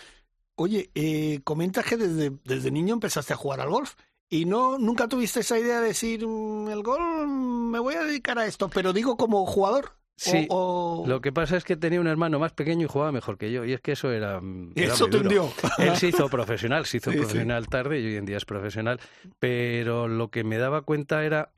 Oye, 0.54 0.90
eh, 0.94 1.40
comentas 1.44 1.84
que 1.87 1.96
desde, 1.96 2.32
desde 2.44 2.70
niño 2.70 2.94
empezaste 2.94 3.32
a 3.32 3.37
jugar 3.37 3.61
al 3.61 3.70
golf 3.70 3.94
y 4.28 4.44
no 4.44 4.76
nunca 4.78 5.08
tuviste 5.08 5.40
esa 5.40 5.58
idea 5.58 5.80
de 5.80 5.88
decir 5.88 6.26
"Mm, 6.26 6.68
el 6.68 6.82
golf 6.82 7.26
me 7.28 7.78
voy 7.78 7.94
a 7.94 8.04
dedicar 8.04 8.38
a 8.38 8.46
esto, 8.46 8.68
pero 8.68 8.92
digo 8.92 9.16
como 9.16 9.46
jugador. 9.46 9.92
Sí, 10.20 10.46
o, 10.50 11.02
o- 11.04 11.07
Lo 11.07 11.20
que 11.20 11.33
pasa 11.33 11.57
es 11.57 11.62
que 11.64 11.76
tenía 11.76 12.00
un 12.00 12.09
hermano 12.09 12.38
más 12.40 12.52
pequeño 12.52 12.87
y 12.87 12.88
jugaba 12.88 13.12
mejor 13.12 13.38
que 13.38 13.52
yo, 13.52 13.64
y 13.64 13.72
es 13.72 13.81
que 13.81 13.92
eso 13.92 14.11
era. 14.11 14.40
y 14.74 14.83
era 14.83 14.92
eso 14.94 15.04
muy 15.04 15.11
te 15.12 15.16
duro. 15.18 15.44
hundió. 15.44 15.52
Él 15.78 15.96
se 15.96 16.09
hizo 16.09 16.28
profesional, 16.28 16.87
se 16.87 16.96
hizo 16.96 17.11
Sí, 17.12 17.16
sí. 17.16 17.22
profesional 17.22 17.68
tarde 17.68 18.00
y 18.00 18.07
hoy 18.07 18.16
en 18.16 18.24
día 18.26 18.37
es 18.37 18.44
profesional, 18.44 18.98
pero 19.38 20.09
lo 20.09 20.28
que 20.28 20.42
me 20.44 20.59
daba 20.59 20.83
cuenta 20.83 21.24
era, 21.24 21.52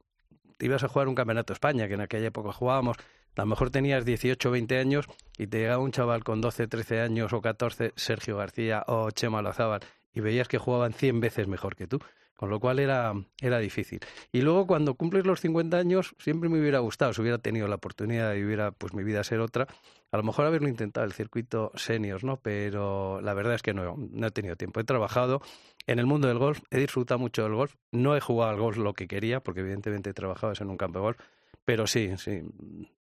ibas 0.58 0.84
a 0.84 0.88
jugar 0.88 1.08
un 1.08 1.14
campeonato 1.14 1.52
de 1.52 1.56
España, 1.56 1.88
que 1.88 1.94
en 1.94 2.02
aquella 2.02 2.26
época 2.28 2.52
jugábamos, 2.52 2.96
a 3.36 3.42
lo 3.42 3.46
mejor 3.46 3.70
tenías 3.70 4.04
18 4.04 4.48
o 4.48 4.52
20 4.52 4.78
años 4.78 5.06
y 5.38 5.46
te 5.46 5.58
llegaba 5.60 5.82
un 5.82 5.92
chaval 5.92 6.22
con 6.24 6.42
12, 6.42 6.66
13 6.68 7.00
años 7.00 7.32
o 7.32 7.40
14, 7.40 7.92
Sergio 7.96 8.36
García 8.36 8.84
o 8.86 9.10
Chema 9.10 9.40
Lazábal, 9.40 9.80
y 10.12 10.20
veías 10.20 10.48
que 10.48 10.58
jugaban 10.58 10.92
100 10.92 11.20
veces 11.20 11.48
mejor 11.48 11.76
que 11.76 11.86
tú, 11.86 12.00
con 12.40 12.48
lo 12.48 12.58
cual 12.58 12.78
era, 12.78 13.12
era 13.42 13.58
difícil. 13.58 14.00
Y 14.32 14.40
luego 14.40 14.66
cuando 14.66 14.94
cumples 14.94 15.26
los 15.26 15.42
50 15.42 15.76
años, 15.76 16.14
siempre 16.18 16.48
me 16.48 16.58
hubiera 16.58 16.78
gustado, 16.78 17.12
si 17.12 17.20
hubiera 17.20 17.36
tenido 17.36 17.68
la 17.68 17.74
oportunidad 17.74 18.32
de 18.32 18.42
hubiera 18.42 18.70
pues 18.70 18.94
mi 18.94 19.04
vida 19.04 19.22
ser 19.24 19.40
otra, 19.40 19.66
a 20.10 20.16
lo 20.16 20.22
mejor 20.22 20.46
haberlo 20.46 20.66
intentado 20.66 21.04
el 21.04 21.12
circuito 21.12 21.70
seniors, 21.74 22.24
¿no? 22.24 22.38
Pero 22.38 23.20
la 23.20 23.34
verdad 23.34 23.56
es 23.56 23.60
que 23.60 23.74
no, 23.74 23.94
no 23.94 24.26
he 24.26 24.30
tenido 24.30 24.56
tiempo. 24.56 24.80
He 24.80 24.84
trabajado 24.84 25.42
en 25.86 25.98
el 25.98 26.06
mundo 26.06 26.28
del 26.28 26.38
golf, 26.38 26.62
he 26.70 26.78
disfrutado 26.78 27.18
mucho 27.18 27.42
del 27.42 27.52
golf. 27.52 27.74
No 27.92 28.16
he 28.16 28.20
jugado 28.22 28.52
al 28.52 28.58
golf 28.58 28.78
lo 28.78 28.94
que 28.94 29.06
quería, 29.06 29.40
porque 29.40 29.60
evidentemente 29.60 30.14
trabajabas 30.14 30.62
en 30.62 30.70
un 30.70 30.78
campo 30.78 31.00
de 31.00 31.02
golf. 31.02 31.18
Pero 31.66 31.86
sí, 31.86 32.16
sí. 32.16 32.40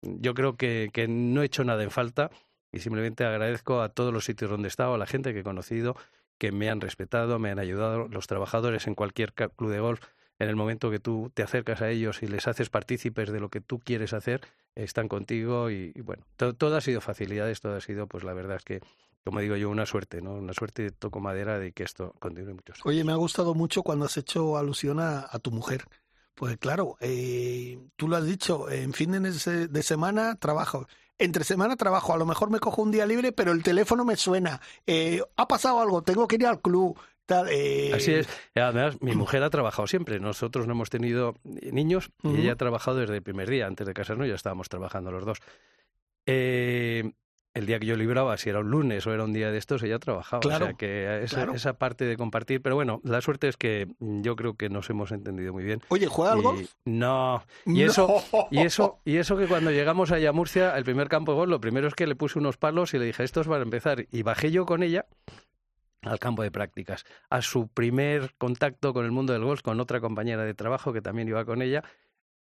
Yo 0.04 0.36
creo 0.36 0.58
que, 0.58 0.92
que 0.94 1.08
no 1.08 1.42
he 1.42 1.46
hecho 1.46 1.64
nada 1.64 1.82
en 1.82 1.90
falta 1.90 2.30
y 2.72 2.82
simplemente 2.82 3.26
agradezco 3.26 3.82
a 3.82 3.90
todos 3.90 4.14
los 4.14 4.26
sitios 4.26 4.52
donde 4.52 4.68
he 4.68 4.70
estado, 4.70 4.94
a 4.94 4.98
la 5.00 5.08
gente 5.08 5.34
que 5.34 5.40
he 5.40 5.44
conocido, 5.44 5.96
que 6.38 6.52
me 6.52 6.70
han 6.70 6.82
respetado, 6.82 7.40
me 7.40 7.52
han 7.52 7.60
ayudado, 7.60 8.08
los 8.08 8.28
trabajadores 8.28 8.88
en 8.88 8.96
cualquier 8.96 9.34
club 9.34 9.70
de 9.72 9.80
golf. 9.80 10.02
En 10.40 10.50
el 10.50 10.56
momento 10.56 10.90
que 10.92 11.00
tú 11.00 11.32
te 11.34 11.44
acercas 11.44 11.82
a 11.82 11.90
ellos 11.90 12.24
y 12.24 12.28
les 12.28 12.48
haces 12.48 12.70
partícipes 12.70 13.32
de 13.32 13.40
lo 13.40 13.50
que 13.50 13.62
tú 13.62 13.80
quieres 13.80 14.14
hacer, 14.14 14.42
están 14.76 15.08
contigo 15.08 15.70
y, 15.70 15.92
y 15.96 16.02
bueno, 16.02 16.26
to- 16.38 16.54
todo 16.56 16.76
ha 16.76 16.82
sido 16.82 17.02
facilidades, 17.02 17.62
todo 17.62 17.76
ha 17.76 17.82
sido, 17.82 18.08
pues 18.08 18.24
la 18.24 18.34
verdad 18.34 18.58
es 18.58 18.64
que, 18.64 18.82
como 19.24 19.40
digo 19.40 19.56
yo, 19.56 19.70
una 19.70 19.86
suerte, 19.86 20.22
¿no? 20.22 20.34
Una 20.34 20.54
suerte, 20.54 20.90
toco 20.92 21.20
madera 21.20 21.60
de 21.60 21.72
que 21.72 21.84
esto 21.84 22.14
continúe 22.20 22.56
muchos 22.56 22.78
años. 22.78 22.86
Oye, 22.88 23.04
me 23.04 23.12
ha 23.14 23.16
gustado 23.16 23.54
mucho 23.54 23.84
cuando 23.84 24.06
has 24.06 24.18
hecho 24.18 24.58
alusión 24.58 25.00
a, 25.00 25.28
a 25.30 25.40
tu 25.40 25.52
mujer. 25.52 25.86
Pues 26.36 26.58
claro, 26.58 26.98
eh, 27.00 27.80
tú 27.96 28.08
lo 28.08 28.16
has 28.18 28.26
dicho, 28.26 28.70
en 28.72 28.92
fines 28.94 29.46
de, 29.46 29.68
de 29.68 29.84
semana 29.84 30.36
trabajo. 30.36 30.88
Entre 31.20 31.44
semana 31.44 31.76
trabajo, 31.76 32.14
a 32.14 32.18
lo 32.18 32.26
mejor 32.26 32.50
me 32.50 32.60
cojo 32.60 32.82
un 32.82 32.92
día 32.92 33.06
libre, 33.06 33.32
pero 33.32 33.52
el 33.52 33.64
teléfono 33.64 34.04
me 34.04 34.16
suena. 34.18 34.60
Eh, 34.88 35.22
ha 35.38 35.48
pasado 35.48 35.80
algo, 35.80 36.02
tengo 36.02 36.28
que 36.28 36.36
ir 36.36 36.46
al 36.46 36.60
club. 36.62 37.00
tal. 37.26 37.48
eh, 37.52 37.92
Así 37.94 38.14
es. 38.14 38.28
Además, 38.56 38.98
mi 39.02 39.16
mujer 39.16 39.44
ha 39.44 39.50
trabajado 39.50 39.88
siempre. 39.88 40.20
Nosotros 40.20 40.68
no 40.68 40.74
hemos 40.74 40.90
tenido 40.90 41.36
niños 41.44 42.12
y 42.24 42.42
ella 42.42 42.54
ha 42.54 42.58
trabajado 42.58 42.98
desde 42.98 43.16
el 43.16 43.24
primer 43.24 43.50
día. 43.50 43.68
Antes 43.68 43.86
de 43.88 43.94
casarnos 43.94 44.28
ya 44.28 44.36
estábamos 44.36 44.70
trabajando 44.70 45.12
los 45.12 45.24
dos. 45.26 45.38
Eh, 46.26 47.12
el 47.54 47.66
día 47.68 47.80
que 47.80 47.86
yo 47.86 47.96
libraba, 47.96 48.36
si 48.38 48.50
era 48.50 48.60
un 48.60 48.72
lunes 48.72 49.06
o 49.06 49.14
era 49.14 49.24
un 49.24 49.32
día 49.34 49.52
de 49.52 49.58
estos, 49.58 49.84
ella 49.84 50.00
trabajaba. 50.00 50.40
Claro, 50.40 50.66
o 50.66 50.68
sea 50.70 50.78
que 50.78 51.24
esa, 51.24 51.36
claro. 51.38 51.54
esa 51.54 51.74
parte 51.74 52.06
de 52.06 52.18
compartir. 52.18 52.62
Pero 52.62 52.76
bueno, 52.76 53.00
la 53.04 53.22
suerte 53.22 53.48
es 53.48 53.58
que 53.58 53.88
yo 54.00 54.36
creo 54.36 54.56
que 54.56 54.70
nos 54.70 54.90
hemos 54.90 55.12
entendido 55.12 55.54
muy 55.54 55.64
bien. 55.64 55.82
Oye, 55.90 56.08
¿juega 56.08 56.34
al 56.34 56.42
golf? 56.42 56.72
No. 56.86 57.44
Y 57.66 57.74
No. 57.80 57.86
eso, 57.86 58.24
y 58.50 58.60
eso, 58.60 59.00
y 59.06 59.18
eso 59.18 59.38
que 59.38 59.46
cuando 59.48 59.72
llegamos 59.72 60.12
allá 60.12 60.30
a 60.30 60.34
Murcia, 60.34 60.76
el 60.78 60.84
primer 60.84 61.10
campo 61.10 61.34
de 61.34 61.38
golf, 61.38 61.50
lo 61.50 61.62
primero 61.62 61.88
es 61.88 61.94
que 61.94 62.08
le 62.08 62.16
puse 62.16 62.40
unos 62.40 62.58
palos 62.58 62.94
y 62.94 63.00
le 63.00 63.06
dije, 63.06 63.24
estos 63.24 63.48
van 63.48 63.60
a 63.60 63.64
empezar. 63.64 64.06
Y 64.12 64.24
bajé 64.24 64.50
yo 64.52 64.66
con 64.66 64.82
ella 64.82 65.06
al 66.02 66.20
campo 66.20 66.44
de 66.44 66.52
prácticas, 66.52 67.06
a 67.30 67.42
su 67.42 67.70
primer 67.70 68.34
contacto 68.38 68.94
con 68.94 69.06
el 69.06 69.12
mundo 69.12 69.32
del 69.32 69.44
golf, 69.46 69.62
con 69.62 69.80
otra 69.80 70.02
compañera 70.02 70.44
de 70.44 70.54
trabajo 70.54 70.92
que 70.92 71.02
también 71.02 71.28
iba 71.30 71.46
con 71.46 71.62
ella. 71.62 71.84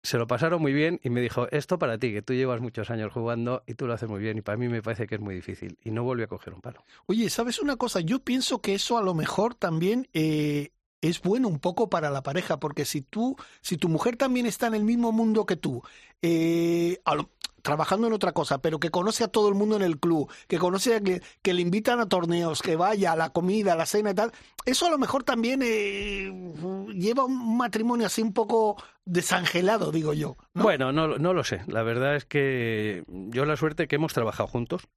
Se 0.05 0.17
lo 0.17 0.27
pasaron 0.27 0.61
muy 0.61 0.71
bien 0.73 0.99
y 1.03 1.09
me 1.09 1.19
dijo, 1.21 1.47
esto 1.51 1.79
para 1.79 1.97
ti, 1.97 2.13
que 2.13 2.21
tú 2.21 2.33
llevas 2.33 2.61
muchos 2.61 2.89
años 2.91 3.11
jugando 3.11 3.63
y 3.65 3.73
tú 3.73 3.87
lo 3.87 3.93
haces 3.93 4.07
muy 4.09 4.19
bien 4.21 4.37
y 4.37 4.41
para 4.41 4.57
mí 4.57 4.67
me 4.67 4.81
parece 4.81 5.07
que 5.07 5.15
es 5.15 5.21
muy 5.21 5.35
difícil. 5.35 5.77
Y 5.83 5.91
no 5.91 6.03
volvió 6.03 6.25
a 6.25 6.27
coger 6.27 6.53
un 6.53 6.61
palo. 6.61 6.83
Oye, 7.07 7.29
¿sabes 7.29 7.59
una 7.59 7.75
cosa? 7.75 7.99
Yo 8.01 8.19
pienso 8.23 8.61
que 8.61 8.75
eso 8.75 8.97
a 8.97 9.03
lo 9.03 9.13
mejor 9.15 9.55
también 9.55 10.07
eh, 10.13 10.71
es 11.01 11.21
bueno 11.21 11.47
un 11.47 11.59
poco 11.59 11.89
para 11.89 12.09
la 12.11 12.23
pareja, 12.23 12.59
porque 12.59 12.85
si 12.85 13.01
tú, 13.01 13.35
si 13.61 13.77
tu 13.77 13.89
mujer 13.89 14.15
también 14.15 14.45
está 14.45 14.67
en 14.67 14.75
el 14.75 14.83
mismo 14.83 15.11
mundo 15.11 15.45
que 15.45 15.55
tú, 15.55 15.81
eh, 16.21 16.99
a 17.05 17.15
lo- 17.15 17.29
trabajando 17.65 18.07
en 18.07 18.13
otra 18.13 18.31
cosa, 18.31 18.59
pero 18.59 18.79
que 18.79 18.91
conoce 18.91 19.23
a 19.23 19.27
todo 19.27 19.49
el 19.49 19.55
mundo 19.55 19.75
en 19.75 19.81
el 19.81 19.99
club, 19.99 20.31
que 20.47 20.59
conoce 20.59 20.95
a 20.95 21.01
que, 21.01 21.21
que 21.41 21.53
le 21.53 21.61
invitan 21.61 21.99
a 21.99 22.07
torneos, 22.07 22.61
que 22.61 22.75
vaya 22.75 23.11
a 23.11 23.15
la 23.15 23.31
comida, 23.31 23.73
a 23.73 23.75
la 23.75 23.87
cena 23.87 24.11
y 24.11 24.13
tal, 24.13 24.31
eso 24.65 24.85
a 24.85 24.89
lo 24.91 24.99
mejor 24.99 25.23
también 25.23 25.61
eh, 25.63 26.31
lleva 26.93 27.25
un 27.25 27.57
matrimonio 27.57 28.05
así 28.05 28.21
un 28.21 28.33
poco 28.33 28.77
desangelado, 29.03 29.91
digo 29.91 30.13
yo. 30.13 30.37
¿no? 30.53 30.63
Bueno, 30.63 30.91
no, 30.91 31.17
no 31.17 31.33
lo 31.33 31.43
sé. 31.43 31.63
La 31.67 31.81
verdad 31.81 32.15
es 32.15 32.25
que 32.25 33.03
yo 33.07 33.45
la 33.45 33.57
suerte 33.57 33.87
que 33.87 33.95
hemos 33.95 34.13
trabajado 34.13 34.47
juntos, 34.47 34.87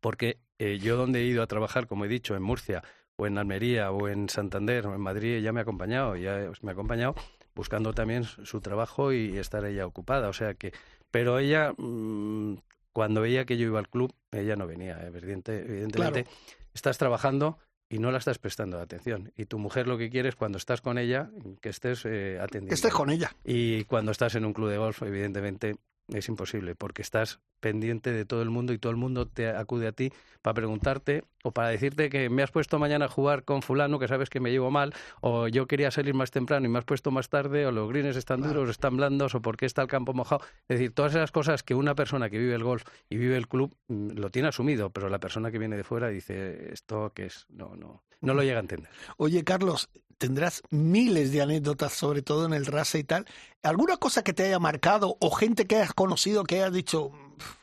porque 0.00 0.38
eh, 0.58 0.78
yo 0.78 0.96
donde 0.96 1.22
he 1.22 1.24
ido 1.24 1.42
a 1.42 1.46
trabajar, 1.46 1.86
como 1.86 2.04
he 2.04 2.08
dicho, 2.08 2.36
en 2.36 2.42
Murcia 2.42 2.82
o 3.16 3.26
en 3.26 3.38
Almería 3.38 3.90
o 3.92 4.08
en 4.08 4.28
Santander 4.28 4.86
o 4.86 4.94
en 4.94 5.00
Madrid, 5.00 5.36
ella 5.36 5.52
me 5.52 5.60
ha 5.60 5.62
acompañado, 5.62 6.16
ya 6.16 6.50
me 6.60 6.70
ha 6.70 6.74
acompañado 6.74 7.14
buscando 7.54 7.92
también 7.92 8.24
su 8.24 8.60
trabajo 8.60 9.12
y 9.12 9.38
estar 9.38 9.64
ella 9.64 9.86
ocupada. 9.86 10.28
O 10.28 10.32
sea 10.32 10.54
que, 10.54 10.72
pero 11.14 11.38
ella, 11.38 11.72
mm, 11.78 12.56
cuando 12.92 13.20
veía 13.20 13.44
que 13.44 13.56
yo 13.56 13.66
iba 13.66 13.78
al 13.78 13.88
club, 13.88 14.12
ella 14.32 14.56
no 14.56 14.66
venía, 14.66 15.00
evidente- 15.06 15.60
evidentemente. 15.64 16.26
Estás 16.74 16.98
trabajando 16.98 17.56
y 17.88 18.00
no 18.00 18.10
la 18.10 18.18
estás 18.18 18.38
prestando 18.40 18.80
atención. 18.80 19.30
Y 19.36 19.44
tu 19.44 19.60
mujer 19.60 19.86
lo 19.86 19.96
que 19.96 20.10
quiere 20.10 20.28
es 20.28 20.34
cuando 20.34 20.58
estás 20.58 20.80
con 20.80 20.98
ella, 20.98 21.30
que 21.60 21.68
estés 21.68 22.04
eh, 22.04 22.38
atendiendo. 22.40 22.70
Que 22.70 22.74
estés 22.74 22.92
con 22.92 23.10
ella. 23.10 23.30
Y 23.44 23.84
cuando 23.84 24.10
estás 24.10 24.34
en 24.34 24.44
un 24.44 24.52
club 24.52 24.70
de 24.70 24.78
golf, 24.78 25.02
evidentemente 25.02 25.76
es 26.08 26.28
imposible, 26.28 26.74
porque 26.74 27.02
estás 27.02 27.40
pendiente 27.60 28.12
de 28.12 28.26
todo 28.26 28.42
el 28.42 28.50
mundo 28.50 28.72
y 28.74 28.78
todo 28.78 28.90
el 28.90 28.96
mundo 28.98 29.26
te 29.26 29.48
acude 29.48 29.86
a 29.86 29.92
ti 29.92 30.12
para 30.42 30.52
preguntarte 30.54 31.24
o 31.42 31.52
para 31.52 31.68
decirte 31.68 32.10
que 32.10 32.28
me 32.28 32.42
has 32.42 32.50
puesto 32.50 32.78
mañana 32.78 33.06
a 33.06 33.08
jugar 33.08 33.44
con 33.44 33.62
fulano 33.62 33.98
que 33.98 34.06
sabes 34.08 34.28
que 34.28 34.40
me 34.40 34.50
llevo 34.50 34.70
mal, 34.70 34.92
o 35.22 35.48
yo 35.48 35.66
quería 35.66 35.90
salir 35.90 36.12
más 36.14 36.30
temprano 36.30 36.66
y 36.66 36.68
me 36.68 36.78
has 36.78 36.84
puesto 36.84 37.10
más 37.10 37.28
tarde, 37.30 37.66
o 37.66 37.72
los 37.72 37.88
greens 37.88 38.16
están 38.16 38.40
Claro. 38.40 38.52
duros, 38.54 38.70
están 38.70 38.96
blandos, 38.96 39.34
o 39.34 39.40
por 39.40 39.56
qué 39.56 39.64
está 39.66 39.80
el 39.82 39.88
campo 39.88 40.12
mojado. 40.12 40.42
Es 40.68 40.78
decir, 40.78 40.92
todas 40.92 41.14
esas 41.14 41.32
cosas 41.32 41.62
que 41.62 41.74
una 41.74 41.94
persona 41.94 42.28
que 42.28 42.38
vive 42.38 42.54
el 42.54 42.64
golf 42.64 42.84
y 43.08 43.16
vive 43.16 43.36
el 43.36 43.48
club 43.48 43.74
mm, 43.88 44.10
lo 44.18 44.30
tiene 44.30 44.48
asumido, 44.48 44.90
pero 44.90 45.08
la 45.08 45.18
persona 45.18 45.50
que 45.50 45.58
viene 45.58 45.76
de 45.76 45.84
fuera 45.84 46.08
dice, 46.08 46.72
esto 46.72 47.12
que 47.14 47.26
es, 47.26 47.46
no, 47.48 47.76
no, 47.76 48.02
no 48.24 48.34
lo 48.34 48.42
llega 48.42 48.58
a 48.58 48.60
entender. 48.60 48.90
Oye, 49.16 49.44
Carlos, 49.44 49.88
tendrás 50.18 50.62
miles 50.70 51.32
de 51.32 51.42
anécdotas, 51.42 51.92
sobre 51.92 52.22
todo 52.22 52.46
en 52.46 52.52
el 52.54 52.66
RASA 52.66 52.98
y 52.98 53.04
tal. 53.04 53.26
¿Alguna 53.62 53.96
cosa 53.96 54.22
que 54.24 54.32
te 54.32 54.44
haya 54.44 54.58
marcado 54.58 55.16
o 55.20 55.30
gente 55.30 55.66
que 55.66 55.76
hayas 55.76 55.92
conocido 55.94 56.44
que 56.44 56.56
hayas 56.56 56.72
dicho, 56.72 57.10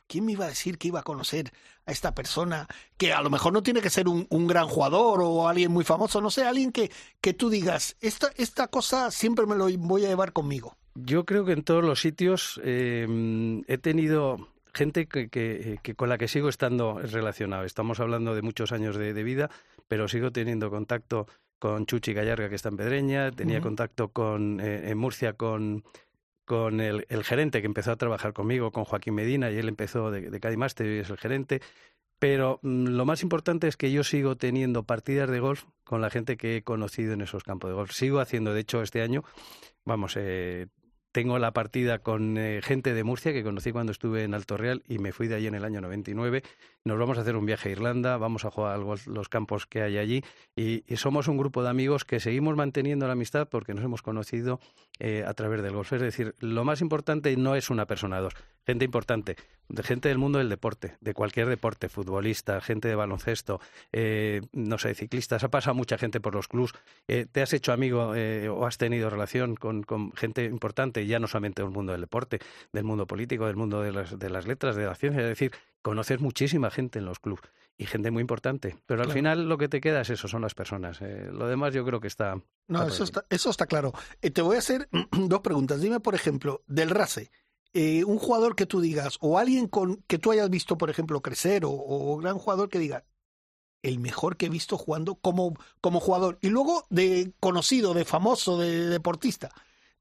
¿quién 0.07 0.25
me 0.25 0.33
iba 0.33 0.45
a 0.45 0.49
decir 0.49 0.77
que 0.77 0.89
iba 0.89 0.99
a 0.99 1.03
conocer 1.03 1.51
a 1.85 1.91
esta 1.91 2.13
persona? 2.13 2.67
Que 2.97 3.13
a 3.13 3.21
lo 3.21 3.29
mejor 3.29 3.53
no 3.53 3.63
tiene 3.63 3.81
que 3.81 3.89
ser 3.89 4.07
un, 4.07 4.27
un 4.29 4.47
gran 4.47 4.67
jugador 4.67 5.21
o 5.23 5.47
alguien 5.47 5.71
muy 5.71 5.83
famoso, 5.85 6.19
no 6.21 6.29
sé, 6.29 6.43
alguien 6.43 6.71
que, 6.71 6.91
que 7.21 7.33
tú 7.33 7.49
digas, 7.49 7.95
esta, 8.01 8.31
esta 8.37 8.67
cosa 8.67 9.11
siempre 9.11 9.45
me 9.45 9.55
lo 9.55 9.67
voy 9.77 10.05
a 10.05 10.09
llevar 10.09 10.33
conmigo. 10.33 10.75
Yo 10.95 11.25
creo 11.25 11.45
que 11.45 11.53
en 11.53 11.63
todos 11.63 11.83
los 11.85 12.01
sitios 12.01 12.59
eh, 12.65 13.07
he 13.67 13.77
tenido 13.77 14.49
gente 14.73 15.05
que, 15.07 15.29
que- 15.29 15.79
que 15.83 15.95
con 15.95 16.09
la 16.09 16.17
que 16.17 16.27
sigo 16.27 16.47
estando 16.49 16.99
relacionado. 16.99 17.63
Estamos 17.65 17.99
hablando 17.99 18.35
de 18.35 18.41
muchos 18.41 18.71
años 18.71 18.95
de, 18.97 19.13
de 19.13 19.23
vida, 19.23 19.49
pero 19.87 20.07
sigo 20.07 20.31
teniendo 20.31 20.69
contacto 20.69 21.27
con 21.59 21.85
Chuchi 21.85 22.13
Gallarga, 22.13 22.49
que 22.49 22.55
está 22.55 22.69
en 22.69 22.77
Pedreña, 22.77 23.31
tenía 23.31 23.61
contacto 23.61 24.09
con 24.09 24.59
eh, 24.59 24.89
en 24.89 24.97
Murcia 24.97 25.33
con, 25.33 25.83
con 26.45 26.81
el, 26.81 27.05
el 27.09 27.23
gerente 27.23 27.61
que 27.61 27.67
empezó 27.67 27.91
a 27.91 27.97
trabajar 27.97 28.33
conmigo, 28.33 28.71
con 28.71 28.83
Joaquín 28.83 29.13
Medina, 29.13 29.51
y 29.51 29.57
él 29.57 29.67
empezó 29.67 30.09
de, 30.09 30.31
de 30.31 30.39
Cádiz 30.39 30.57
Master 30.57 30.87
y 30.87 30.99
es 30.99 31.09
el 31.09 31.17
gerente. 31.17 31.61
Pero 32.21 32.59
mm, 32.61 32.87
lo 32.87 33.05
más 33.05 33.23
importante 33.23 33.67
es 33.67 33.77
que 33.77 33.91
yo 33.91 34.03
sigo 34.03 34.37
teniendo 34.37 34.83
partidas 34.83 35.29
de 35.29 35.39
golf 35.39 35.65
con 35.83 36.01
la 36.01 36.09
gente 36.09 36.37
que 36.37 36.57
he 36.57 36.61
conocido 36.61 37.13
en 37.13 37.21
esos 37.21 37.43
campos 37.43 37.69
de 37.69 37.75
golf. 37.75 37.91
Sigo 37.91 38.19
haciendo, 38.19 38.53
de 38.53 38.61
hecho, 38.61 38.81
este 38.81 39.01
año, 39.01 39.23
vamos, 39.85 40.15
eh, 40.17 40.67
tengo 41.11 41.39
la 41.39 41.51
partida 41.51 41.99
con 41.99 42.37
eh, 42.37 42.61
gente 42.63 42.93
de 42.93 43.03
Murcia 43.03 43.33
que 43.33 43.43
conocí 43.43 43.71
cuando 43.71 43.91
estuve 43.91 44.23
en 44.23 44.33
Alto 44.33 44.55
Real 44.55 44.83
y 44.87 44.99
me 44.99 45.11
fui 45.11 45.27
de 45.27 45.35
allí 45.35 45.47
en 45.47 45.55
el 45.55 45.65
año 45.65 45.81
99. 45.81 46.43
Nos 46.83 46.97
vamos 46.97 47.19
a 47.19 47.21
hacer 47.21 47.35
un 47.35 47.45
viaje 47.45 47.69
a 47.69 47.71
Irlanda, 47.73 48.17
vamos 48.17 48.43
a 48.43 48.49
jugar 48.49 48.79
golf 48.79 49.05
los 49.05 49.29
campos 49.29 49.67
que 49.67 49.83
hay 49.83 49.99
allí 49.99 50.23
y, 50.55 50.83
y 50.91 50.97
somos 50.97 51.27
un 51.27 51.37
grupo 51.37 51.61
de 51.61 51.69
amigos 51.69 52.05
que 52.05 52.19
seguimos 52.19 52.55
manteniendo 52.55 53.05
la 53.05 53.13
amistad 53.13 53.47
porque 53.47 53.75
nos 53.75 53.85
hemos 53.85 54.01
conocido 54.01 54.59
eh, 54.99 55.23
a 55.27 55.33
través 55.35 55.61
del 55.61 55.73
golf. 55.73 55.93
Es 55.93 56.01
decir, 56.01 56.33
lo 56.39 56.63
más 56.63 56.81
importante 56.81 57.37
no 57.37 57.55
es 57.55 57.69
una 57.69 57.85
persona, 57.85 58.19
dos, 58.19 58.33
gente 58.65 58.85
importante, 58.85 59.35
de 59.69 59.83
gente 59.83 60.09
del 60.09 60.17
mundo 60.17 60.39
del 60.39 60.49
deporte, 60.49 60.97
de 61.01 61.13
cualquier 61.13 61.47
deporte, 61.47 61.87
futbolista, 61.87 62.59
gente 62.61 62.87
de 62.87 62.95
baloncesto, 62.95 63.59
eh, 63.91 64.41
no 64.51 64.77
sé, 64.77 64.93
ciclistas, 64.95 65.43
ha 65.43 65.49
pasado 65.49 65.75
mucha 65.75 65.97
gente 65.97 66.19
por 66.19 66.33
los 66.33 66.47
clubs, 66.47 66.73
eh, 67.07 67.25
te 67.31 67.41
has 67.41 67.53
hecho 67.53 67.73
amigo 67.73 68.13
eh, 68.15 68.49
o 68.49 68.65
has 68.65 68.77
tenido 68.77 69.09
relación 69.09 69.55
con, 69.55 69.83
con 69.83 70.11
gente 70.13 70.45
importante, 70.45 71.05
ya 71.05 71.19
no 71.19 71.27
solamente 71.27 71.61
del 71.61 71.71
mundo 71.71 71.91
del 71.91 72.01
deporte, 72.01 72.39
del 72.73 72.83
mundo 72.83 73.07
político, 73.07 73.45
del 73.45 73.55
mundo 73.55 73.81
de 73.81 73.91
las, 73.91 74.17
de 74.17 74.29
las 74.29 74.47
letras, 74.47 74.75
de 74.75 74.85
la 74.85 74.95
ciencia, 74.95 75.21
es 75.21 75.29
decir, 75.29 75.51
conoces 75.81 76.19
muchísima 76.19 76.69
gente 76.71 76.99
en 76.99 77.05
los 77.05 77.19
clubs 77.19 77.41
y 77.77 77.85
gente 77.85 78.11
muy 78.11 78.21
importante, 78.21 78.77
pero 78.85 79.01
al 79.01 79.07
Claro. 79.07 79.17
final 79.17 79.49
lo 79.49 79.57
que 79.57 79.67
te 79.69 79.81
queda 79.81 80.01
es 80.01 80.09
eso, 80.11 80.27
son 80.27 80.41
las 80.43 80.53
personas. 80.53 80.99
eh, 81.01 81.29
lo 81.31 81.47
demás 81.47 81.73
yo 81.73 81.83
creo 81.85 81.99
que 81.99 82.07
está... 82.07 82.35
No, 82.67 82.81
está 82.83 82.93
eso 82.93 83.03
está, 83.03 83.25
eso 83.29 83.49
está 83.49 83.65
claro. 83.65 83.91
Eh, 84.21 84.29
te 84.31 84.41
voy 84.41 84.55
a 84.55 84.59
hacer 84.59 84.87
dos 85.11 85.39
preguntas. 85.41 85.81
Dime, 85.81 85.99
por 85.99 86.13
ejemplo, 86.15 86.63
del 86.67 86.89
RACE, 86.91 87.31
eh, 87.73 88.03
un 88.03 88.19
jugador 88.19 88.55
que 88.55 88.65
tú 88.65 88.81
digas, 88.81 89.17
o 89.21 89.39
alguien 89.39 89.67
con 89.67 90.03
que 90.07 90.19
tú 90.19 90.31
hayas 90.31 90.49
visto, 90.49 90.77
por 90.77 90.89
ejemplo, 90.89 91.21
crecer, 91.21 91.65
o, 91.65 91.71
o 91.71 92.17
gran 92.17 92.37
jugador 92.37 92.69
que 92.69 92.79
diga, 92.79 93.05
el 93.81 93.99
mejor 93.99 94.37
que 94.37 94.45
he 94.45 94.49
visto 94.49 94.77
jugando 94.77 95.15
como, 95.15 95.55
como 95.79 95.99
jugador. 95.99 96.37
Y 96.41 96.49
luego 96.49 96.85
de 96.91 97.33
conocido, 97.39 97.93
de 97.95 98.05
famoso, 98.05 98.59
de 98.59 98.87
deportista. 98.89 99.49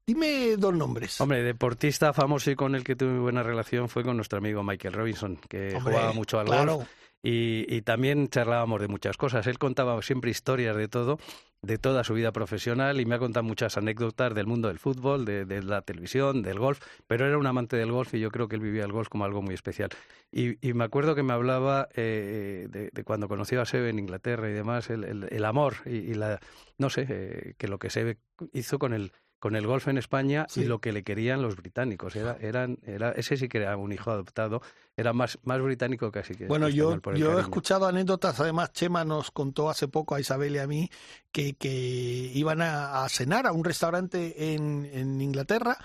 Dime 0.05 0.57
dos 0.57 0.73
nombres. 0.73 1.21
Hombre, 1.21 1.43
deportista 1.43 2.11
famoso 2.13 2.51
y 2.51 2.55
con 2.55 2.75
el 2.75 2.83
que 2.83 2.95
tuve 2.95 3.11
muy 3.11 3.19
buena 3.21 3.43
relación 3.43 3.87
fue 3.87 4.03
con 4.03 4.15
nuestro 4.17 4.39
amigo 4.39 4.63
Michael 4.63 4.93
Robinson, 4.93 5.37
que 5.47 5.75
Hombre, 5.75 5.93
jugaba 5.93 6.13
mucho 6.13 6.39
al 6.39 6.47
claro. 6.47 6.77
golf 6.77 6.89
y, 7.23 7.65
y 7.73 7.81
también 7.83 8.27
charlábamos 8.29 8.81
de 8.81 8.87
muchas 8.87 9.15
cosas. 9.15 9.45
Él 9.47 9.59
contaba 9.59 10.01
siempre 10.01 10.31
historias 10.31 10.75
de 10.75 10.87
todo, 10.87 11.19
de 11.61 11.77
toda 11.77 12.03
su 12.03 12.15
vida 12.15 12.31
profesional 12.31 12.99
y 12.99 13.05
me 13.05 13.13
ha 13.13 13.19
contado 13.19 13.43
muchas 13.43 13.77
anécdotas 13.77 14.33
del 14.33 14.47
mundo 14.47 14.69
del 14.69 14.79
fútbol, 14.79 15.23
de, 15.23 15.45
de 15.45 15.61
la 15.61 15.83
televisión, 15.83 16.41
del 16.41 16.57
golf, 16.57 16.79
pero 17.05 17.27
era 17.27 17.37
un 17.37 17.45
amante 17.45 17.77
del 17.77 17.91
golf 17.91 18.13
y 18.15 18.19
yo 18.19 18.31
creo 18.31 18.47
que 18.47 18.55
él 18.55 18.61
vivía 18.61 18.83
el 18.83 18.91
golf 18.91 19.07
como 19.07 19.23
algo 19.23 19.43
muy 19.43 19.53
especial. 19.53 19.91
Y, 20.31 20.67
y 20.67 20.73
me 20.73 20.83
acuerdo 20.83 21.13
que 21.13 21.21
me 21.21 21.33
hablaba 21.33 21.87
eh, 21.95 22.65
de, 22.71 22.89
de 22.91 23.03
cuando 23.03 23.27
conoció 23.27 23.61
a 23.61 23.65
Seve 23.65 23.89
en 23.91 23.99
Inglaterra 23.99 24.49
y 24.49 24.53
demás, 24.53 24.89
el, 24.89 25.03
el- 25.03 25.27
el 25.31 25.45
amor 25.45 25.75
y, 25.85 25.91
y 25.97 26.13
la, 26.15 26.39
no 26.79 26.89
sé, 26.89 27.05
eh, 27.07 27.53
que 27.59 27.67
lo 27.67 27.77
que 27.77 27.91
Seve 27.91 28.17
hizo 28.51 28.79
con 28.79 28.93
el 28.93 29.11
con 29.41 29.55
el 29.55 29.65
golf 29.65 29.87
en 29.87 29.97
España 29.97 30.45
Sí. 30.47 30.61
y 30.61 30.65
lo 30.65 30.79
que 30.79 30.91
le 30.91 31.03
querían 31.03 31.41
los 31.41 31.55
británicos. 31.55 32.15
Era, 32.15 32.37
eran, 32.39 32.77
era, 32.83 33.11
ese 33.13 33.35
sí 33.37 33.49
que 33.49 33.57
era 33.57 33.75
un 33.75 33.91
hijo 33.91 34.11
adoptado, 34.11 34.61
era 34.95 35.13
más, 35.13 35.39
más 35.43 35.59
británico 35.59 36.11
casi 36.11 36.35
que 36.35 36.45
Bueno, 36.45 36.69
yo, 36.69 37.01
yo 37.15 37.39
he 37.39 37.41
escuchado 37.41 37.87
anécdotas, 37.87 38.39
además 38.39 38.71
Chema 38.71 39.03
nos 39.03 39.31
contó 39.31 39.69
hace 39.71 39.87
poco 39.87 40.13
a 40.13 40.19
Isabel 40.19 40.55
y 40.55 40.59
a 40.59 40.67
mí 40.67 40.89
que, 41.31 41.55
que 41.55 41.67
iban 42.35 42.61
a, 42.61 43.03
a 43.03 43.09
cenar 43.09 43.47
a 43.47 43.51
un 43.51 43.63
restaurante 43.63 44.53
en, 44.53 44.87
en 44.93 45.19
Inglaterra 45.19 45.77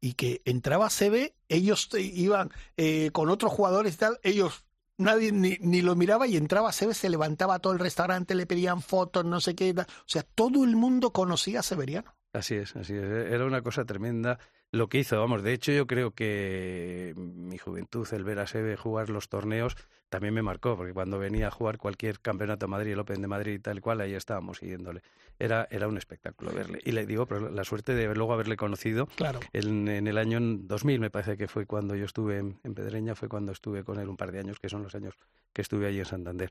y 0.00 0.12
que 0.14 0.40
entraba 0.44 0.88
CB, 0.88 1.34
ellos 1.48 1.90
iban 1.98 2.50
eh, 2.76 3.10
con 3.12 3.28
otros 3.28 3.52
jugadores 3.52 3.94
y 3.94 3.98
tal, 3.98 4.20
ellos 4.22 4.64
nadie 4.98 5.32
ni, 5.32 5.56
ni 5.60 5.82
lo 5.82 5.96
miraba 5.96 6.28
y 6.28 6.36
entraba 6.36 6.70
CB, 6.72 6.94
se 6.94 7.10
levantaba 7.10 7.58
todo 7.58 7.72
el 7.72 7.80
restaurante, 7.80 8.36
le 8.36 8.46
pedían 8.46 8.82
fotos, 8.82 9.24
no 9.24 9.40
sé 9.40 9.56
qué, 9.56 9.74
o 9.76 9.84
sea, 10.06 10.22
todo 10.22 10.62
el 10.62 10.76
mundo 10.76 11.12
conocía 11.12 11.58
a 11.58 11.64
Severiano. 11.64 12.14
Así 12.32 12.54
es, 12.54 12.76
así 12.76 12.94
es. 12.94 13.02
Era 13.04 13.44
una 13.44 13.60
cosa 13.62 13.84
tremenda 13.84 14.38
lo 14.70 14.88
que 14.88 14.98
hizo. 14.98 15.18
Vamos, 15.18 15.42
de 15.42 15.52
hecho 15.52 15.72
yo 15.72 15.86
creo 15.86 16.12
que 16.12 17.12
mi 17.16 17.58
juventud, 17.58 18.06
el 18.12 18.22
ver 18.24 18.38
a 18.38 18.46
Sebe 18.46 18.76
jugar 18.76 19.10
los 19.10 19.28
torneos, 19.28 19.76
también 20.10 20.34
me 20.34 20.42
marcó, 20.42 20.76
porque 20.76 20.92
cuando 20.92 21.18
venía 21.18 21.48
a 21.48 21.50
jugar 21.50 21.78
cualquier 21.78 22.20
campeonato 22.20 22.66
de 22.66 22.70
Madrid, 22.70 22.92
el 22.92 23.00
Open 23.00 23.20
de 23.20 23.26
Madrid 23.28 23.52
y 23.54 23.58
tal 23.58 23.80
cual, 23.80 24.00
ahí 24.00 24.14
estábamos 24.14 24.58
siguiéndole. 24.58 25.02
Era, 25.40 25.66
era 25.70 25.88
un 25.88 25.96
espectáculo 25.96 26.52
verle. 26.52 26.78
Y 26.84 26.92
le 26.92 27.06
digo, 27.06 27.26
pero 27.26 27.50
la 27.50 27.64
suerte 27.64 27.94
de 27.94 28.12
luego 28.14 28.32
haberle 28.32 28.56
conocido 28.56 29.06
Claro. 29.06 29.40
en, 29.52 29.88
en 29.88 30.06
el 30.06 30.18
año 30.18 30.38
2000, 30.40 31.00
me 31.00 31.10
parece 31.10 31.36
que 31.36 31.48
fue 31.48 31.66
cuando 31.66 31.96
yo 31.96 32.04
estuve 32.04 32.38
en, 32.38 32.60
en 32.62 32.74
Pedreña, 32.74 33.14
fue 33.16 33.28
cuando 33.28 33.50
estuve 33.52 33.82
con 33.82 33.98
él 33.98 34.08
un 34.08 34.16
par 34.16 34.30
de 34.30 34.38
años, 34.40 34.58
que 34.60 34.68
son 34.68 34.82
los 34.84 34.94
años 34.94 35.14
que 35.52 35.62
estuve 35.62 35.86
allí 35.86 35.98
en 36.00 36.04
Santander. 36.04 36.50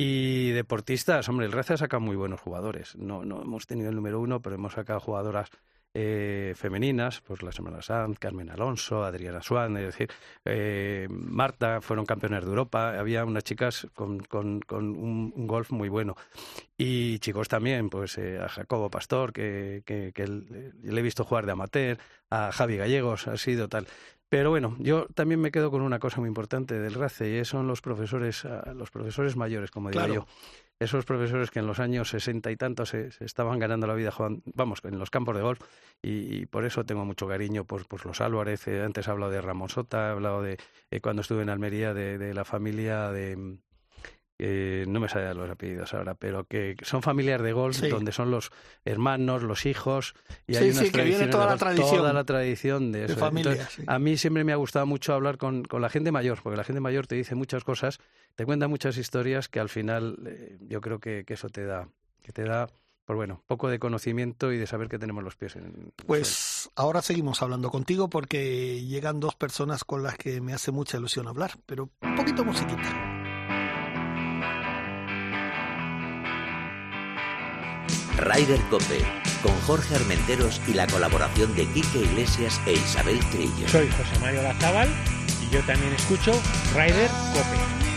Y 0.00 0.52
deportistas, 0.52 1.28
hombre, 1.28 1.46
el 1.46 1.50
Raza 1.50 1.76
saca 1.76 1.98
muy 1.98 2.14
buenos 2.14 2.40
jugadores. 2.40 2.94
No, 2.94 3.24
no 3.24 3.42
hemos 3.42 3.66
tenido 3.66 3.88
el 3.90 3.96
número 3.96 4.20
uno, 4.20 4.40
pero 4.40 4.54
hemos 4.54 4.74
sacado 4.74 5.00
jugadoras 5.00 5.50
eh, 5.92 6.52
femeninas, 6.54 7.20
pues 7.22 7.42
la 7.42 7.50
Semana 7.50 7.82
Sanz, 7.82 8.16
Carmen 8.20 8.48
Alonso, 8.48 9.02
Adriana 9.02 9.42
Swan, 9.42 9.76
es 9.76 9.86
decir, 9.86 10.08
eh, 10.44 11.08
Marta, 11.10 11.80
fueron 11.80 12.06
campeonas 12.06 12.44
de 12.44 12.50
Europa, 12.50 12.96
había 12.96 13.24
unas 13.24 13.42
chicas 13.42 13.88
con, 13.92 14.20
con, 14.20 14.60
un, 14.70 15.32
golf 15.48 15.72
muy 15.72 15.88
bueno. 15.88 16.14
Y 16.76 17.18
chicos 17.18 17.48
también, 17.48 17.90
pues 17.90 18.18
eh, 18.18 18.38
a 18.38 18.48
Jacobo 18.48 18.90
Pastor, 18.90 19.32
que, 19.32 19.82
que, 19.84 20.12
que 20.14 20.22
el- 20.22 20.74
le 20.80 21.00
he 21.00 21.02
visto 21.02 21.24
jugar 21.24 21.44
de 21.44 21.50
amateur, 21.52 21.98
a 22.30 22.52
Javi 22.52 22.76
Gallegos, 22.76 23.26
ha 23.26 23.36
sido 23.36 23.68
tal. 23.68 23.88
Pero 24.28 24.50
bueno, 24.50 24.76
yo 24.78 25.06
también 25.14 25.40
me 25.40 25.50
quedo 25.50 25.70
con 25.70 25.80
una 25.80 25.98
cosa 25.98 26.20
muy 26.20 26.28
importante 26.28 26.78
del 26.78 26.94
RACE 26.94 27.38
y 27.38 27.44
son 27.46 27.66
los 27.66 27.80
profesores, 27.80 28.44
ah, 28.44 28.72
los 28.74 28.90
profesores 28.90 29.36
mayores, 29.36 29.70
como 29.70 29.88
digo 29.90 30.00
Claro. 30.04 30.14
yo. 30.14 30.26
Esos 30.80 31.04
profesores 31.04 31.50
que 31.50 31.58
en 31.58 31.66
los 31.66 31.80
años 31.80 32.10
sesenta 32.10 32.52
y 32.52 32.56
tantos 32.56 32.90
se, 32.90 33.10
se 33.10 33.24
estaban 33.24 33.58
ganando 33.58 33.86
la 33.88 33.94
vida 33.94 34.12
jugando, 34.12 34.42
vamos, 34.54 34.80
en 34.84 34.98
los 34.98 35.10
campos 35.10 35.34
de 35.34 35.42
golf 35.42 35.60
y, 36.02 36.36
y 36.42 36.46
por 36.46 36.64
eso 36.64 36.84
tengo 36.84 37.04
mucho 37.04 37.26
cariño 37.26 37.64
por, 37.64 37.88
por 37.88 38.06
los 38.06 38.20
Álvarez. 38.20 38.68
Eh, 38.68 38.82
antes 38.84 39.08
he 39.08 39.10
hablado 39.10 39.32
de 39.32 39.40
Ramón 39.40 39.70
Sota, 39.70 40.08
he 40.08 40.10
hablado 40.12 40.42
de 40.42 40.56
eh, 40.90 41.00
cuando 41.00 41.22
estuve 41.22 41.42
en 41.42 41.48
Almería 41.50 41.94
de, 41.94 42.16
de 42.18 42.32
la 42.34 42.44
familia 42.44 43.10
de, 43.10 43.36
mm, 43.36 43.58
eh, 44.38 44.84
no 44.86 45.00
me 45.00 45.08
salen 45.08 45.36
los 45.36 45.50
apellidos 45.50 45.92
ahora, 45.94 46.14
pero 46.14 46.44
que 46.44 46.76
son 46.82 47.02
familias 47.02 47.42
de 47.42 47.52
golf 47.52 47.76
Sí. 47.76 47.88
donde 47.88 48.12
son 48.12 48.30
los 48.30 48.50
hermanos, 48.84 49.42
los 49.42 49.66
hijos 49.66 50.14
y 50.46 50.54
Sí, 50.54 50.64
hay 50.64 50.72
sí, 50.72 50.90
que 50.92 51.02
viene 51.02 51.26
toda 51.26 51.44
la 51.46 51.50
golf, 51.52 51.60
tradición 51.60 51.96
toda 51.96 52.12
la 52.12 52.24
tradición 52.24 52.92
de 52.92 53.00
de 53.00 53.04
eso. 53.06 53.16
familia, 53.16 53.50
Entonces, 53.52 53.74
sí. 53.74 53.82
a 53.86 53.98
mí 53.98 54.16
siempre 54.16 54.44
me 54.44 54.52
ha 54.52 54.56
gustado 54.56 54.86
mucho 54.86 55.12
hablar 55.14 55.38
con, 55.38 55.64
con 55.64 55.82
la 55.82 55.88
gente 55.90 56.12
mayor, 56.12 56.38
porque 56.42 56.56
la 56.56 56.64
gente 56.64 56.80
mayor 56.80 57.06
te 57.08 57.16
dice 57.16 57.34
muchas 57.34 57.64
cosas, 57.64 57.98
te 58.36 58.44
cuenta 58.44 58.68
muchas 58.68 58.96
historias 58.96 59.48
que 59.48 59.58
al 59.60 59.68
final 59.68 60.18
eh, 60.26 60.56
yo 60.60 60.80
creo 60.80 61.00
que, 61.00 61.24
que 61.24 61.34
eso 61.34 61.48
te 61.48 61.64
da, 61.64 61.88
que 62.22 62.30
te 62.32 62.44
da, 62.44 62.68
pues 63.06 63.16
bueno, 63.16 63.42
poco 63.46 63.68
de 63.70 63.78
conocimiento 63.78 64.52
y 64.52 64.58
de 64.58 64.66
saber 64.68 64.88
que 64.88 64.98
tenemos 64.98 65.24
los 65.24 65.34
pies 65.34 65.56
en. 65.56 65.92
Pues 66.06 66.70
ahora 66.76 67.02
seguimos 67.02 67.40
hablando 67.42 67.70
contigo 67.70 68.08
porque 68.08 68.84
llegan 68.84 69.18
dos 69.18 69.34
personas 69.34 69.82
con 69.82 70.02
las 70.02 70.16
que 70.16 70.40
me 70.40 70.52
hace 70.52 70.70
mucha 70.70 70.98
ilusión 70.98 71.26
hablar, 71.26 71.52
pero 71.66 71.88
un 72.02 72.14
poquito 72.14 72.44
musiquita. 72.44 73.17
Rider 78.18 78.60
Cope, 78.68 79.04
con 79.42 79.54
Jorge 79.60 79.94
Armenteros 79.94 80.60
y 80.66 80.74
la 80.74 80.86
colaboración 80.88 81.54
de 81.54 81.66
Quique 81.66 82.00
Iglesias 82.00 82.60
e 82.66 82.72
Isabel 82.72 83.20
Trillo. 83.30 83.68
Soy 83.68 83.88
José 83.88 84.18
Mario 84.20 84.42
Lazábal 84.42 84.88
y 85.40 85.54
yo 85.54 85.60
también 85.60 85.92
escucho 85.92 86.32
Rider 86.74 87.08
Cope. 87.32 87.87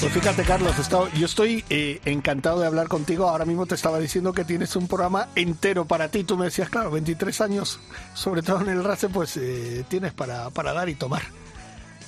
Pues 0.00 0.14
fíjate, 0.14 0.44
Carlos, 0.44 0.74
yo 1.18 1.26
estoy 1.26 1.62
eh, 1.68 2.00
encantado 2.06 2.60
de 2.60 2.66
hablar 2.66 2.88
contigo. 2.88 3.28
Ahora 3.28 3.44
mismo 3.44 3.66
te 3.66 3.74
estaba 3.74 3.98
diciendo 3.98 4.32
que 4.32 4.46
tienes 4.46 4.74
un 4.74 4.88
programa 4.88 5.28
entero 5.34 5.84
para 5.84 6.08
ti. 6.08 6.24
Tú 6.24 6.38
me 6.38 6.46
decías, 6.46 6.70
claro, 6.70 6.90
23 6.90 7.38
años, 7.42 7.80
sobre 8.14 8.40
todo 8.40 8.62
en 8.62 8.70
el 8.70 8.82
RACE, 8.82 9.10
pues 9.10 9.36
eh, 9.36 9.84
tienes 9.88 10.14
para, 10.14 10.48
para 10.48 10.72
dar 10.72 10.88
y 10.88 10.94
tomar. 10.94 11.20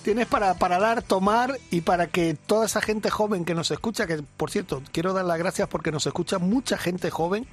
Tienes 0.03 0.27
para, 0.27 0.55
para 0.55 0.79
dar, 0.79 1.03
tomar 1.03 1.59
y 1.71 1.83
para 1.83 2.07
que 2.07 2.35
toda 2.35 2.65
esa 2.65 2.81
gente 2.81 3.11
joven 3.11 3.45
que 3.45 3.55
nos 3.55 3.71
escucha, 3.71 4.07
que 4.07 4.23
por 4.39 4.51
cierto, 4.51 4.83
quiero 4.91 5.13
dar 5.13 5.27
las 5.27 5.39
gracias 5.39 5.69
porque 5.69 5.93
nos 5.93 6.07
escucha 6.07 6.39
mucha 6.39 6.79
gente 6.79 7.11
joven 7.11 7.47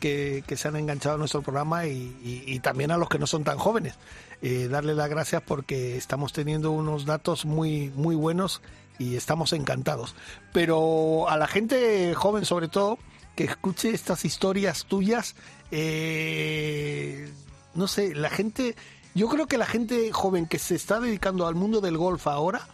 que, 0.00 0.42
se 0.56 0.66
han 0.66 0.74
enganchado 0.74 1.14
a 1.14 1.18
nuestro 1.18 1.42
programa 1.42 1.86
y 1.86 2.58
también 2.60 2.90
a 2.90 2.96
los 2.96 3.08
que 3.08 3.20
no 3.20 3.28
son 3.28 3.44
tan 3.44 3.56
jóvenes. 3.56 3.94
Eh, 4.42 4.68
darle 4.68 4.94
las 4.94 5.08
gracias 5.08 5.42
porque 5.42 5.96
estamos 5.96 6.32
teniendo 6.32 6.70
unos 6.70 7.06
datos 7.06 7.46
muy, 7.46 7.90
muy 7.96 8.14
buenos 8.14 8.60
y 8.98 9.16
estamos 9.16 9.52
encantados. 9.52 10.14
Pero 10.52 11.28
a 11.28 11.36
la 11.36 11.46
gente 11.46 12.14
joven, 12.14 12.44
sobre 12.44 12.68
todo, 12.68 12.98
que 13.34 13.44
escuche 13.44 13.90
estas 13.90 14.24
historias 14.24 14.86
tuyas, 14.86 15.34
eh, 15.70 17.28
no 17.74 17.88
sé, 17.88 18.14
la 18.14 18.30
gente, 18.30 18.74
yo 19.14 19.28
creo 19.28 19.46
que 19.46 19.58
la 19.58 19.66
gente 19.66 20.12
joven 20.12 20.46
que 20.46 20.58
se 20.58 20.74
está 20.74 21.00
dedicando 21.00 21.46
al 21.46 21.54
mundo 21.54 21.80
del 21.80 21.96
golf 21.98 22.26
ahora, 22.26 22.66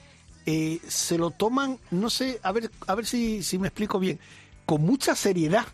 eh, 0.46 0.80
se 0.88 1.18
lo 1.18 1.30
toman, 1.30 1.78
no 1.90 2.10
sé, 2.10 2.40
a 2.42 2.52
ver, 2.52 2.70
a 2.86 2.94
ver 2.94 3.06
si, 3.06 3.42
si 3.42 3.58
me 3.58 3.68
explico 3.68 3.98
bien, 3.98 4.18
con 4.66 4.82
mucha 4.82 5.14
seriedad 5.14 5.66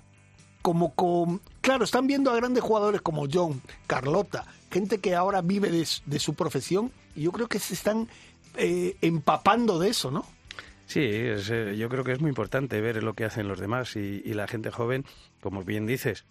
como 0.62 0.94
con... 0.94 1.40
Claro, 1.60 1.84
están 1.84 2.06
viendo 2.06 2.30
a 2.30 2.36
grandes 2.36 2.62
jugadores 2.62 3.00
como 3.00 3.26
John, 3.32 3.62
Carlota, 3.86 4.46
gente 4.70 4.98
que 4.98 5.14
ahora 5.14 5.40
vive 5.40 5.70
de, 5.70 6.18
su- 6.18 6.34
profesión 6.34 6.90
y 7.14 7.22
yo 7.22 7.32
creo 7.32 7.48
que 7.48 7.58
se 7.58 7.74
están 7.74 8.08
eh, 8.56 8.96
empapando 9.00 9.78
de 9.78 9.90
eso, 9.90 10.10
¿no? 10.10 10.26
Sí, 10.88 11.02
es, 11.02 11.50
eh, 11.50 11.76
yo 11.76 11.90
creo 11.90 12.02
que 12.02 12.12
es 12.12 12.20
muy 12.22 12.30
importante 12.30 12.80
ver 12.80 13.02
lo 13.02 13.12
que 13.12 13.26
hacen 13.26 13.46
los 13.46 13.60
demás 13.60 13.94
y, 13.94 14.22
la 14.32 14.48
gente 14.48 14.70
joven, 14.70 15.04
como 15.42 15.62
bien 15.62 15.84
dices, 15.84 16.24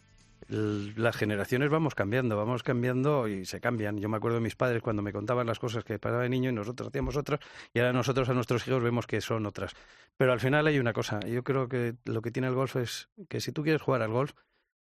las 0.49 1.15
generaciones 1.15 1.69
vamos 1.69 1.93
cambiando, 1.93 2.35
vamos 2.35 2.63
cambiando 2.63 3.27
y 3.27 3.45
se 3.45 3.59
cambian. 3.59 3.99
Yo 3.99 4.09
me 4.09 4.17
acuerdo 4.17 4.37
de 4.37 4.43
mis 4.43 4.55
padres 4.55 4.81
cuando 4.81 5.03
me 5.03 5.13
contaban 5.13 5.45
las 5.45 5.59
cosas 5.59 5.83
que 5.83 5.99
pasaba 5.99 6.23
de 6.23 6.29
niño 6.29 6.49
y 6.49 6.53
nosotros 6.53 6.87
hacíamos 6.89 7.15
otras 7.17 7.39
y 7.71 7.77
ahora 7.77 7.93
nosotros 7.93 8.29
a 8.29 8.33
nuestros 8.33 8.67
hijos 8.67 8.81
vemos 8.81 9.05
que 9.05 9.21
son 9.21 9.45
otras. 9.45 9.73
Pero 10.17 10.33
al 10.33 10.39
final 10.39 10.65
hay 10.65 10.79
una 10.79 10.91
cosa, 10.91 11.19
yo 11.19 11.43
creo 11.43 11.69
que 11.69 11.93
lo 12.05 12.23
que 12.23 12.31
tiene 12.31 12.47
el 12.47 12.55
golf 12.55 12.77
es 12.77 13.09
que 13.29 13.41
si 13.41 13.51
tú 13.51 13.61
quieres 13.61 13.83
jugar 13.83 14.01
al 14.01 14.09
golf, 14.09 14.31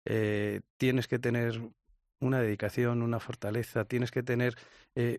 eh, 0.07 0.63
tienes 0.79 1.07
que 1.07 1.19
tener 1.19 1.61
una 2.19 2.41
dedicación, 2.41 3.03
una 3.03 3.21
fortaleza, 3.21 3.85
tienes 3.85 4.11
que 4.11 4.23
tener 4.23 4.55
eh, 4.95 5.19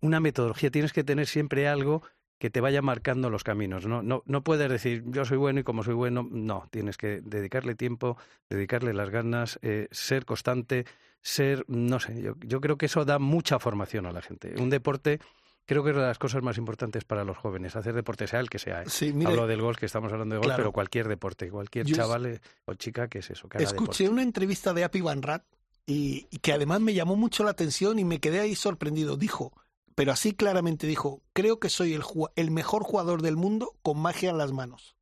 una 0.00 0.20
metodología, 0.20 0.70
tienes 0.70 0.92
que 0.92 1.02
tener 1.02 1.26
siempre 1.26 1.66
algo 1.66 2.04
que 2.44 2.50
te 2.50 2.60
vaya 2.60 2.82
marcando 2.82 3.30
los 3.30 3.42
caminos. 3.42 3.86
No, 3.86 4.02
no, 4.02 4.22
no 4.26 4.44
puedes 4.44 4.68
decir 4.70 5.02
yo 5.06 5.24
soy 5.24 5.38
bueno 5.38 5.60
y 5.60 5.62
como 5.62 5.82
soy 5.82 5.94
bueno, 5.94 6.28
no, 6.30 6.68
tienes 6.70 6.98
que 6.98 7.22
dedicarle 7.22 7.74
tiempo, 7.74 8.18
dedicarle 8.50 8.92
las 8.92 9.08
ganas, 9.08 9.58
eh, 9.62 9.88
ser 9.92 10.26
constante, 10.26 10.84
ser, 11.22 11.64
no 11.68 11.98
sé, 12.00 12.20
yo, 12.20 12.34
yo 12.40 12.60
creo 12.60 12.76
que 12.76 12.84
eso 12.84 13.06
da 13.06 13.18
mucha 13.18 13.58
formación 13.58 14.04
a 14.04 14.12
la 14.12 14.20
gente. 14.20 14.60
Un 14.60 14.68
deporte 14.68 15.20
creo 15.64 15.82
que 15.82 15.92
es 15.92 15.96
de 15.96 16.02
las 16.02 16.18
cosas 16.18 16.42
más 16.42 16.58
importantes 16.58 17.04
para 17.04 17.24
los 17.24 17.38
jóvenes, 17.38 17.76
hacer 17.76 17.94
deporte 17.94 18.26
sea 18.26 18.40
el 18.40 18.50
que 18.50 18.58
sea. 18.58 18.82
¿eh? 18.82 18.90
Sí, 18.90 19.14
mire, 19.14 19.30
Hablo 19.30 19.46
del 19.46 19.62
golf, 19.62 19.78
que 19.78 19.86
estamos 19.86 20.12
hablando 20.12 20.34
de 20.34 20.40
golf, 20.40 20.48
Claro. 20.48 20.64
pero 20.64 20.72
cualquier 20.72 21.08
deporte, 21.08 21.48
cualquier 21.50 21.86
Yo- 21.86 21.96
chaval 21.96 22.26
eh, 22.26 22.40
o 22.66 22.74
chica 22.74 23.08
que 23.08 23.20
es 23.20 23.30
eso, 23.30 23.48
que 23.48 23.56
escuché 23.62 24.02
deporte. 24.04 24.08
una 24.10 24.22
entrevista 24.22 24.74
de 24.74 24.84
Api 24.84 25.00
Van 25.00 25.22
Rat 25.22 25.44
y, 25.86 26.26
y 26.30 26.38
que 26.40 26.52
además 26.52 26.82
me 26.82 26.92
llamó 26.92 27.16
mucho 27.16 27.42
la 27.42 27.52
atención 27.52 27.98
y 27.98 28.04
me 28.04 28.20
quedé 28.20 28.40
ahí 28.40 28.54
sorprendido. 28.54 29.16
Dijo, 29.16 29.54
pero 29.94 30.12
así 30.12 30.32
claramente 30.34 30.86
dijo, 30.86 31.22
creo 31.32 31.58
que 31.58 31.68
soy 31.68 31.94
el, 31.94 32.02
el 32.36 32.50
mejor 32.50 32.82
jugador 32.82 33.22
del 33.22 33.36
mundo 33.36 33.76
con 33.82 33.98
magia 33.98 34.30
en 34.30 34.38
las 34.38 34.52
manos. 34.52 34.96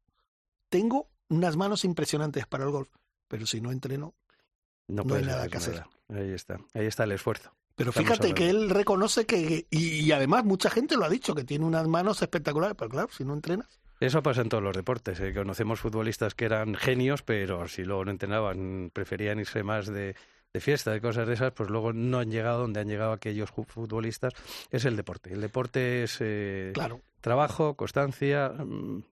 Tengo 0.68 1.08
unas 1.28 1.56
manos 1.56 1.84
impresionantes 1.84 2.46
para 2.46 2.64
el 2.64 2.70
golf, 2.70 2.88
pero 3.28 3.46
si 3.46 3.60
no 3.60 3.72
entreno, 3.72 4.14
No, 4.88 5.02
hay 5.14 5.22
nada 5.24 5.48
que 5.48 5.56
hacer. 5.56 5.84
Ahí 6.08 6.32
está, 6.32 6.58
ahí 6.74 6.86
está 6.86 7.04
el 7.04 7.12
esfuerzo. 7.12 7.54
Pero 7.74 7.90
Estamos 7.90 8.10
fíjate 8.10 8.34
que 8.34 8.50
él 8.50 8.68
reconoce 8.68 9.24
que, 9.24 9.66
y, 9.70 10.00
y 10.00 10.12
además 10.12 10.44
mucha 10.44 10.68
gente 10.68 10.96
lo 10.96 11.06
ha 11.06 11.08
dicho, 11.08 11.34
que 11.34 11.44
tiene 11.44 11.64
unas 11.64 11.88
manos 11.88 12.20
espectaculares, 12.20 12.76
pero 12.78 12.90
claro, 12.90 13.08
si 13.10 13.24
no 13.24 13.32
entrenas. 13.32 13.80
Eso 13.98 14.22
pasa 14.22 14.42
en 14.42 14.48
todos 14.48 14.62
los 14.62 14.76
deportes. 14.76 15.20
¿eh? 15.20 15.32
Conocemos 15.32 15.80
futbolistas 15.80 16.34
que 16.34 16.44
eran 16.44 16.74
genios, 16.74 17.22
pero 17.22 17.68
si 17.68 17.84
luego 17.84 18.04
no 18.04 18.10
entrenaban, 18.10 18.90
preferían 18.92 19.38
irse 19.38 19.62
más 19.62 19.86
de, 19.86 20.16
de 20.52 20.60
fiesta, 20.60 20.90
de 20.90 21.00
cosas 21.00 21.26
de 21.26 21.32
esas, 21.34 21.52
pues 21.52 21.70
luego 21.70 21.92
no 21.94 22.18
han 22.18 22.30
llegado 22.30 22.60
donde 22.60 22.80
han 22.80 22.86
llegado 22.88 23.12
aquellos 23.12 23.50
futbolistas. 23.50 24.34
Es 24.70 24.84
el 24.84 24.96
deporte. 24.96 25.32
El 25.32 25.40
deporte 25.40 26.02
es 26.02 26.18
eh, 26.20 26.72
Claro. 26.74 27.00
trabajo, 27.22 27.74
constancia 27.74 28.50
mm, 28.50 29.02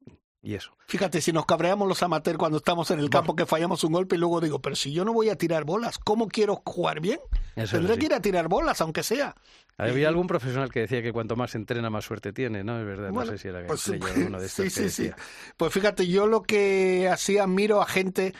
y 0.42 0.54
eso. 0.54 0.76
Fíjate, 0.86 1.22
si 1.22 1.32
nos 1.32 1.46
cabreamos 1.46 1.88
los 1.88 2.02
amateurs 2.02 2.36
cuando 2.36 2.58
estamos 2.58 2.90
en 2.90 2.98
el 2.98 3.08
campo 3.08 3.34
que 3.34 3.46
fallamos 3.46 3.82
un 3.84 3.92
golpe 3.92 4.16
y 4.16 4.18
luego 4.18 4.42
digo, 4.42 4.60
pero 4.60 4.76
si 4.76 4.92
yo 4.92 5.02
no 5.06 5.14
voy 5.14 5.30
a 5.30 5.36
tirar 5.36 5.64
bolas, 5.64 5.96
¿cómo 5.98 6.28
quiero 6.28 6.62
jugar 6.66 7.00
bien? 7.00 7.20
Eso 7.56 7.76
Tendré 7.78 7.96
que 7.98 8.06
ir 8.06 8.14
a 8.14 8.20
tirar 8.20 8.48
bolas, 8.48 8.78
aunque 8.82 9.02
sea. 9.02 9.34
Había 9.78 10.08
algún 10.08 10.26
profesional 10.26 10.70
que 10.70 10.80
decía 10.80 11.00
que 11.02 11.10
cuanto 11.10 11.36
más 11.36 11.54
entrena, 11.54 11.88
más 11.88 12.04
suerte 12.04 12.34
tiene, 12.34 12.62
¿no? 12.62 12.78
Es 12.78 12.84
verdad, 12.84 13.12
Bueno, 13.12 13.30
no 13.30 13.38
sé 13.38 13.42
si 13.42 13.48
era 13.48 13.66
pues, 13.66 13.88
alguno 13.88 14.38
de 14.38 14.44
estos 14.46 14.66
sí, 14.70 14.82
que 14.82 14.88
sí, 14.90 14.90
sí. 14.90 15.02
decía. 15.04 15.16
Pues 15.56 15.72
fíjate, 15.72 16.06
yo 16.06 16.26
lo 16.26 16.42
que 16.42 17.08
así 17.10 17.38
admiro 17.38 17.80
a 17.80 17.86
gente 17.86 18.34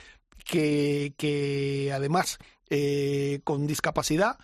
que, 0.45 1.15
que 1.17 1.93
además 1.95 2.39
eh, 2.71 3.41
con 3.45 3.67
discapacidad 3.67 4.39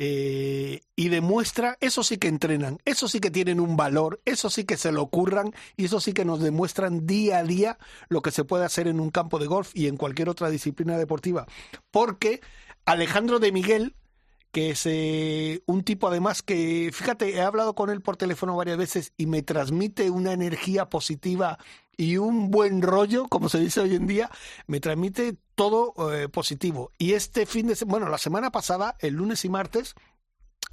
eh, 0.00 0.82
y 0.94 1.08
demuestra, 1.08 1.76
eso 1.80 2.04
sí 2.04 2.18
que 2.18 2.28
entrenan, 2.28 2.78
eso 2.84 3.08
sí 3.08 3.18
que 3.18 3.32
tienen 3.32 3.58
un 3.58 3.76
valor, 3.76 4.20
eso 4.24 4.48
sí 4.48 4.64
que 4.64 4.76
se 4.76 4.92
lo 4.92 5.02
ocurran 5.02 5.52
y 5.76 5.86
eso 5.86 5.98
sí 5.98 6.12
que 6.12 6.24
nos 6.24 6.40
demuestran 6.40 7.04
día 7.04 7.38
a 7.38 7.42
día 7.42 7.78
lo 8.08 8.22
que 8.22 8.30
se 8.30 8.44
puede 8.44 8.64
hacer 8.64 8.86
en 8.86 9.00
un 9.00 9.10
campo 9.10 9.40
de 9.40 9.46
golf 9.46 9.72
y 9.74 9.88
en 9.88 9.96
cualquier 9.96 10.28
otra 10.28 10.50
disciplina 10.50 10.96
deportiva. 10.96 11.46
Porque 11.90 12.40
Alejandro 12.84 13.40
de 13.40 13.50
Miguel, 13.50 13.96
que 14.50 14.70
es 14.70 14.86
eh, 14.86 15.62
un 15.66 15.84
tipo 15.84 16.08
además 16.08 16.42
que, 16.42 16.90
fíjate, 16.92 17.34
he 17.34 17.40
hablado 17.40 17.74
con 17.74 17.90
él 17.90 18.00
por 18.00 18.16
teléfono 18.16 18.56
varias 18.56 18.78
veces 18.78 19.12
y 19.16 19.26
me 19.26 19.42
transmite 19.42 20.10
una 20.10 20.32
energía 20.32 20.88
positiva 20.88 21.58
y 21.96 22.16
un 22.16 22.50
buen 22.50 22.80
rollo, 22.80 23.26
como 23.28 23.48
se 23.48 23.58
dice 23.58 23.80
hoy 23.80 23.96
en 23.96 24.06
día, 24.06 24.30
me 24.66 24.80
transmite 24.80 25.36
todo 25.54 25.94
eh, 26.12 26.28
positivo. 26.28 26.92
Y 26.96 27.14
este 27.14 27.44
fin 27.44 27.66
de 27.66 27.74
semana, 27.74 27.90
bueno, 27.90 28.08
la 28.08 28.18
semana 28.18 28.50
pasada, 28.50 28.96
el 29.00 29.14
lunes 29.14 29.44
y 29.44 29.48
martes, 29.48 29.94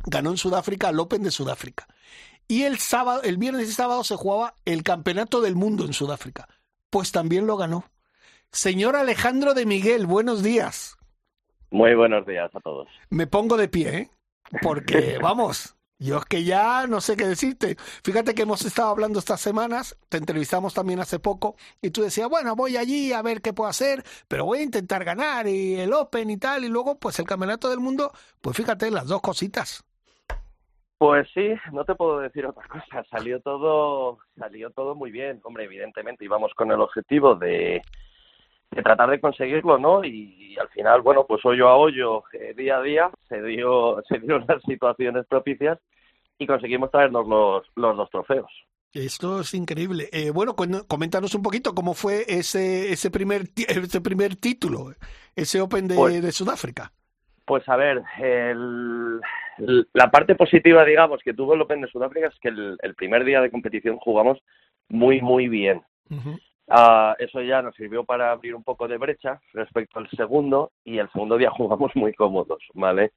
ganó 0.06 0.30
en 0.30 0.38
Sudáfrica 0.38 0.90
el 0.90 1.00
Open 1.00 1.24
de 1.24 1.32
Sudáfrica. 1.32 1.88
Y 2.48 2.64
el 2.64 2.78
sábado, 2.78 3.24
el 3.24 3.38
viernes 3.38 3.70
y 3.70 3.74
sábado 3.74 4.04
se 4.04 4.16
jugaba 4.16 4.54
el 4.66 4.84
Campeonato 4.84 5.42
del 5.42 5.56
Mundo 5.56 5.84
en 5.86 5.94
Sudáfrica. 5.94 6.48
Pues 6.92 7.12
también 7.12 7.48
lo 7.48 7.58
ganó. 7.58 7.90
Señor 8.52 8.96
Alejandro 8.96 9.56
de 9.56 9.66
Miguel, 9.66 10.06
buenos 10.06 10.44
días. 10.44 10.95
Muy 11.72 11.95
buenos 11.95 12.26
días 12.26 12.53
a 12.55 12.59
todos. 12.59 12.88
Me 13.09 13.28
pongo 13.28 13.57
de 13.57 13.68
pie, 13.68 13.97
¿eh? 13.97 14.09
Porque, 14.61 15.18
vamos, 15.22 15.76
yo 15.97 16.18
es 16.18 16.26
que 16.26 16.43
ya 16.43 16.88
no 16.88 17.01
sé 17.01 17.16
qué 17.16 17.26
decirte. 17.26 17.76
Fíjate 18.03 18.36
que 18.36 18.43
hemos 18.43 18.66
estado 18.66 18.89
hablando 18.89 19.20
estas 19.20 19.41
semanas, 19.41 19.97
te 20.09 20.18
entrevistamos 20.18 20.74
también 20.74 20.99
hace 20.99 21.20
poco, 21.20 21.55
y 21.82 21.91
tú 21.91 22.01
decías, 22.01 22.30
bueno, 22.30 22.55
voy 22.55 22.78
allí 22.78 23.13
a 23.13 23.22
ver 23.22 23.41
qué 23.41 23.53
puedo 23.53 23.70
hacer, 23.70 24.03
pero 24.28 24.45
voy 24.45 24.59
a 24.59 24.63
intentar 24.63 25.03
ganar 25.03 25.47
y 25.47 25.76
el 25.76 25.93
Open 25.93 26.30
y 26.30 26.38
tal, 26.38 26.63
y 26.66 26.70
luego 26.70 26.99
pues 26.99 27.20
el 27.20 27.26
Campeonato 27.26 27.70
del 27.70 27.80
Mundo, 27.80 28.11
pues 28.41 28.57
fíjate, 28.57 28.91
las 28.91 29.07
dos 29.07 29.22
cositas. 29.22 29.84
Pues 30.97 31.28
sí, 31.34 31.53
no 31.74 31.84
te 31.84 31.93
puedo 31.93 32.20
decir 32.20 32.45
otra 32.45 32.68
cosa. 32.68 33.03
Salió 33.11 33.41
todo, 33.41 34.20
salió 34.39 34.70
todo 34.72 34.95
muy 34.95 35.11
bien. 35.11 35.41
Hombre, 35.43 35.66
evidentemente 35.66 36.24
íbamos 36.24 36.53
con 36.53 36.72
el 36.72 36.80
objetivo 36.80 37.36
de, 37.36 37.82
de 38.76 38.84
tratar 38.84 39.10
de 39.10 39.20
conseguirlo, 39.22 39.78
¿no? 39.78 40.04
Y, 40.04 40.56
al 40.60 40.70
final, 40.70 41.02
bueno, 41.02 41.26
pues 41.28 41.44
hoyo 41.46 41.68
a 41.68 41.76
hoyo, 41.76 42.24
eh, 42.34 42.54
día 42.56 42.78
a 42.78 42.82
día, 42.82 43.10
se 43.28 43.42
dio, 43.42 44.02
se 44.08 44.20
dieron 44.20 44.46
las 44.48 44.62
situaciones 44.64 45.26
propicias 45.28 45.80
y 46.38 46.46
conseguimos 46.46 46.92
traernos 46.92 47.28
los, 47.28 47.66
los 47.76 47.98
dos 47.98 48.10
trofeos. 48.10 48.52
Esto 48.94 49.42
es 49.42 49.54
increíble. 49.54 50.08
Eh, 50.14 50.32
bueno, 50.32 50.56
coméntanos 50.56 51.36
un 51.36 51.42
poquito 51.42 51.74
cómo 51.76 51.94
fue 51.94 52.24
ese 52.28 52.94
ese 52.94 53.12
primer 53.12 53.42
ese 53.68 54.00
primer 54.02 54.36
título, 54.38 54.94
ese 55.36 55.60
Open 55.60 55.88
de, 55.88 55.96
Pues- 55.96 56.22
de 56.22 56.32
Sudáfrica. 56.32 56.92
Pues 57.46 57.68
a 57.70 57.76
ver, 57.76 58.02
el- 58.20 59.20
la 59.94 60.10
parte 60.10 60.34
positiva, 60.36 60.84
digamos, 60.84 61.22
que 61.24 61.34
tuvo 61.34 61.54
el 61.54 61.62
Open 61.62 61.82
de 61.82 61.88
Sudáfrica 61.88 62.28
es 62.28 62.40
que 62.42 62.50
el, 62.50 62.76
el 62.82 62.96
primer 62.96 63.24
día 63.24 63.40
de 63.40 63.52
competición 63.52 63.98
jugamos 63.98 64.40
muy, 64.90 65.22
muy 65.22 65.48
bien. 65.48 65.82
Ah, 66.68 67.16
eso 67.20 67.41
ya 67.41 67.61
nos 67.61 67.76
sirvió 67.76 68.03
para 68.03 68.32
abrir 68.32 68.55
un 68.55 68.63
poco 68.63 68.88
de 68.88 68.97
brecha 68.97 69.39
respecto 69.53 69.99
al 69.99 70.09
segundo 70.09 70.72
y 70.84 70.97
el 70.97 71.11
segundo 71.11 71.38
día 71.38 71.49
jugamos 71.51 71.95
muy 71.95 72.13
cómodos, 72.13 72.63
¿vale? 72.74 73.13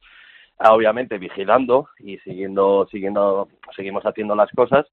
Ah, 0.59 0.75
obviamente 0.75 1.19
vigilando 1.19 1.89
y 1.99 2.19
siguiendo, 2.19 2.87
siguiendo, 2.91 3.49
seguimos 3.77 4.05
haciendo 4.05 4.35
las 4.35 4.51
cosas, 4.51 4.87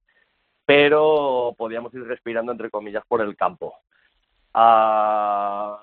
pero 0.65 1.55
podíamos 1.57 1.93
ir 1.93 2.03
respirando 2.03 2.51
entre 2.51 2.69
comillas 2.69 3.03
por 3.07 3.21
el 3.21 3.35
campo. 3.35 3.75
Ah, 4.53 5.81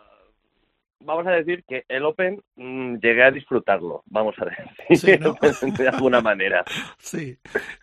vamos 1.05 1.27
a 1.27 1.31
decir 1.33 1.65
que 1.69 1.85
el 1.89 2.05
Open 2.05 2.43
mm, 2.57 2.97
llegué 2.97 3.23
a 3.25 3.31
disfrutarlo, 3.31 4.03
vamos 4.07 4.35
a 4.41 4.45
decir, 4.47 4.97
Sí, 4.97 5.19
¿no? 5.21 5.35
de 5.77 5.89
alguna 5.89 6.21
manera. 6.21 6.65
Sí. 6.99 7.39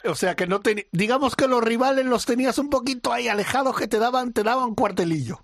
O 0.06 0.16
sea 0.16 0.36
que 0.36 0.48
no 0.48 0.60
teni- 0.62 0.88
digamos 0.92 1.36
que 1.36 1.48
los 1.48 1.64
rivales 1.64 2.06
los 2.06 2.26
tenías 2.26 2.58
un 2.60 2.70
poquito 2.70 3.12
ahí 3.14 3.28
alejados 3.28 3.78
que 3.78 3.88
te 3.88 4.00
daban 4.00 4.34
te 4.34 4.44
daban 4.44 4.76
cuartelillo. 4.76 5.40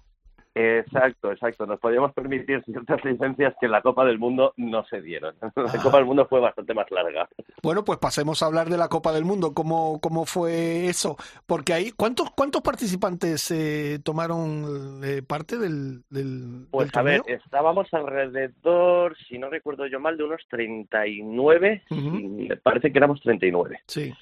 Exacto, 0.57 1.33
exacto. 1.33 1.65
Nos 1.65 1.81
podíamos 1.81 2.13
permitir 2.13 2.63
ciertas 2.63 3.03
licencias 3.03 3.53
que 3.59 3.65
en 3.65 3.73
la 3.73 3.81
Copa 3.81 4.05
del 4.05 4.17
Mundo 4.17 4.53
no 4.55 4.85
se 4.85 5.01
dieron. 5.01 5.35
La 5.55 5.83
Copa 5.83 5.97
del 5.97 6.05
Mundo 6.05 6.25
fue 6.29 6.39
bastante 6.39 6.73
más 6.73 6.89
larga. 6.91 7.27
Bueno, 7.61 7.83
pues 7.83 7.99
pasemos 7.99 8.41
a 8.41 8.45
hablar 8.45 8.69
de 8.69 8.77
la 8.77 8.87
Copa 8.87 9.11
del 9.11 9.25
Mundo, 9.25 9.53
cómo, 9.53 9.99
cómo 9.99 10.25
fue 10.25 10.87
eso, 10.87 11.17
porque 11.45 11.73
ahí 11.73 11.91
¿cuántos 11.91 12.31
cuántos 12.31 12.61
participantes 12.61 13.51
eh, 13.51 13.99
tomaron 14.03 15.01
eh, 15.03 15.21
parte 15.23 15.57
del, 15.57 16.03
del, 16.09 16.67
Pues 16.71 16.89
del 16.91 16.99
a 16.99 17.03
ver, 17.03 17.21
estábamos 17.27 17.93
alrededor, 17.93 19.17
si 19.27 19.37
no 19.37 19.49
recuerdo 19.49 19.87
yo 19.87 19.99
mal, 19.99 20.15
de 20.15 20.23
unos 20.23 20.41
39. 20.49 21.83
Ujú. 21.89 22.17
y 22.17 22.47
Me 22.47 22.55
parece 22.57 22.91
que 22.93 22.97
éramos 22.97 23.19
39. 23.21 23.81
Sí. 23.87 24.13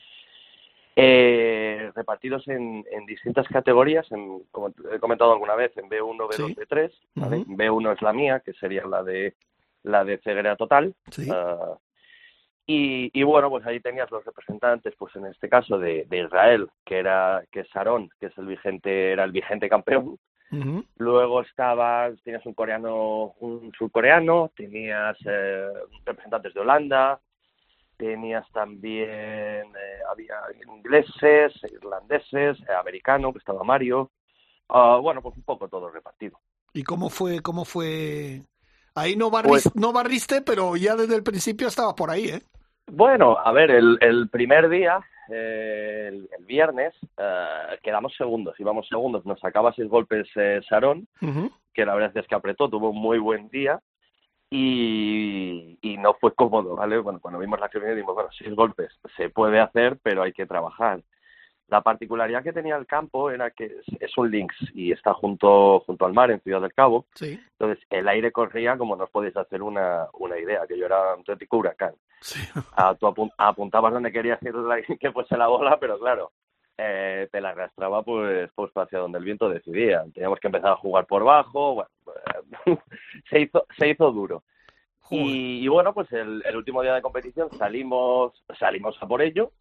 Eh, 0.95 1.91
repartidos 1.95 2.47
en, 2.47 2.85
en 2.91 3.05
distintas 3.05 3.47
categorías, 3.47 4.11
en, 4.11 4.43
como 4.51 4.71
he 4.91 4.99
comentado 4.99 5.33
alguna 5.33 5.55
vez, 5.55 5.75
en 5.77 5.89
B1, 5.89 6.17
B2, 6.29 6.33
Sí. 6.47 6.55
B3. 6.55 6.91
¿vale? 7.15 7.37
Ujú. 7.37 7.55
B1 7.55 7.93
es 7.95 8.01
la 8.01 8.13
mía, 8.13 8.39
que 8.41 8.53
sería 8.53 8.85
la 8.85 9.01
de 9.03 9.35
la 9.83 10.03
de 10.05 10.17
ceguera 10.19 10.55
total. 10.55 10.93
Sí. 11.11 11.27
Ah, 11.31 11.77
y, 12.65 13.09
y 13.19 13.23
bueno, 13.23 13.49
pues 13.49 13.65
ahí 13.65 13.81
tenías 13.81 14.09
los 14.11 14.23
representantes, 14.23 14.93
pues 14.97 15.13
en 15.17 15.25
este 15.25 15.49
caso 15.49 15.77
de, 15.77 16.05
de 16.09 16.19
Israel, 16.19 16.69
que 16.85 16.99
era 16.99 17.43
que 17.51 17.61
es 17.61 17.67
Sharon, 17.67 18.09
que 18.19 18.27
es 18.27 18.37
el 18.37 18.45
vigente, 18.45 19.11
era 19.11 19.23
el 19.25 19.31
vigente 19.31 19.67
campeón. 19.69 20.17
Luego 20.97 21.41
estabas, 21.41 22.13
tenías 22.21 22.45
un 22.45 22.53
coreano, 22.53 23.33
un 23.39 23.71
surcoreano, 23.75 24.51
tenías 24.55 25.17
eh, 25.25 25.67
representantes 26.05 26.53
de 26.53 26.59
Holanda, 26.59 27.19
tenías 27.97 28.45
también, 28.51 29.07
eh, 29.09 29.99
había 30.09 30.35
ingleses, 30.67 31.53
irlandeses, 31.71 32.59
eh, 32.61 32.73
americano, 32.79 33.31
que 33.31 33.39
estaba 33.39 33.63
Mario. 33.63 34.11
Ah, 34.69 34.97
bueno, 35.01 35.21
pues 35.21 35.35
un 35.37 35.43
poco 35.43 35.67
todo 35.67 35.89
repartido. 35.89 36.39
¿Y 36.73 36.83
cómo 36.83 37.09
fue 37.09 37.41
cómo 37.41 37.65
fue? 37.65 38.41
Ahí 38.95 39.15
no 39.15 39.29
barriste, 39.29 39.69
Pues- 39.71 39.75
no 39.75 39.91
barriste, 39.93 40.41
pero 40.41 40.75
ya 40.75 40.95
desde 40.95 41.15
el 41.15 41.23
principio 41.23 41.67
estabas 41.67 41.93
por 41.95 42.09
ahí, 42.09 42.25
¿eh? 42.29 42.41
Bueno, 42.87 43.37
a 43.37 43.51
ver, 43.51 43.71
el, 43.71 43.97
el 44.01 44.29
primer 44.29 44.69
día, 44.69 44.99
eh, 45.29 46.09
el, 46.09 46.29
el 46.37 46.45
viernes, 46.45 46.93
eh, 47.17 47.79
quedamos 47.81 48.13
segundos, 48.15 48.59
íbamos 48.59 48.87
segundos, 48.87 49.25
nos 49.25 49.39
sacaba 49.39 49.73
seis 49.73 49.87
golpes 49.89 50.27
eh, 50.35 50.59
Ujú. 51.21 51.51
que 51.73 51.85
la 51.85 51.95
verdad 51.95 52.17
es 52.17 52.27
que 52.27 52.35
apretó, 52.35 52.69
tuvo 52.69 52.89
un 52.89 52.97
muy 52.99 53.19
buen 53.19 53.47
día 53.49 53.79
y, 54.55 55.77
y 55.81 55.97
no 55.97 56.13
fue 56.15 56.33
cómodo, 56.33 56.75
¿vale? 56.75 56.97
Bueno, 56.99 57.19
cuando 57.19 57.39
vimos 57.39 57.59
la 57.59 57.65
acción 57.67 57.85
dijimos, 57.85 58.15
bueno, 58.15 58.29
seis 58.31 58.53
golpes 58.55 58.91
se 59.17 59.29
puede 59.29 59.59
hacer, 59.59 59.97
pero 60.01 60.23
hay 60.23 60.33
que 60.33 60.45
trabajar. 60.45 61.01
La 61.69 61.81
particularidad 61.81 62.43
que 62.43 62.53
tenía 62.53 62.75
el 62.75 62.85
campo 62.85 63.31
era 63.31 63.49
que 63.51 63.71
es, 63.99 64.17
un 64.17 64.29
links 64.29 64.55
y 64.73 64.91
está 64.91 65.13
junto, 65.13 65.79
junto 65.81 66.05
al 66.05 66.13
mar 66.13 66.29
en 66.29 66.41
Ciudad 66.41 66.61
del 66.61 66.73
Cabo, 66.73 67.05
Sí. 67.15 67.39
entonces 67.57 67.83
el 67.89 68.07
aire 68.07 68.31
corría 68.31 68.77
como 68.77 68.95
no 68.95 69.05
os 69.05 69.09
podéis 69.09 69.35
hacer 69.37 69.61
una, 69.63 70.07
una 70.13 70.37
idea, 70.37 70.67
que 70.67 70.77
yo 70.77 70.85
era 70.85 71.13
un 71.13 71.19
auténtico 71.19 71.57
huracán. 71.57 71.93
Sí. 72.21 72.39
Ah, 72.75 72.95
tú 72.99 73.07
apun- 73.07 73.31
apuntabas 73.37 73.93
donde 73.93 74.11
querías 74.11 74.39
la- 74.41 74.81
que 74.99 75.11
fuese 75.11 75.37
la 75.37 75.47
bola, 75.47 75.77
pero 75.79 75.97
claro, 75.97 76.31
eh, 76.77 77.27
te 77.31 77.41
la 77.41 77.49
arrastraba 77.49 78.03
pues, 78.03 78.49
pues 78.55 78.71
hacia 78.75 78.99
donde 78.99 79.19
el 79.19 79.25
viento 79.25 79.49
decidía. 79.49 80.03
Teníamos 80.13 80.39
que 80.39 80.47
empezar 80.47 80.71
a 80.71 80.77
jugar 80.77 81.05
por 81.05 81.23
bajo, 81.23 81.75
bueno, 81.75 81.89
eh, 82.65 82.77
se, 83.29 83.41
hizo, 83.41 83.65
se 83.77 83.89
hizo 83.89 84.11
duro. 84.11 84.43
Y, 85.09 85.63
y 85.63 85.67
bueno, 85.67 85.93
pues 85.93 86.11
el, 86.11 86.41
el 86.45 86.55
último 86.55 86.81
día 86.81 86.95
de 86.95 87.01
competición 87.01 87.49
salimos, 87.57 88.33
salimos 88.57 88.97
a 89.01 89.07
por 89.07 89.21
ello 89.21 89.51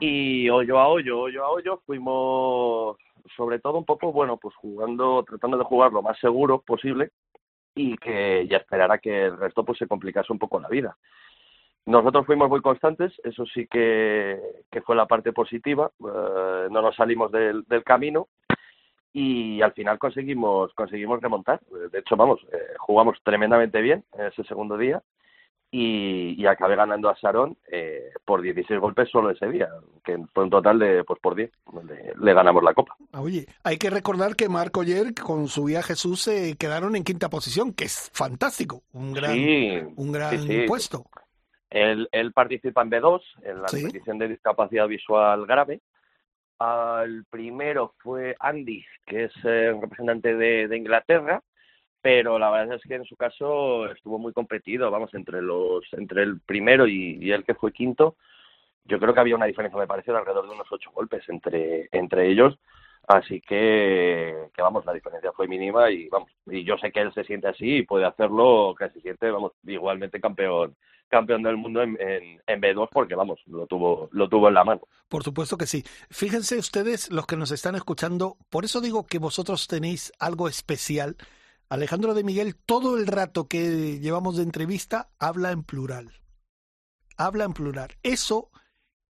y 0.00 0.48
hoyo 0.50 0.78
a 0.78 0.88
hoyo, 0.88 1.20
hoyo 1.20 1.44
a 1.44 1.50
hoyo, 1.50 1.82
fuimos 1.86 2.96
sobre 3.36 3.58
todo 3.60 3.78
un 3.78 3.84
poco, 3.84 4.12
bueno, 4.12 4.36
pues 4.36 4.54
jugando, 4.56 5.24
tratando 5.26 5.56
de 5.56 5.64
jugar 5.64 5.92
lo 5.92 6.02
más 6.02 6.18
seguro 6.18 6.60
posible 6.60 7.10
y 7.74 7.96
que 7.96 8.46
ya 8.48 8.58
esperar 8.58 8.92
a 8.92 8.98
que 8.98 9.24
el 9.24 9.38
resto 9.38 9.64
pues 9.64 9.78
se 9.78 9.86
complicase 9.86 10.32
un 10.32 10.38
poco 10.38 10.60
la 10.60 10.68
vida. 10.68 10.96
Nosotros 11.84 12.26
fuimos 12.26 12.48
muy 12.48 12.60
constantes, 12.60 13.12
eso 13.24 13.44
sí 13.46 13.66
que, 13.66 14.38
que 14.70 14.82
fue 14.82 14.94
la 14.94 15.06
parte 15.06 15.32
positiva, 15.32 15.90
eh, 16.00 16.68
no 16.70 16.80
nos 16.80 16.94
salimos 16.94 17.32
del, 17.32 17.64
del 17.64 17.82
camino 17.82 18.28
y 19.12 19.60
al 19.62 19.72
final 19.72 19.98
conseguimos 19.98 20.72
conseguimos 20.74 21.20
remontar. 21.20 21.60
De 21.90 21.98
hecho, 21.98 22.16
vamos, 22.16 22.40
eh, 22.52 22.74
jugamos 22.78 23.18
tremendamente 23.24 23.80
bien 23.80 24.04
en 24.16 24.26
ese 24.26 24.44
segundo 24.44 24.78
día 24.78 25.02
y, 25.72 26.40
y 26.40 26.46
acabé 26.46 26.76
ganando 26.76 27.08
a 27.08 27.16
Sharon 27.20 27.56
eh, 27.70 28.10
por 28.24 28.42
16 28.42 28.78
golpes 28.78 29.08
solo 29.10 29.30
ese 29.30 29.48
día, 29.48 29.68
que 30.04 30.18
fue 30.32 30.44
un 30.44 30.50
total 30.50 30.78
de 30.78 31.02
pues 31.02 31.18
por 31.18 31.34
10, 31.34 31.50
le, 31.84 32.12
le 32.16 32.34
ganamos 32.34 32.62
la 32.62 32.74
copa. 32.74 32.94
Oye, 33.18 33.46
hay 33.64 33.78
que 33.78 33.90
recordar 33.90 34.36
que 34.36 34.48
Marco 34.48 34.80
Oyer 34.80 35.14
con 35.14 35.48
su 35.48 35.64
guía 35.64 35.82
Jesús 35.82 36.20
se 36.22 36.56
quedaron 36.56 36.94
en 36.94 37.04
quinta 37.04 37.28
posición, 37.28 37.72
que 37.72 37.84
es 37.84 38.10
fantástico, 38.14 38.82
un 38.92 39.14
gran, 39.14 39.32
Sí, 39.32 39.78
un 39.96 40.12
gran 40.12 40.38
sí, 40.38 40.46
sí. 40.46 40.64
puesto. 40.68 41.06
Él, 41.72 42.08
él 42.12 42.32
participa 42.32 42.82
en 42.82 42.90
B2, 42.90 43.22
en 43.42 43.62
la 43.62 43.70
Sí. 43.70 43.82
competición 43.82 44.18
de 44.18 44.28
discapacidad 44.28 44.86
visual 44.88 45.46
grave. 45.46 45.80
El 47.04 47.24
primero 47.28 47.94
fue 47.98 48.36
Andy, 48.38 48.84
que 49.06 49.24
es 49.24 49.32
eh, 49.44 49.72
un 49.74 49.82
representante 49.82 50.36
de, 50.36 50.68
de 50.68 50.76
Inglaterra. 50.76 51.42
pero 52.02 52.38
la 52.38 52.50
verdad 52.50 52.76
es 52.76 52.82
que 52.82 52.94
en 52.96 53.04
su 53.04 53.16
caso 53.16 53.86
estuvo 53.90 54.18
muy 54.18 54.32
competido, 54.32 54.90
vamos, 54.90 55.12
entre 55.14 55.40
los 55.42 55.84
entre 55.92 56.22
el 56.24 56.40
primero 56.40 56.86
y, 56.88 57.18
y 57.20 57.32
el 57.32 57.44
que 57.44 57.54
fue 57.54 57.72
quinto, 57.72 58.16
yo 58.84 58.98
creo 59.00 59.14
que 59.14 59.20
había 59.20 59.36
una 59.36 59.46
diferencia, 59.46 59.78
me 59.78 59.86
parece, 59.86 60.12
de 60.12 60.18
alrededor 60.18 60.46
de 60.48 60.54
unos 60.54 60.70
ocho 60.72 60.90
golpes 60.92 61.28
entre, 61.28 61.88
entre 61.92 62.28
ellos, 62.28 62.58
así 63.08 63.40
que, 63.40 64.48
que 64.54 64.62
vamos, 64.62 64.84
la 64.86 64.92
diferencia 64.94 65.32
fue 65.32 65.48
mínima 65.48 65.90
y 65.90 66.08
vamos, 66.08 66.30
y 66.46 66.64
yo 66.64 66.76
sé 66.78 66.92
que 66.92 67.00
él 67.00 67.12
se 67.14 67.24
siente 67.24 67.48
así 67.48 67.78
y 67.78 67.82
puede 67.86 68.04
hacerlo, 68.06 68.74
que 68.78 68.88
se 68.90 69.00
siente, 69.00 69.30
vamos, 69.30 69.52
igualmente 69.64 70.20
campeón 70.20 70.76
campeón 71.12 71.42
del 71.42 71.58
mundo 71.58 71.82
en, 71.82 71.98
en, 72.00 72.40
en, 72.46 72.60
B2 72.60 72.88
porque 72.90 73.14
vamos, 73.14 73.38
lo 73.46 73.66
tuvo, 73.66 74.08
lo 74.12 74.30
tuvo 74.30 74.48
en 74.48 74.54
la 74.54 74.64
mano. 74.64 74.80
Por 75.08 75.22
supuesto 75.22 75.58
que 75.58 75.66
sí. 75.66 75.84
Fíjense 76.10 76.56
ustedes 76.56 77.10
los 77.10 77.26
que 77.26 77.36
nos 77.36 77.50
están 77.50 77.74
escuchando, 77.74 78.38
por 78.48 78.64
eso 78.64 78.80
digo 78.80 79.04
que 79.04 79.18
vosotros 79.18 79.68
tenéis 79.68 80.12
algo 80.18 80.48
especial. 80.48 81.16
Alejandro 81.68 82.14
de 82.14 82.24
Miguel, 82.24 82.56
todo 82.56 82.96
el 82.96 83.06
rato 83.06 83.46
que 83.46 84.00
llevamos 84.00 84.38
de 84.38 84.42
entrevista, 84.42 85.10
habla 85.18 85.52
en 85.52 85.64
plural. 85.64 86.12
Habla 87.18 87.44
en 87.44 87.52
plural. 87.52 87.90
Eso 88.02 88.50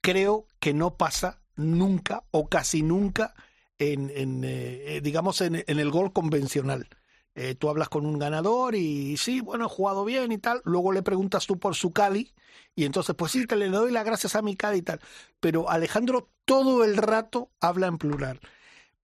creo 0.01 0.49
que 0.59 0.75
no 0.75 0.97
pasa 0.97 1.41
nunca 1.55 2.25
o 2.33 2.49
casi 2.49 2.83
nunca 2.83 3.35
en, 3.79 4.11
en 4.15 4.43
eh, 4.45 5.01
digamos, 5.03 5.41
en, 5.41 5.63
en, 5.67 5.79
el 5.79 5.91
gol 5.91 6.13
convencional. 6.13 6.89
Eh, 7.35 7.55
tú 7.55 7.71
hablas 7.71 7.89
con 7.89 8.05
un 8.05 8.19
ganador 8.19 8.75
y 8.75 9.17
sí, 9.17 9.41
bueno, 9.41 9.65
he 9.65 9.69
jugado 9.69 10.05
bien 10.05 10.33
y 10.33 10.39
tal. 10.39 10.61
Luego 10.65 10.93
le 10.93 11.03
preguntas 11.03 11.47
tú 11.47 11.59
por 11.59 11.75
su 11.75 11.93
Cali 11.93 12.33
y 12.75 12.85
entonces, 12.85 13.15
pues 13.15 13.33
sí, 13.33 13.47
te 13.47 13.57
le 13.57 13.69
doy 13.69 13.91
las 13.91 14.05
gracias 14.05 14.37
a 14.37 14.43
mi 14.43 14.57
Cali 14.57 14.79
y 14.79 14.83
tal. 14.83 15.01
Pero 15.41 15.71
Alejandro 15.71 16.29
todo 16.45 16.85
el 16.85 16.97
rato 16.97 17.51
habla 17.61 17.87
en 17.87 17.99
plural. 17.99 18.41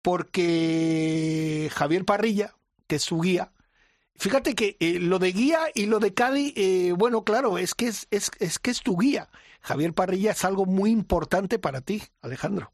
Porque 0.01 1.69
Javier 1.73 2.05
Parrilla, 2.05 2.55
que 2.87 2.97
es 2.97 3.03
su 3.03 3.19
guía, 3.19 3.51
fíjate 4.15 4.55
que 4.55 4.77
eh, 4.79 4.99
lo 4.99 5.19
de 5.19 5.31
guía 5.31 5.59
y 5.73 5.85
lo 5.85 5.99
de 5.99 6.13
Cali, 6.13 6.53
eh, 6.55 6.93
bueno, 6.97 7.23
claro, 7.23 7.57
es 7.57 7.75
que 7.75 7.87
es, 7.87 8.07
es, 8.11 8.31
es 8.39 8.59
que 8.59 8.71
es 8.71 8.81
tu 8.81 8.97
guía. 8.97 9.29
Javier 9.61 9.93
Parrilla 9.93 10.31
es 10.31 10.45
algo 10.45 10.65
muy 10.65 10.91
importante 10.91 11.59
para 11.59 11.81
ti, 11.81 12.01
Alejandro. 12.21 12.71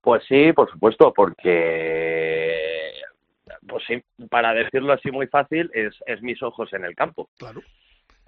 Pues 0.00 0.22
sí, 0.28 0.52
por 0.54 0.70
supuesto, 0.70 1.12
porque, 1.14 2.89
pues 3.70 3.84
sí, 3.86 4.02
para 4.28 4.52
decirlo 4.52 4.92
así 4.92 5.10
muy 5.10 5.26
fácil, 5.28 5.70
es, 5.72 5.94
es 6.06 6.20
mis 6.22 6.42
ojos 6.42 6.72
en 6.72 6.84
el 6.84 6.94
campo. 6.94 7.28
Claro. 7.38 7.62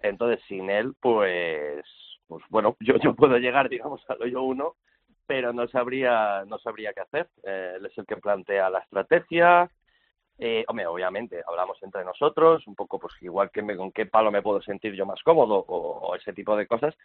Entonces, 0.03 0.45
sin 0.47 0.71
él, 0.71 0.95
pues, 1.01 1.85
pues 2.27 2.45
bueno, 2.49 2.77
yo, 2.81 2.97
yo 2.99 3.15
puedo 3.15 3.37
llegar, 3.39 3.69
digamos, 3.69 4.03
al 4.09 4.23
hoyo 4.23 4.43
uno, 4.43 4.77
pero 5.27 5.53
no 5.53 5.67
sabría, 5.69 6.45
no 6.47 6.59
sabría 6.59 6.93
qué 6.93 7.01
hacer. 7.01 7.29
Eh, 7.45 7.75
él 7.77 7.87
es 7.87 7.97
el 7.99 8.07
que 8.07 8.17
plantea 8.17 8.71
la 8.71 8.81
estrategia. 8.81 9.71
Eh, 10.39 10.65
hombre, 10.67 10.87
obviamente, 10.87 11.43
hablamos 11.47 11.81
entre 11.83 12.05
nosotros, 12.05 12.67
un 12.67 12.75
poco, 12.75 12.99
pues 12.99 13.15
igual 13.21 13.51
que 13.51 13.63
me, 13.63 13.77
con 13.77 13.93
qué 13.93 14.07
palo 14.07 14.33
me 14.33 14.43
puedo 14.43 14.61
sentir 14.63 14.95
yo 14.95 15.07
más 15.07 15.23
cómodo 15.23 15.57
o, 15.57 15.77
o 16.09 16.17
ese 16.17 16.33
tipo 16.33 16.57
de 16.57 16.67
cosas, 16.67 16.97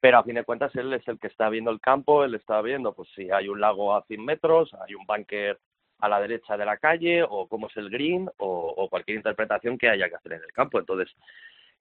pero 0.00 0.18
a 0.18 0.24
fin 0.24 0.34
de 0.34 0.44
cuentas 0.44 0.74
él 0.74 0.92
es 0.94 1.06
el 1.06 1.18
que 1.20 1.28
está 1.28 1.50
viendo 1.50 1.70
el 1.70 1.80
campo, 1.80 2.24
él 2.24 2.34
está 2.34 2.60
viendo 2.62 2.92
pues 2.94 3.08
si 3.14 3.30
hay 3.30 3.48
un 3.48 3.60
lago 3.60 3.94
a 3.94 4.02
100 4.06 4.24
metros, 4.24 4.74
hay 4.74 4.94
un 4.94 5.04
bunker 5.06 5.60
a 6.00 6.08
la 6.08 6.20
derecha 6.20 6.56
de 6.56 6.64
la 6.64 6.76
calle 6.76 7.22
o 7.22 7.46
cómo 7.46 7.68
es 7.68 7.76
el 7.76 7.90
green 7.90 8.28
o, 8.38 8.74
o, 8.76 8.88
cualquier 8.88 9.16
interpretación 9.16 9.78
que 9.78 9.88
haya 9.88 10.08
que 10.08 10.16
hacer 10.16 10.32
en 10.34 10.42
el 10.42 10.52
campo. 10.52 10.78
Entonces, 10.78 11.14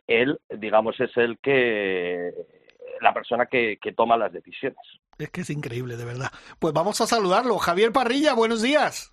él, 0.08 0.40
digamos, 0.50 1.00
es 1.00 1.16
el 1.18 1.38
que 1.40 2.34
la 3.02 3.14
persona 3.14 3.46
que, 3.46 3.78
que 3.82 3.94
toma 3.94 4.18
las 4.18 4.34
decisiones. 4.34 4.80
Es 5.18 5.30
que 5.30 5.42
es 5.42 5.50
increíble, 5.50 5.98
de 5.98 6.06
verdad. 6.06 6.32
Pues 6.60 6.74
vamos 6.74 7.00
a 7.02 7.08
saludarlo. 7.08 7.58
Javier 7.58 7.92
Parrilla, 7.92 8.34
buenos 8.34 8.62
días. 8.62 9.12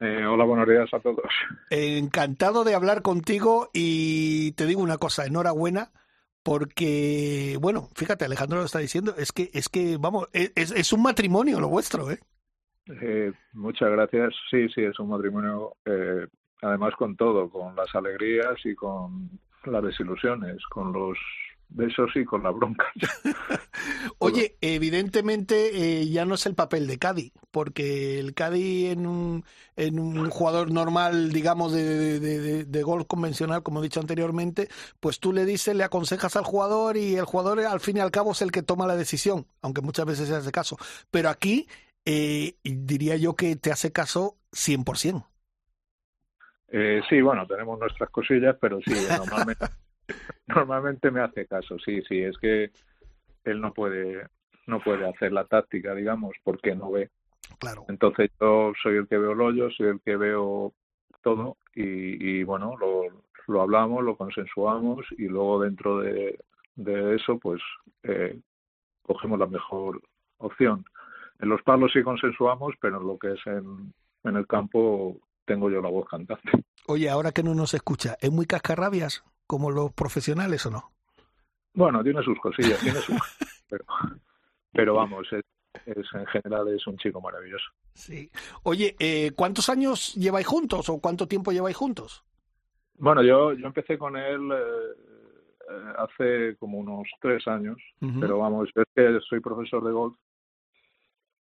Eh, 0.00 0.24
hola, 0.24 0.44
buenos 0.44 0.68
días 0.68 0.88
a 0.92 1.00
todos. 1.00 1.24
Encantado 1.70 2.64
de 2.64 2.74
hablar 2.74 3.02
contigo 3.02 3.70
y 3.72 4.52
te 4.52 4.66
digo 4.66 4.80
una 4.80 4.98
cosa, 4.98 5.26
enhorabuena 5.26 5.90
porque 6.48 7.58
bueno, 7.60 7.90
fíjate, 7.94 8.24
Alejandro 8.24 8.60
lo 8.60 8.64
está 8.64 8.78
diciendo, 8.78 9.14
es 9.18 9.32
que 9.32 9.50
es 9.52 9.68
que 9.68 9.98
vamos, 9.98 10.28
es, 10.32 10.70
es 10.70 10.92
un 10.94 11.02
matrimonio 11.02 11.60
lo 11.60 11.68
vuestro, 11.68 12.10
¿eh? 12.10 12.20
¿Eh? 13.00 13.32
Muchas 13.52 13.90
gracias. 13.90 14.34
Sí, 14.50 14.68
sí, 14.68 14.82
es 14.82 14.98
un 14.98 15.10
matrimonio, 15.10 15.74
eh, 15.84 16.26
además 16.62 16.94
con 16.96 17.16
todo, 17.16 17.50
con 17.50 17.74
las 17.76 17.94
alegrías 17.94 18.54
y 18.64 18.74
con 18.74 19.30
las 19.64 19.82
desilusiones, 19.82 20.64
con 20.66 20.92
los 20.92 21.18
besos 21.70 22.10
y 22.14 22.24
con 22.24 22.42
las 22.42 22.54
broncas. 22.54 22.88
Oye, 24.18 24.56
evidentemente 24.60 26.00
eh, 26.00 26.08
ya 26.08 26.24
no 26.24 26.34
es 26.34 26.46
el 26.46 26.54
papel 26.54 26.86
de 26.86 26.98
Cádiz, 26.98 27.32
porque 27.50 28.18
el 28.18 28.34
Cádiz 28.34 28.92
en 28.92 29.06
un, 29.06 29.44
en 29.76 29.98
un 29.98 30.30
jugador 30.30 30.70
normal, 30.70 31.32
digamos, 31.32 31.72
de, 31.72 31.84
de, 31.84 32.20
de, 32.20 32.64
de, 32.64 32.82
gol 32.82 33.06
convencional, 33.06 33.62
como 33.62 33.80
he 33.80 33.84
dicho 33.84 34.00
anteriormente, 34.00 34.68
pues 35.00 35.20
tú 35.20 35.32
le 35.32 35.44
dices, 35.44 35.74
le 35.76 35.84
aconsejas 35.84 36.36
al 36.36 36.44
jugador 36.44 36.96
y 36.96 37.16
el 37.16 37.24
jugador 37.24 37.60
al 37.60 37.80
fin 37.80 37.98
y 37.98 38.00
al 38.00 38.10
cabo 38.10 38.32
es 38.32 38.42
el 38.42 38.50
que 38.50 38.62
toma 38.62 38.86
la 38.86 38.96
decisión, 38.96 39.46
aunque 39.62 39.82
muchas 39.82 40.06
veces 40.06 40.28
se 40.28 40.34
hace 40.34 40.52
caso. 40.52 40.76
Pero 41.10 41.28
aquí 41.28 41.68
eh, 42.10 42.54
diría 42.62 43.16
yo 43.16 43.36
que 43.36 43.54
te 43.56 43.70
hace 43.70 43.92
caso 43.92 44.38
100%. 44.52 45.26
Eh, 46.68 47.02
sí, 47.06 47.20
bueno, 47.20 47.46
tenemos 47.46 47.78
nuestras 47.78 48.08
cosillas, 48.08 48.56
pero 48.58 48.80
sí, 48.80 48.94
normalmente... 49.10 49.66
normalmente 50.46 51.10
me 51.10 51.20
hace 51.20 51.46
caso, 51.46 51.78
sí, 51.78 52.00
sí, 52.08 52.22
es 52.22 52.38
que 52.38 52.70
él 53.44 53.60
no 53.60 53.74
puede 53.74 54.26
no 54.66 54.80
puede 54.80 55.06
hacer 55.06 55.32
la 55.32 55.44
táctica, 55.44 55.94
digamos, 55.94 56.34
porque 56.44 56.74
no 56.74 56.90
ve. 56.90 57.10
Claro. 57.58 57.84
Entonces 57.88 58.30
yo 58.40 58.72
soy 58.82 58.96
el 58.96 59.08
que 59.08 59.18
veo 59.18 59.32
el 59.32 59.40
hoyo, 59.40 59.70
soy 59.70 59.88
el 59.88 60.00
que 60.00 60.16
veo 60.16 60.72
todo 61.22 61.58
y, 61.74 62.38
y 62.38 62.42
bueno, 62.42 62.74
lo, 62.78 63.02
lo 63.46 63.62
hablamos, 63.62 64.02
lo 64.02 64.16
consensuamos 64.16 65.06
y 65.16 65.26
luego 65.28 65.60
dentro 65.60 66.00
de, 66.00 66.38
de 66.76 67.16
eso 67.16 67.38
pues 67.38 67.60
eh, 68.02 68.38
cogemos 69.02 69.38
la 69.38 69.46
mejor 69.46 70.00
opción. 70.38 70.84
En 71.40 71.48
los 71.48 71.62
palos 71.62 71.92
sí 71.92 72.02
consensuamos, 72.02 72.74
pero 72.80 73.00
en 73.00 73.06
lo 73.06 73.18
que 73.18 73.32
es 73.32 73.46
en, 73.46 73.92
en 74.24 74.36
el 74.36 74.46
campo 74.46 75.16
tengo 75.44 75.70
yo 75.70 75.80
la 75.80 75.88
voz 75.88 76.08
cantante. 76.08 76.50
Oye, 76.86 77.08
ahora 77.08 77.32
que 77.32 77.42
no 77.42 77.54
nos 77.54 77.74
escucha, 77.74 78.16
¿es 78.20 78.30
muy 78.30 78.46
cascarrabias? 78.46 79.24
como 79.48 79.70
los 79.72 79.92
profesionales 79.92 80.64
o 80.66 80.70
no? 80.70 80.92
Bueno, 81.74 82.04
tiene 82.04 82.22
sus 82.22 82.38
cosillas, 82.38 82.78
tiene 82.80 83.00
sus... 83.00 83.16
pero, 83.68 83.84
pero 84.72 84.94
vamos, 84.94 85.26
es, 85.32 85.42
es, 85.86 86.06
en 86.12 86.26
general 86.26 86.68
es 86.68 86.86
un 86.86 86.96
chico 86.98 87.20
maravilloso. 87.20 87.64
Sí. 87.94 88.30
Oye, 88.62 88.94
eh, 89.00 89.32
¿cuántos 89.34 89.68
años 89.70 90.14
lleváis 90.14 90.46
juntos 90.46 90.88
o 90.88 91.00
cuánto 91.00 91.26
tiempo 91.26 91.50
lleváis 91.50 91.76
juntos? 91.76 92.24
Bueno, 92.98 93.22
yo, 93.22 93.54
yo 93.54 93.66
empecé 93.66 93.96
con 93.96 94.16
él 94.16 94.50
eh, 94.52 95.92
hace 95.96 96.56
como 96.58 96.78
unos 96.78 97.08
tres 97.20 97.46
años, 97.48 97.78
uh 98.02 98.06
-huh. 98.06 98.20
pero 98.20 98.38
vamos, 98.38 98.68
es 98.74 98.84
que 98.94 99.18
soy 99.28 99.40
profesor 99.40 99.82
de 99.82 99.92
golf 99.92 100.16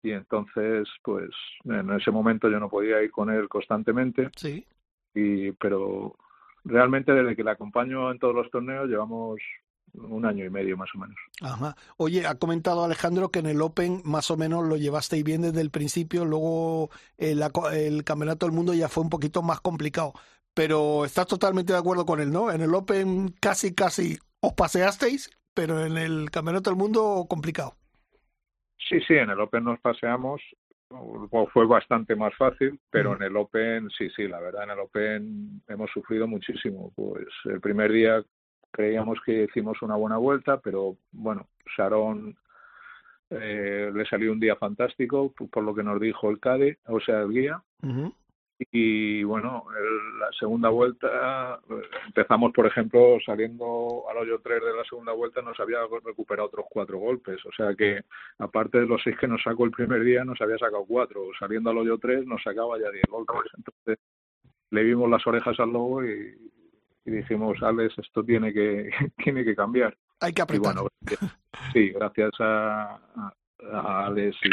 y 0.05 0.11
entonces, 0.11 0.87
pues, 1.03 1.31
en 1.63 1.91
ese 1.91 2.11
momento 2.11 2.47
yo 2.47 2.59
no 2.59 2.69
podía 2.69 3.01
ir 3.01 3.09
con 3.09 3.31
él 3.31 3.49
constantemente. 3.49 4.29
Sí. 4.35 4.63
Y, 5.15 5.51
pero 5.53 6.15
realmente 6.63 7.11
desde 7.11 7.35
que 7.35 7.43
le 7.43 7.49
acompaño 7.49 8.11
en 8.11 8.19
todos 8.19 8.35
los 8.35 8.51
torneos 8.51 8.87
llevamos 8.87 9.39
un 9.95 10.25
año 10.25 10.45
y 10.45 10.49
medio 10.51 10.77
más 10.77 10.89
o 10.93 10.99
menos. 10.99 11.15
Ajá. 11.41 11.75
Oye, 11.97 12.27
ha 12.27 12.35
comentado 12.35 12.83
Alejandro 12.83 13.29
que 13.29 13.39
en 13.39 13.47
el 13.47 13.61
Open 13.63 14.01
más 14.05 14.29
o 14.29 14.37
menos 14.37 14.67
lo 14.67 14.77
llevasteis 14.77 15.23
bien 15.23 15.41
desde 15.41 15.61
el 15.61 15.71
principio, 15.71 16.23
luego 16.23 16.91
el, 17.17 17.41
el 17.73 18.03
Campeonato 18.03 18.45
del 18.45 18.53
Mundo 18.53 18.75
ya 18.75 18.89
fue 18.89 19.03
un 19.03 19.09
poquito 19.09 19.41
más 19.41 19.59
complicado, 19.59 20.13
pero 20.53 21.03
estás 21.03 21.25
totalmente 21.25 21.73
de 21.73 21.79
acuerdo 21.79 22.05
con 22.05 22.19
él, 22.19 22.31
¿no? 22.31 22.51
En 22.51 22.61
el 22.61 22.75
Open 22.75 23.33
casi, 23.39 23.73
casi 23.73 24.19
os 24.39 24.53
paseasteis, 24.53 25.31
pero 25.55 25.83
en 25.83 25.97
el 25.97 26.29
Campeonato 26.29 26.69
del 26.69 26.77
Mundo 26.77 27.25
complicado. 27.27 27.75
Sí, 28.77 28.99
sí, 29.01 29.15
en 29.15 29.29
el 29.29 29.39
Open 29.39 29.63
nos 29.63 29.79
paseamos, 29.79 30.41
fue 31.51 31.65
bastante 31.65 32.15
más 32.15 32.35
fácil, 32.35 32.79
pero 32.89 33.11
mm. 33.11 33.15
en 33.15 33.23
el 33.23 33.37
Open, 33.37 33.89
sí, 33.89 34.09
sí, 34.09 34.27
la 34.27 34.39
verdad, 34.39 34.63
en 34.63 34.71
el 34.71 34.79
Open 34.79 35.61
hemos 35.67 35.89
sufrido 35.91 36.27
muchísimo. 36.27 36.91
Pues 36.95 37.27
el 37.45 37.59
primer 37.61 37.91
día 37.91 38.23
creíamos 38.71 39.19
que 39.25 39.43
hicimos 39.43 39.81
una 39.81 39.95
buena 39.95 40.17
vuelta, 40.17 40.59
pero 40.59 40.97
bueno, 41.11 41.47
Sharon 41.77 42.35
eh, 43.29 43.91
le 43.93 44.05
salió 44.05 44.31
un 44.31 44.39
día 44.39 44.55
fantástico, 44.55 45.33
por 45.33 45.63
lo 45.63 45.73
que 45.73 45.83
nos 45.83 45.99
dijo 45.99 46.29
el 46.29 46.39
CADE, 46.39 46.77
o 46.87 46.99
sea, 46.99 47.21
el 47.21 47.29
guía. 47.29 47.61
Uh 47.81 47.87
-huh. 47.87 48.13
Y 48.57 49.23
bueno, 49.23 49.65
el, 49.77 50.19
la 50.19 50.31
segunda 50.39 50.69
vuelta 50.69 51.59
empezamos, 52.07 52.53
por 52.53 52.65
ejemplo, 52.65 53.17
saliendo 53.25 54.05
al 54.09 54.17
hoyo 54.17 54.39
3 54.41 54.63
de 54.63 54.73
la 54.73 54.83
segunda 54.85 55.11
vuelta, 55.11 55.41
nos 55.41 55.59
había 55.59 55.79
recuperado 56.03 56.47
otros 56.47 56.65
cuatro 56.69 56.97
golpes. 56.97 57.45
O 57.45 57.51
sea 57.51 57.75
que, 57.75 58.01
aparte 58.39 58.79
de 58.79 58.85
los 58.85 59.01
seis 59.03 59.17
que 59.19 59.27
nos 59.27 59.43
sacó 59.43 59.65
el 59.65 59.71
primer 59.71 60.03
día, 60.03 60.23
nos 60.23 60.39
había 60.39 60.57
sacado 60.57 60.85
cuatro. 60.85 61.21
Saliendo 61.37 61.69
al 61.69 61.79
hoyo 61.79 61.97
3 61.97 62.25
nos 62.25 62.41
sacaba 62.43 62.79
ya 62.79 62.89
10 62.91 63.03
golpes. 63.09 63.51
Entonces, 63.57 63.99
le 64.71 64.83
vimos 64.83 65.09
las 65.09 65.25
orejas 65.27 65.59
al 65.59 65.73
lobo 65.73 66.05
y, 66.05 66.35
y 67.05 67.11
dijimos, 67.11 67.61
Alex, 67.61 67.97
esto 67.97 68.23
tiene 68.23 68.53
que, 68.53 68.89
tiene 69.23 69.43
que 69.43 69.55
cambiar. 69.55 69.97
Hay 70.21 70.31
que 70.31 70.41
apretar. 70.41 70.73
Y 70.73 70.75
bueno, 70.75 70.89
sí, 71.73 71.89
gracias 71.89 72.31
a, 72.39 72.95
a, 72.95 73.33
a 73.73 74.05
Alex 74.05 74.37
y 74.43 74.49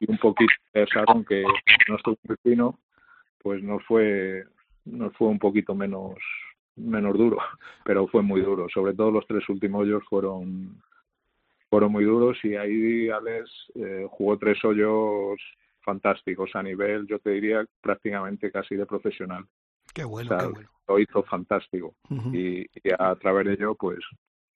y 0.00 0.10
un 0.10 0.18
poquito 0.18 0.52
de 0.72 0.84
Sharon 0.86 1.24
que 1.24 1.44
no 1.88 1.96
estuvo 1.96 2.16
muy 2.26 2.36
fino, 2.42 2.78
pues 3.42 3.62
nos 3.62 3.84
fue 3.84 4.44
nos 4.84 5.16
fue 5.16 5.28
un 5.28 5.38
poquito 5.38 5.74
menos 5.74 6.16
menos 6.76 7.16
duro, 7.16 7.38
pero 7.84 8.06
fue 8.08 8.22
muy 8.22 8.40
duro. 8.40 8.68
Sobre 8.68 8.94
todo 8.94 9.10
los 9.10 9.26
tres 9.26 9.48
últimos 9.48 9.82
hoyos 9.82 10.02
fueron 10.08 10.82
fueron 11.70 11.92
muy 11.92 12.04
duros 12.04 12.38
y 12.44 12.54
ahí 12.56 13.08
Alex 13.10 13.50
eh, 13.74 14.06
jugó 14.10 14.38
tres 14.38 14.64
hoyos 14.64 15.40
fantásticos 15.80 16.50
a 16.54 16.62
nivel, 16.62 17.06
yo 17.06 17.18
te 17.18 17.30
diría, 17.30 17.64
prácticamente 17.80 18.50
casi 18.50 18.76
de 18.76 18.86
profesional. 18.86 19.44
Qué 19.92 20.04
bueno, 20.04 20.36
qué 20.38 20.46
bueno. 20.46 20.68
Lo 20.88 20.98
hizo 20.98 21.22
fantástico 21.24 21.94
y, 22.32 22.60
y, 22.60 22.68
a 22.98 23.14
través 23.16 23.46
de 23.46 23.52
ello, 23.54 23.74
pues 23.74 23.98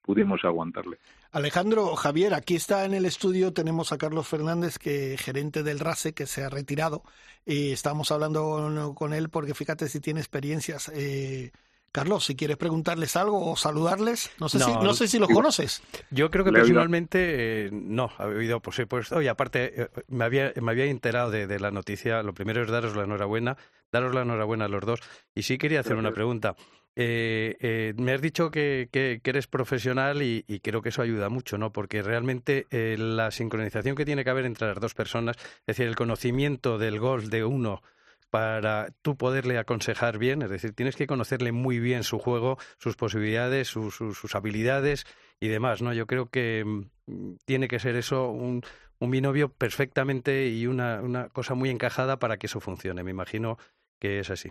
pudimos 0.09 0.43
aguantarle. 0.43 0.97
Alejandro, 1.33 1.95
Javier, 1.95 2.33
aquí 2.33 2.57
está 2.57 2.87
en 2.87 2.95
el 2.95 3.05
estudio, 3.05 3.53
tenemos 3.53 3.93
a 3.93 3.99
Carlos 3.99 4.27
Fernández, 4.27 4.79
que 4.79 5.19
gerente 5.19 5.63
del 5.63 5.81
RASE, 5.81 6.15
que 6.15 6.25
se 6.25 6.43
ha 6.43 6.49
retirado, 6.49 7.03
y 7.45 7.73
estamos 7.73 8.11
hablando 8.11 8.95
con 8.97 9.13
él 9.13 9.29
porque 9.29 9.53
fíjate 9.53 9.87
si 9.87 10.01
tiene 10.01 10.21
experiencias. 10.21 10.91
Eh, 10.95 11.53
Carlos, 11.93 12.25
si 12.25 12.37
quieres 12.37 12.57
preguntarles 12.57 13.17
algo 13.17 13.51
o 13.51 13.55
saludarles, 13.55 14.31
no 14.41 14.49
sé, 14.49 14.61
si, 14.61 14.73
no 14.73 14.95
sé 14.95 15.09
si 15.09 15.19
los 15.19 15.29
conoces. 15.29 15.83
Yo 16.11 16.31
creo 16.31 16.43
que 16.43 16.53
personalmente 16.53 17.67
eh, 17.67 17.71
no, 17.71 18.11
ha 18.17 18.25
oído 18.25 18.61
por 18.61 18.73
supuesto, 18.73 19.21
y 19.21 19.29
aparte 19.29 19.83
eh, 19.83 19.89
me, 20.09 20.25
había, 20.25 20.55
me 20.63 20.73
había 20.73 20.87
enterado 20.87 21.31
de, 21.31 21.47
de, 21.47 21.61
la 21.61 21.71
noticia, 21.71 22.23
lo 22.23 22.33
primero 22.33 22.63
es 22.63 22.71
daros 22.71 22.97
la 22.97 23.05
enhorabuena, 23.05 23.59
daros 23.93 24.15
la 24.15 24.23
enhorabuena 24.23 24.65
a 24.65 24.69
los 24.69 24.87
dos, 24.87 25.01
y 25.35 25.43
sí 25.43 25.59
quería 25.59 25.81
hacer 25.81 25.97
una 25.97 26.13
pregunta. 26.13 26.57
Eh, 27.01 27.57
eh, 27.61 27.95
me 27.97 28.13
has 28.13 28.21
dicho 28.21 28.51
que, 28.51 28.89
eres 28.93 29.47
profesional 29.47 30.21
y, 30.21 30.43
creo 30.65 30.83
que 30.83 30.89
eso 30.89 31.01
ayuda 31.01 31.29
mucho, 31.29 31.57
¿no? 31.57 31.71
Porque 31.71 32.03
realmente 32.03 32.67
eh, 32.73 32.97
la 32.99 33.31
sincronización 33.31 33.95
que 33.95 34.05
tiene 34.05 34.25
que 34.25 34.31
haber 34.31 34.47
entre 34.47 34.67
las 34.67 34.81
dos 34.81 34.95
personas, 34.95 35.37
es 35.61 35.67
decir, 35.77 35.87
el 35.87 35.95
conocimiento 35.95 36.77
del 36.77 36.99
golf 36.99 37.27
de 37.27 37.45
uno 37.45 37.83
para 38.31 38.89
tú 39.01 39.17
poderle 39.17 39.59
aconsejar 39.59 40.19
bien, 40.19 40.43
es 40.43 40.51
decir, 40.51 40.73
tienes 40.73 40.97
que 40.97 41.07
conocerle 41.07 41.53
muy 41.53 41.79
bien 41.79 42.03
su 42.03 42.19
juego, 42.19 42.59
sus 42.79 42.97
posibilidades, 42.97 43.69
sus, 43.69 44.35
habilidades 44.35 45.07
y 45.39 45.47
demás, 45.47 45.81
¿no? 45.83 45.93
Yo 45.93 46.09
creo 46.09 46.31
que 46.31 46.65
mm, 46.67 47.37
tiene 47.45 47.69
que 47.69 47.79
ser 47.79 47.95
eso 47.95 48.29
un, 48.29 48.63
un 48.99 49.11
binomio 49.13 49.51
perfectamente 49.53 50.49
y 50.49 50.67
una, 50.67 51.29
cosa 51.29 51.55
muy 51.55 51.71
encajada 51.71 52.19
para 52.19 52.39
que 52.39 52.49
eso 52.49 52.59
funcione. 52.59 53.05
Me 53.05 53.13
imagino 53.13 53.57
que 54.01 54.19
es 54.19 54.31
así. 54.31 54.51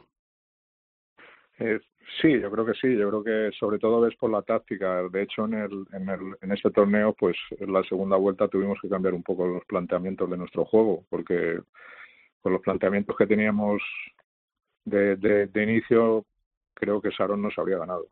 Eh, 1.60 1.80
sí, 2.22 2.40
yo 2.40 2.52
creo 2.52 2.66
que 2.66 2.74
sí. 2.74 2.96
Yo 2.98 3.10
creo 3.10 3.24
que 3.24 3.58
sobre 3.58 3.80
todo 3.80 4.02
ves 4.02 4.16
por 4.16 4.32
la 4.32 4.42
táctica. 4.42 5.04
De 5.10 5.22
hecho, 5.24 5.46
en 5.46 5.54
el, 5.56 5.86
en 5.94 6.10
el 6.10 6.20
en 6.42 6.52
este 6.52 6.72
torneo, 6.72 7.14
pues 7.14 7.38
en 7.60 7.72
la 7.74 7.84
segunda 7.84 8.18
vuelta 8.18 8.48
tuvimos 8.48 8.80
que 8.82 8.90
cambiar 8.90 9.14
un 9.14 9.24
poco 9.24 9.48
los 9.48 9.66
planteamientos 9.66 10.30
de 10.30 10.38
nuestro 10.38 10.66
juego, 10.66 11.06
porque 11.10 11.60
con 12.42 12.54
los 12.54 12.62
planteamientos 12.62 13.16
que 13.18 13.28
teníamos 13.28 13.82
de, 14.86 15.16
de, 15.18 15.64
inicio, 15.64 16.26
creo 16.74 17.02
que 17.02 17.10
Sharon 17.10 17.42
nos 17.42 17.58
habría 17.58 17.78
ganado. 17.78 18.08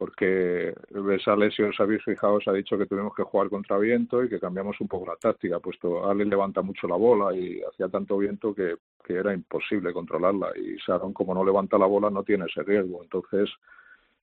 Porque 0.00 0.72
Besales, 0.92 1.54
si 1.54 1.62
os 1.62 1.78
habéis 1.78 2.02
fijado, 2.02 2.36
os 2.36 2.48
ha 2.48 2.54
dicho 2.54 2.78
que 2.78 2.86
tuvimos 2.86 3.14
que 3.14 3.22
jugar 3.22 3.50
contra 3.50 3.76
viento 3.76 4.24
y 4.24 4.30
que 4.30 4.40
cambiamos 4.40 4.80
un 4.80 4.88
poco 4.88 5.04
la 5.04 5.16
táctica, 5.16 5.60
puesto 5.60 6.08
Ale 6.08 6.24
levanta 6.24 6.62
mucho 6.62 6.88
la 6.88 6.96
bola 6.96 7.36
y 7.36 7.60
hacía 7.60 7.86
tanto 7.90 8.16
viento 8.16 8.54
que, 8.54 8.76
que 9.04 9.12
era 9.16 9.34
imposible 9.34 9.92
controlarla. 9.92 10.52
Y 10.56 10.76
Sharon, 10.76 11.12
como 11.12 11.34
no 11.34 11.44
levanta 11.44 11.76
la 11.76 11.84
bola, 11.84 12.08
no 12.08 12.22
tiene 12.22 12.46
ese 12.46 12.62
riesgo. 12.62 13.02
Entonces 13.02 13.50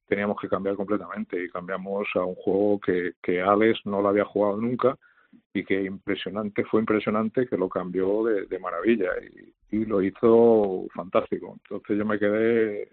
teníamos 0.08 0.42
que 0.42 0.50
cambiar 0.50 0.76
completamente 0.76 1.44
y 1.44 1.50
cambiamos 1.50 2.08
a 2.16 2.24
un 2.24 2.34
juego 2.34 2.80
que, 2.80 3.12
que 3.22 3.40
Alex 3.40 3.82
no 3.86 4.02
lo 4.02 4.08
había 4.08 4.26
jugado 4.26 4.58
nunca 4.58 4.98
y 5.54 5.64
que 5.64 5.84
impresionante, 5.84 6.64
fue 6.64 6.80
impresionante 6.80 7.46
que 7.46 7.56
lo 7.56 7.70
cambió 7.70 8.24
de, 8.24 8.48
de 8.48 8.58
maravilla 8.58 9.12
y, 9.22 9.78
y 9.78 9.86
lo 9.86 10.02
hizo 10.02 10.88
fantástico. 10.96 11.56
Entonces 11.66 12.00
yo 12.00 12.04
me 12.04 12.18
quedé 12.18 12.90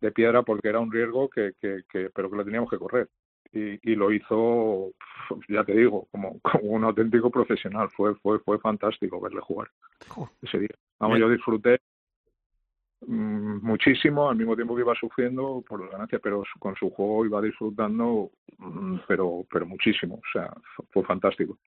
de 0.00 0.12
piedra 0.12 0.42
porque 0.42 0.68
era 0.68 0.80
un 0.80 0.90
riesgo 0.90 1.28
que, 1.28 1.52
que, 1.60 1.82
que 1.88 2.10
pero 2.10 2.30
que 2.30 2.36
lo 2.36 2.44
teníamos 2.44 2.70
que 2.70 2.78
correr. 2.78 3.08
Y, 3.52 3.90
y 3.90 3.96
lo 3.96 4.12
hizo 4.12 4.92
ya 5.48 5.64
te 5.64 5.74
digo 5.74 6.06
como, 6.10 6.38
como 6.40 6.64
un 6.64 6.84
auténtico 6.84 7.30
profesional. 7.30 7.90
Fue 7.90 8.14
fue 8.16 8.38
fue 8.40 8.58
fantástico 8.58 9.20
verle 9.20 9.40
jugar 9.40 9.68
ese 10.42 10.58
día. 10.58 10.74
Vamos 10.98 11.18
yo 11.18 11.28
disfruté 11.28 11.80
mmm, 13.06 13.58
muchísimo 13.62 14.30
al 14.30 14.36
mismo 14.36 14.54
tiempo 14.54 14.74
que 14.74 14.82
iba 14.82 14.94
sufriendo 14.94 15.62
por 15.66 15.80
las 15.80 15.90
ganancias 15.90 16.20
pero 16.22 16.44
con 16.58 16.74
su 16.76 16.90
juego 16.90 17.24
iba 17.24 17.40
disfrutando 17.40 18.30
mmm, 18.58 18.98
pero 19.06 19.44
pero 19.50 19.66
muchísimo. 19.66 20.16
O 20.16 20.32
sea 20.32 20.52
fue 20.90 21.04
fantástico 21.04 21.58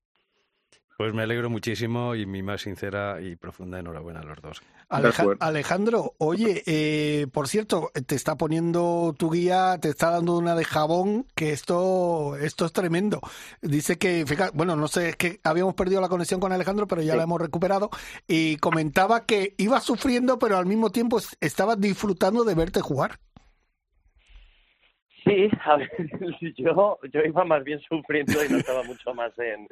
pues 1.03 1.13
me 1.13 1.23
alegro 1.23 1.49
muchísimo 1.49 2.15
y 2.15 2.25
mi 2.25 2.41
más 2.43 2.61
sincera 2.61 3.19
y 3.19 3.35
profunda 3.35 3.77
enhorabuena 3.77 4.21
a 4.21 4.23
los 4.23 4.41
dos. 4.41 4.61
Aleja 4.87 5.25
Alejandro, 5.41 6.13
oye, 6.17 6.63
eh, 6.65 7.27
por 7.33 7.49
cierto, 7.49 7.91
te 8.05 8.15
está 8.15 8.37
poniendo 8.37 9.13
tu 9.17 9.29
guía, 9.29 9.77
te 9.81 9.89
está 9.89 10.11
dando 10.11 10.37
una 10.37 10.55
de 10.55 10.63
jabón, 10.63 11.27
que 11.35 11.51
esto, 11.51 12.37
esto 12.37 12.65
es 12.65 12.71
tremendo. 12.71 13.19
Dice 13.61 13.97
que, 13.97 14.23
fíjate, 14.25 14.55
bueno, 14.55 14.77
no 14.77 14.87
sé, 14.87 15.09
es 15.09 15.17
que 15.17 15.41
habíamos 15.43 15.75
perdido 15.75 15.99
la 15.99 16.07
conexión 16.07 16.39
con 16.39 16.53
Alejandro, 16.53 16.87
pero 16.87 17.01
ya 17.01 17.11
sí. 17.11 17.17
la 17.17 17.23
hemos 17.23 17.41
recuperado, 17.41 17.89
y 18.25 18.55
comentaba 18.55 19.25
que 19.25 19.55
iba 19.57 19.81
sufriendo, 19.81 20.39
pero 20.39 20.55
al 20.55 20.67
mismo 20.67 20.89
tiempo 20.89 21.19
estaba 21.41 21.75
disfrutando 21.75 22.45
de 22.45 22.55
verte 22.55 22.79
jugar. 22.79 23.19
Sí, 25.23 25.49
a 25.63 25.77
ver, 25.77 25.89
yo, 26.57 26.99
yo 27.03 27.21
iba 27.21 27.45
más 27.45 27.63
bien 27.63 27.79
sufriendo 27.81 28.43
y 28.43 28.49
no 28.49 28.57
estaba 28.57 28.83
mucho 28.83 29.13
más 29.13 29.37
en, 29.39 29.67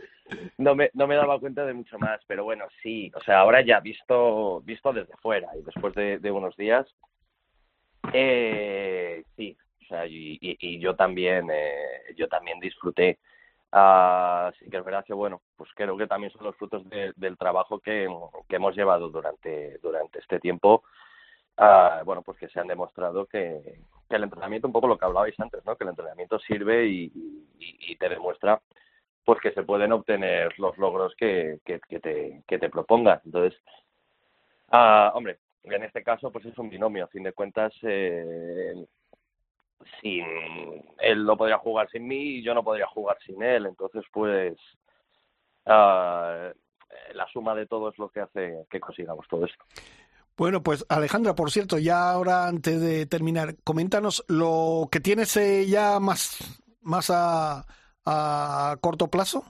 no 0.57 0.75
me, 0.75 0.89
no 0.93 1.07
me 1.07 1.15
daba 1.15 1.39
cuenta 1.39 1.65
de 1.65 1.73
mucho 1.73 1.97
más, 1.99 2.21
pero 2.25 2.43
bueno, 2.43 2.65
sí, 2.81 3.11
o 3.15 3.21
sea, 3.21 3.39
ahora 3.39 3.61
ya 3.61 3.79
visto, 3.79 4.61
visto 4.61 4.93
desde 4.93 5.15
fuera 5.17 5.49
y 5.57 5.61
después 5.63 5.93
de, 5.95 6.31
unos 6.31 6.55
días, 6.55 6.87
eh, 8.13 9.23
sí, 9.35 9.57
o 9.81 9.85
sea, 9.87 10.05
y, 10.05 10.37
y, 10.41 10.57
y 10.59 10.79
yo 10.79 10.95
también, 10.95 11.49
eh, 11.51 12.13
yo 12.15 12.27
también 12.27 12.59
disfruté. 12.59 13.19
Uh, 13.73 14.51
sí 14.59 14.69
que 14.69 14.75
es 14.75 14.83
verdad 14.83 15.05
que 15.05 15.13
bueno, 15.13 15.41
pues 15.55 15.69
creo 15.73 15.95
que 15.95 16.05
también 16.05 16.29
son 16.33 16.43
los 16.43 16.57
frutos 16.57 16.87
de, 16.89 17.13
del 17.15 17.37
trabajo 17.37 17.79
que, 17.79 18.05
que 18.49 18.57
hemos 18.57 18.75
llevado 18.75 19.07
durante, 19.07 19.77
durante 19.77 20.19
este 20.19 20.41
tiempo 20.41 20.83
uh, 21.57 22.03
bueno, 22.05 22.21
pues 22.21 22.37
que 22.37 22.49
se 22.49 22.59
han 22.59 22.67
demostrado 22.67 23.25
que, 23.25 23.79
que, 24.11 24.17
el 24.17 24.23
entrenamiento, 24.23 24.67
un 24.67 24.73
poco 24.73 24.87
lo 24.87 24.97
que 24.97 25.05
hablabais 25.05 25.39
antes, 25.39 25.65
¿no? 25.65 25.75
Que 25.75 25.85
el 25.85 25.89
entrenamiento 25.89 26.39
sirve 26.39 26.85
y, 26.87 27.11
te 27.99 28.09
demuestra 28.09 28.59
pues 29.23 29.39
que 29.39 29.51
se 29.51 29.61
pueden 29.61 29.91
obtener 29.91 30.57
los 30.57 30.75
logros 30.79 31.13
que, 31.15 31.59
que, 31.63 31.79
que 31.87 31.99
te, 31.99 32.43
que 32.47 32.57
te 32.57 32.69
propongas. 32.69 33.23
Entonces, 33.23 33.59
uh, 34.71 35.15
hombre, 35.15 35.37
en 35.63 35.83
este 35.83 36.03
caso 36.03 36.31
pues 36.31 36.45
es 36.45 36.57
un 36.57 36.69
binomio, 36.69 37.05
a 37.05 37.07
fin 37.07 37.23
de 37.23 37.33
cuentas, 37.33 37.73
eh, 37.83 38.73
sin 40.01 40.25
él 40.99 41.25
no 41.25 41.37
podría 41.37 41.57
jugar 41.57 41.89
sin 41.89 42.07
mí 42.07 42.37
y 42.37 42.43
yo 42.43 42.53
no 42.53 42.63
podría 42.63 42.87
jugar 42.87 43.17
sin 43.25 43.41
él, 43.43 43.67
entonces 43.67 44.03
pues 44.11 44.55
uh, 45.65 46.51
la 47.13 47.27
suma 47.31 47.55
de 47.55 47.67
todo 47.67 47.89
es 47.89 47.97
lo 47.97 48.09
que 48.09 48.21
hace 48.21 48.65
que 48.69 48.79
consigamos 48.79 49.27
todo 49.27 49.45
esto. 49.45 49.63
Bueno, 50.41 50.63
pues 50.63 50.83
Alejandra, 50.89 51.35
por 51.35 51.51
cierto, 51.51 51.77
ya 51.77 52.09
ahora 52.09 52.47
antes 52.47 52.81
de 52.81 53.05
terminar, 53.05 53.57
coméntanos 53.63 54.25
lo 54.27 54.89
que 54.91 54.99
tienes 54.99 55.37
eh, 55.37 55.67
ya 55.67 55.99
más, 55.99 56.59
más 56.81 57.11
a, 57.13 57.63
a 58.07 58.75
corto 58.81 59.07
plazo. 59.07 59.43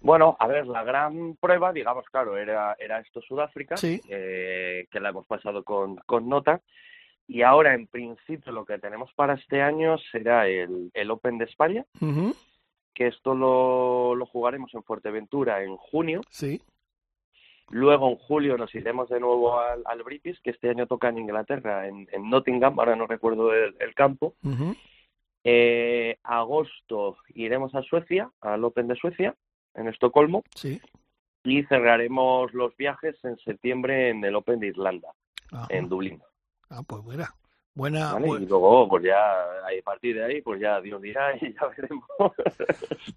Bueno, 0.00 0.34
a 0.40 0.46
ver, 0.46 0.66
la 0.66 0.82
gran 0.82 1.36
prueba, 1.36 1.74
digamos, 1.74 2.06
claro, 2.06 2.38
era, 2.38 2.74
era 2.78 3.00
esto 3.00 3.20
Sudáfrica, 3.20 3.76
sí. 3.76 4.00
eh, 4.08 4.86
que 4.90 4.98
la 4.98 5.10
hemos 5.10 5.26
pasado 5.26 5.62
con, 5.62 5.96
con 6.06 6.26
nota. 6.26 6.62
Y 7.28 7.42
ahora, 7.42 7.74
en 7.74 7.86
principio, 7.86 8.52
lo 8.52 8.64
que 8.64 8.78
tenemos 8.78 9.12
para 9.12 9.34
este 9.34 9.60
año 9.60 9.98
será 10.10 10.48
el, 10.48 10.90
el 10.94 11.10
Open 11.10 11.36
de 11.36 11.44
España, 11.44 11.84
uh 12.00 12.06
-huh. 12.06 12.34
que 12.94 13.08
esto 13.08 13.34
lo, 13.34 14.14
lo 14.14 14.24
jugaremos 14.24 14.72
en 14.72 14.82
Fuerteventura 14.84 15.62
en 15.62 15.76
junio. 15.76 16.22
Sí. 16.30 16.62
Luego 17.70 18.08
en 18.10 18.16
julio 18.16 18.56
nos 18.56 18.74
iremos 18.74 19.08
de 19.08 19.18
nuevo 19.20 19.58
al, 19.58 19.82
al 19.86 20.02
British, 20.04 20.40
que 20.40 20.50
este 20.50 20.70
año 20.70 20.86
toca 20.86 21.08
en 21.08 21.18
Inglaterra, 21.18 21.88
en, 21.88 22.08
en 22.12 22.30
Nottingham, 22.30 22.78
ahora 22.78 22.94
no 22.94 23.06
recuerdo 23.06 23.52
el, 23.52 23.74
el 23.80 23.94
campo. 23.94 24.34
Uh 24.44 24.50
-huh. 24.50 24.76
eh, 25.44 26.18
agosto 26.22 27.16
iremos 27.34 27.74
a 27.74 27.82
Suecia, 27.82 28.30
al 28.40 28.64
Open 28.64 28.86
de 28.88 28.94
Suecia, 28.96 29.34
en 29.74 29.88
Estocolmo. 29.88 30.42
Sí. 30.54 30.80
Y 31.44 31.62
cerraremos 31.64 32.52
los 32.54 32.76
viajes 32.76 33.16
en 33.24 33.36
septiembre 33.38 34.10
en 34.10 34.24
el 34.24 34.34
Open 34.36 34.58
de 34.60 34.68
Irlanda, 34.68 35.08
Ajá. 35.52 35.66
en 35.70 35.88
Dublín. 35.88 36.22
Ah, 36.70 36.82
pues 36.86 37.02
buena. 37.02 37.32
Buena, 37.76 38.16
Y 38.18 38.46
luego, 38.46 38.88
pues 38.88 39.04
ya, 39.04 39.18
a 39.18 39.84
partir 39.84 40.16
de 40.16 40.24
ahí, 40.24 40.40
pues 40.40 40.58
ya 40.58 40.80
Dios 40.80 41.00
dirá 41.02 41.36
y 41.40 41.52
ya 41.52 41.66
veremos. 41.76 42.04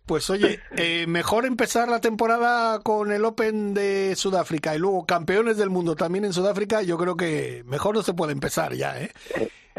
Pues 0.06 0.30
oye, 0.30 0.60
eh, 0.76 1.06
mejor 1.08 1.46
empezar 1.46 1.88
la 1.88 2.02
temporada 2.02 2.80
con 2.80 3.12
el 3.12 3.24
Open 3.24 3.74
de 3.74 4.16
Sudáfrica 4.16 4.76
y 4.76 4.80
luego 4.80 5.06
campeones 5.06 5.58
del 5.58 5.70
mundo 5.70 5.96
también 5.96 6.26
en 6.26 6.34
Sudáfrica. 6.34 6.82
Yo 6.82 6.98
creo 6.98 7.16
que 7.16 7.64
mejor 7.66 7.96
no 7.96 8.02
se 8.02 8.14
puede 8.14 8.34
empezar 8.34 8.74
ya, 8.74 9.00
¿eh? 9.00 9.12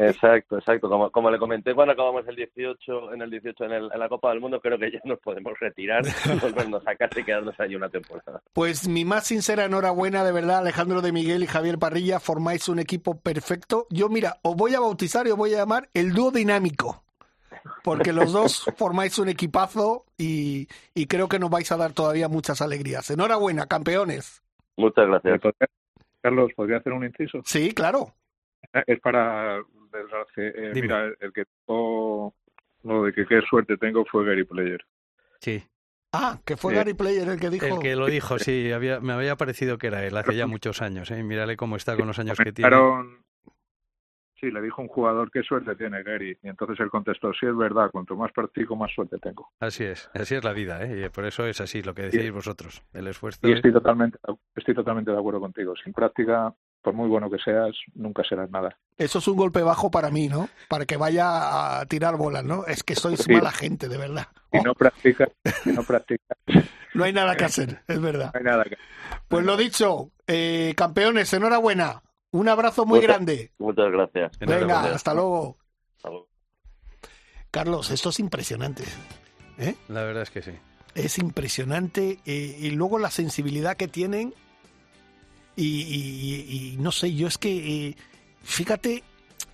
Exacto, 0.00 0.56
exacto. 0.56 0.88
Como, 0.88 1.10
como 1.10 1.30
le 1.30 1.38
comenté 1.38 1.74
cuando 1.74 1.92
acabamos 1.92 2.26
el 2.26 2.34
18, 2.34 3.12
en 3.12 3.20
el 3.20 3.30
18 3.30 3.64
en, 3.64 3.72
el, 3.72 3.90
en 3.92 4.00
la 4.00 4.08
Copa 4.08 4.30
del 4.30 4.40
Mundo, 4.40 4.58
creo 4.58 4.78
que 4.78 4.90
ya 4.90 5.00
nos 5.04 5.18
podemos 5.20 5.52
retirar 5.60 6.02
volvernos 6.40 6.82
a 6.86 6.94
casa 6.96 7.20
y 7.20 7.24
quedarnos 7.24 7.58
allí 7.60 7.76
una 7.76 7.90
temporada. 7.90 8.40
Pues 8.54 8.88
mi 8.88 9.04
más 9.04 9.26
sincera 9.26 9.66
enhorabuena, 9.66 10.24
de 10.24 10.32
verdad, 10.32 10.58
Alejandro 10.58 11.02
de 11.02 11.12
Miguel 11.12 11.42
y 11.42 11.46
Javier 11.46 11.78
Parrilla, 11.78 12.18
formáis 12.18 12.68
un 12.70 12.78
equipo 12.78 13.20
perfecto. 13.20 13.86
Yo, 13.90 14.08
mira, 14.08 14.38
os 14.42 14.56
voy 14.56 14.74
a 14.74 14.80
bautizar 14.80 15.26
y 15.26 15.32
os 15.32 15.36
voy 15.36 15.52
a 15.52 15.58
llamar 15.58 15.90
el 15.92 16.14
dúo 16.14 16.30
dinámico, 16.30 17.04
porque 17.84 18.14
los 18.14 18.32
dos 18.32 18.64
formáis 18.78 19.18
un 19.18 19.28
equipazo 19.28 20.06
y, 20.16 20.66
y 20.94 21.06
creo 21.08 21.28
que 21.28 21.38
nos 21.38 21.50
vais 21.50 21.70
a 21.72 21.76
dar 21.76 21.92
todavía 21.92 22.28
muchas 22.28 22.62
alegrías. 22.62 23.10
Enhorabuena, 23.10 23.66
campeones. 23.66 24.42
Muchas 24.78 25.06
gracias. 25.06 25.40
Carlos, 26.22 26.50
¿podría 26.56 26.78
hacer 26.78 26.94
un 26.94 27.04
inciso? 27.04 27.40
Sí, 27.44 27.72
claro. 27.74 28.14
Es 28.86 29.00
para 29.00 29.60
del 29.90 30.08
Race. 30.10 30.32
Eh, 30.36 30.72
mira, 30.74 31.04
el, 31.04 31.16
el 31.20 31.32
que 31.32 31.44
tuvo 31.66 32.34
lo 32.84 33.04
de 33.04 33.12
que 33.12 33.26
qué 33.26 33.40
suerte 33.42 33.76
tengo 33.76 34.04
fue 34.06 34.24
Gary 34.24 34.44
Player. 34.44 34.80
Sí. 35.40 35.62
Ah, 36.12 36.38
que 36.44 36.56
fue 36.56 36.72
Sí. 36.72 36.76
Gary 36.78 36.94
Player 36.94 37.28
el 37.28 37.38
que 37.38 37.50
dijo. 37.50 37.66
El 37.66 37.78
que 37.78 37.94
lo 37.96 38.06
dijo, 38.06 38.38
sí, 38.38 38.72
había, 38.72 39.00
me 39.00 39.12
había 39.12 39.36
parecido 39.36 39.78
que 39.78 39.86
era 39.88 40.04
él 40.04 40.16
hace 40.16 40.34
ya 40.34 40.46
muchos 40.46 40.82
años. 40.82 41.10
¿eh? 41.10 41.22
Mírale 41.22 41.56
cómo 41.56 41.76
está 41.76 41.96
con 41.96 42.06
los 42.08 42.18
años 42.18 42.36
que 42.38 42.52
tiene. 42.52 42.70
Sí, 44.40 44.50
le 44.50 44.62
dijo 44.62 44.80
un 44.80 44.88
jugador 44.88 45.30
qué 45.30 45.42
suerte 45.42 45.76
tiene 45.76 46.02
Gary. 46.02 46.36
Y 46.42 46.48
entonces 46.48 46.80
él 46.80 46.88
contestó, 46.88 47.30
sí 47.34 47.44
es 47.44 47.54
verdad, 47.54 47.90
cuanto 47.90 48.16
más 48.16 48.32
practico, 48.32 48.74
más 48.74 48.90
suerte 48.94 49.18
tengo. 49.18 49.50
Así 49.60 49.84
es, 49.84 50.10
así 50.14 50.34
es 50.34 50.42
la 50.42 50.54
vida, 50.54 50.82
¿eh? 50.82 51.04
y 51.04 51.08
por 51.10 51.26
eso 51.26 51.44
es 51.46 51.60
así 51.60 51.82
lo 51.82 51.94
que 51.94 52.04
decís 52.08 52.32
vosotros. 52.32 52.82
El 52.94 53.06
esfuerzo. 53.06 53.46
Y 53.46 53.50
es- 53.50 53.56
estoy 53.56 53.72
totalmente, 53.72 54.18
estoy 54.56 54.74
totalmente 54.74 55.10
de 55.10 55.18
acuerdo 55.18 55.40
contigo. 55.40 55.74
Sin 55.84 55.92
práctica, 55.92 56.54
por 56.82 56.94
muy 56.94 57.08
bueno 57.08 57.30
que 57.30 57.38
seas, 57.38 57.70
nunca 57.94 58.22
serás 58.28 58.50
nada. 58.50 58.76
Eso 58.96 59.18
es 59.18 59.28
un 59.28 59.36
golpe 59.36 59.62
bajo 59.62 59.90
para 59.90 60.10
mí, 60.10 60.28
¿no? 60.28 60.48
Para 60.68 60.84
que 60.86 60.96
vaya 60.96 61.78
a 61.80 61.86
tirar 61.86 62.16
bolas, 62.16 62.44
¿no? 62.44 62.64
Es 62.66 62.82
que 62.82 62.94
sois 62.94 63.20
Sí. 63.20 63.32
mala 63.32 63.50
gente, 63.50 63.88
de 63.88 63.96
verdad. 63.98 64.26
Si 64.52 64.58
no 64.60 64.74
practicas, 64.74 65.28
si 65.64 65.72
no 65.72 65.82
practicas, 65.86 66.36
No 66.94 67.04
hay 67.04 67.12
nada 67.12 67.36
que 67.36 67.44
hacer, 67.44 67.82
es 67.88 68.00
verdad. 68.00 68.30
no 68.34 68.38
hay 68.38 68.44
nada 68.44 68.64
que 68.64 68.76
Pues 69.28 69.44
lo 69.44 69.56
dicho, 69.56 70.10
eh, 70.26 70.74
campeones, 70.76 71.32
enhorabuena. 71.32 72.02
Un 72.32 72.48
abrazo 72.48 72.84
muy 72.86 72.98
Muchas- 73.00 73.08
grande. 73.16 73.52
Muchas 73.58 73.90
gracias. 73.90 74.38
Venga, 74.38 74.56
Enhorabuena. 74.58 74.94
hasta 74.94 75.14
luego. 75.14 75.56
Hasta 75.96 76.08
luego. 76.10 76.28
Carlos, 77.50 77.90
esto 77.90 78.10
es 78.10 78.20
impresionante. 78.20 78.84
¿eh? 79.58 79.74
La 79.88 80.02
verdad 80.04 80.22
es 80.22 80.30
que 80.30 80.42
sí. 80.42 80.52
Es 80.94 81.18
impresionante. 81.18 82.18
eh, 82.26 82.56
y 82.58 82.70
luego 82.70 82.98
la 82.98 83.10
sensibilidad 83.10 83.76
que 83.76 83.88
tienen. 83.88 84.34
Y, 85.60 85.82
y- 85.82 86.72
y 86.74 86.76
no 86.78 86.90
sé, 86.92 87.14
yo 87.14 87.26
es 87.28 87.38
que, 87.38 87.88
eh, 87.88 87.96
fíjate, 88.42 89.02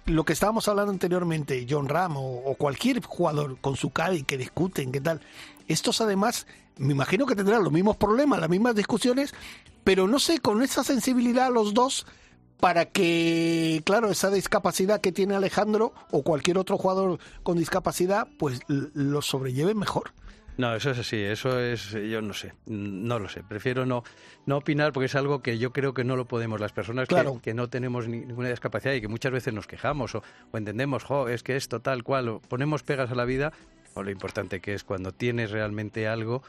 lo 0.07 0.25
que 0.25 0.33
estábamos 0.33 0.69
hablando 0.69 0.93
anteriormente, 0.93 1.67
John 1.69 1.89
Ram 1.89 2.17
o, 2.17 2.43
o 2.45 2.55
cualquier 2.55 3.03
jugador 3.03 3.59
con 3.61 3.77
su 3.77 3.91
Cádiz 3.91 4.25
que 4.25 4.39
discuten, 4.39 4.93
qué 4.93 5.01
tal. 5.01 5.21
Estos 5.69 6.01
además, 6.01 6.47
me 6.77 6.93
imagino 6.93 7.27
que 7.27 7.35
tendrán 7.35 7.65
los 7.65 7.73
mismos 7.73 7.97
problemas, 7.97 8.39
las 8.41 8.49
mismas 8.51 8.75
discusiones, 8.77 9.35
pero 9.83 10.07
no 10.07 10.19
sé, 10.19 10.39
con 10.39 10.63
esa 10.63 10.85
sensibilidad 10.85 11.51
los 11.53 11.75
dos 11.75 12.07
para 12.61 12.87
que, 12.87 13.83
claro, 13.85 14.11
esa 14.11 14.31
discapacidad 14.31 15.01
que 15.01 15.13
tiene 15.13 15.35
Alejandro 15.35 15.93
o 16.11 16.23
cualquier 16.23 16.57
otro 16.59 16.79
jugador 16.79 17.19
con 17.43 17.59
discapacidad, 17.59 18.29
pues 18.39 18.61
lo 18.69 19.21
sobrelleven 19.23 19.77
mejor. 19.79 20.13
No, 20.59 20.75
eso 20.75 20.91
es 20.91 20.99
así, 20.99 21.17
eso 21.23 21.61
es, 21.61 21.91
yo 21.91 22.23
no 22.23 22.33
sé, 22.33 22.55
no 22.65 23.19
lo 23.19 23.29
sé, 23.29 23.43
prefiero 23.45 23.85
no, 23.85 24.05
no 24.47 24.57
opinar 24.57 24.93
porque 24.95 25.05
es 25.05 25.15
algo 25.15 25.43
que 25.43 25.59
yo 25.59 25.71
creo 25.73 25.93
que 25.93 26.03
no 26.03 26.17
lo 26.17 26.25
podemos 26.27 26.61
las 26.61 26.73
personas 26.73 27.09
que- 27.09 27.15
Claro. 27.15 27.41
que, 27.43 27.53
no 27.53 27.69
tenemos 27.69 28.09
ni- 28.09 28.25
ninguna 28.25 28.49
discapacidad 28.49 28.95
y 28.95 29.03
que 29.03 29.09
muchas 29.09 29.33
veces 29.33 29.53
nos 29.53 29.67
quejamos 29.67 30.15
o, 30.15 30.23
o 30.53 30.57
entendemos, 30.57 31.05
jo, 31.05 31.29
es 31.29 31.43
que 31.43 31.57
esto 31.57 31.81
tal 31.81 32.03
cual, 32.05 32.29
o 32.31 32.41
ponemos 32.41 32.83
pegas 32.83 33.11
a 33.11 33.15
la 33.15 33.27
vida, 33.27 33.53
o 33.93 34.03
lo 34.03 34.11
importante 34.11 34.61
que 34.61 34.73
es 34.73 34.83
cuando 34.83 35.13
tienes 35.13 35.51
realmente 35.51 36.09
algo 36.09 36.43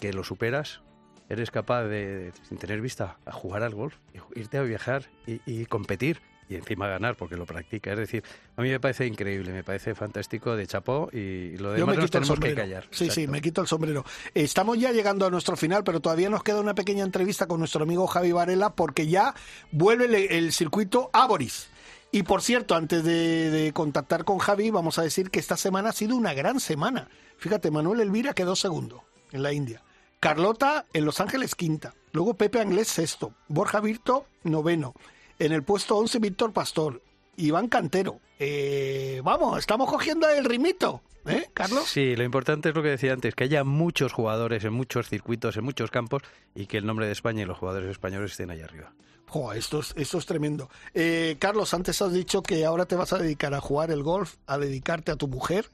que 0.00 0.12
lo 0.12 0.24
superas, 0.24 0.80
eres 1.28 1.52
capaz 1.52 1.84
de, 1.84 2.32
sin 2.48 2.58
tener 2.58 2.80
vista, 2.80 3.18
a 3.26 3.32
jugar 3.32 3.62
al 3.62 3.74
golf, 3.74 3.94
irte 4.34 4.58
a 4.58 4.62
viajar 4.62 5.04
y, 5.26 5.40
y 5.46 5.66
competir 5.66 6.20
y 6.48 6.54
encima 6.54 6.88
ganar 6.88 7.16
porque 7.16 7.36
lo 7.36 7.46
practica. 7.46 7.92
Es 7.92 7.98
decir, 7.98 8.22
a 8.56 8.62
mí 8.62 8.70
me 8.70 8.80
parece 8.80 9.06
increíble, 9.06 9.52
me 9.52 9.64
parece 9.64 9.94
fantástico 9.94 10.56
de 10.56 10.66
chapó 10.66 11.08
y 11.12 11.56
lo 11.58 11.72
demás 11.72 11.96
nos 11.96 12.10
tenemos 12.10 12.38
que 12.38 12.54
callar. 12.54 12.86
Sí, 12.90 13.10
sí, 13.10 13.26
me 13.26 13.40
quito 13.40 13.60
el 13.60 13.66
sombrero. 13.66 14.04
Estamos 14.34 14.78
ya 14.78 14.92
llegando 14.92 15.26
a 15.26 15.30
nuestro 15.30 15.56
final, 15.56 15.84
pero 15.84 16.00
todavía 16.00 16.30
nos 16.30 16.42
queda 16.42 16.60
una 16.60 16.74
pequeña 16.74 17.04
entrevista 17.04 17.46
con 17.46 17.58
nuestro 17.58 17.82
amigo 17.82 18.06
Javi 18.06 18.32
Varela 18.32 18.70
porque 18.70 19.06
ya 19.08 19.34
vuelve 19.72 20.04
el, 20.06 20.14
el 20.14 20.52
circuito 20.52 21.10
Aboris. 21.12 21.68
Y 22.12 22.22
por 22.22 22.40
cierto, 22.40 22.74
antes 22.76 23.02
de, 23.04 23.50
de 23.50 23.72
contactar 23.72 24.24
con 24.24 24.38
Javi, 24.38 24.70
vamos 24.70 24.98
a 24.98 25.02
decir 25.02 25.30
que 25.30 25.40
esta 25.40 25.56
semana 25.56 25.90
ha 25.90 25.92
sido 25.92 26.16
una 26.16 26.34
gran 26.34 26.60
semana. 26.60 27.08
Fíjate, 27.38 27.70
Manuel 27.70 28.00
Elvira 28.00 28.32
quedó 28.32 28.56
segundo 28.56 29.04
en 29.32 29.42
la 29.42 29.52
India. 29.52 29.82
Carlota 30.20 30.86
en 30.92 31.04
Los 31.04 31.20
Ángeles 31.20 31.54
quinta. 31.54 31.94
Luego 32.12 32.34
Pepe 32.34 32.60
Anglés 32.60 32.88
sexto. 32.88 33.34
Borja 33.48 33.80
Virto 33.80 34.26
noveno. 34.44 34.94
En 35.38 35.52
el 35.52 35.62
puesto 35.62 35.96
11 35.96 36.18
Víctor 36.18 36.52
Pastor. 36.52 37.02
Iván 37.36 37.68
Cantero. 37.68 38.20
Eh, 38.38 39.20
vamos, 39.22 39.58
estamos 39.58 39.90
cogiendo 39.90 40.28
el 40.28 40.44
ritmito. 40.44 41.02
¿Eh, 41.26 41.48
Carlos? 41.52 41.84
Sí, 41.86 42.14
lo 42.14 42.22
importante 42.22 42.68
es 42.68 42.74
lo 42.74 42.82
que 42.82 42.90
decía 42.90 43.12
antes, 43.12 43.34
que 43.34 43.44
haya 43.44 43.64
muchos 43.64 44.12
jugadores 44.12 44.64
en 44.64 44.72
muchos 44.72 45.08
circuitos, 45.08 45.56
en 45.56 45.64
muchos 45.64 45.90
campos, 45.90 46.22
y 46.54 46.66
que 46.66 46.78
el 46.78 46.86
nombre 46.86 47.06
de 47.06 47.12
España 47.12 47.42
y 47.42 47.46
los 47.46 47.58
jugadores 47.58 47.90
españoles 47.90 48.30
estén 48.30 48.50
ahí 48.50 48.60
arriba. 48.60 48.92
Jo, 49.26 49.52
esto 49.52 49.80
es, 49.80 49.92
esto 49.96 50.18
es 50.18 50.26
tremendo. 50.26 50.70
Eh, 50.94 51.36
Carlos, 51.40 51.74
antes 51.74 52.00
has 52.00 52.12
dicho 52.12 52.42
que 52.42 52.64
ahora 52.64 52.86
te 52.86 52.94
vas 52.94 53.12
a 53.12 53.18
dedicar 53.18 53.54
a 53.54 53.60
jugar 53.60 53.90
el 53.90 54.02
golf, 54.04 54.36
a 54.46 54.56
dedicarte 54.56 55.10
a 55.10 55.16
tu 55.16 55.26
mujer. 55.26 55.68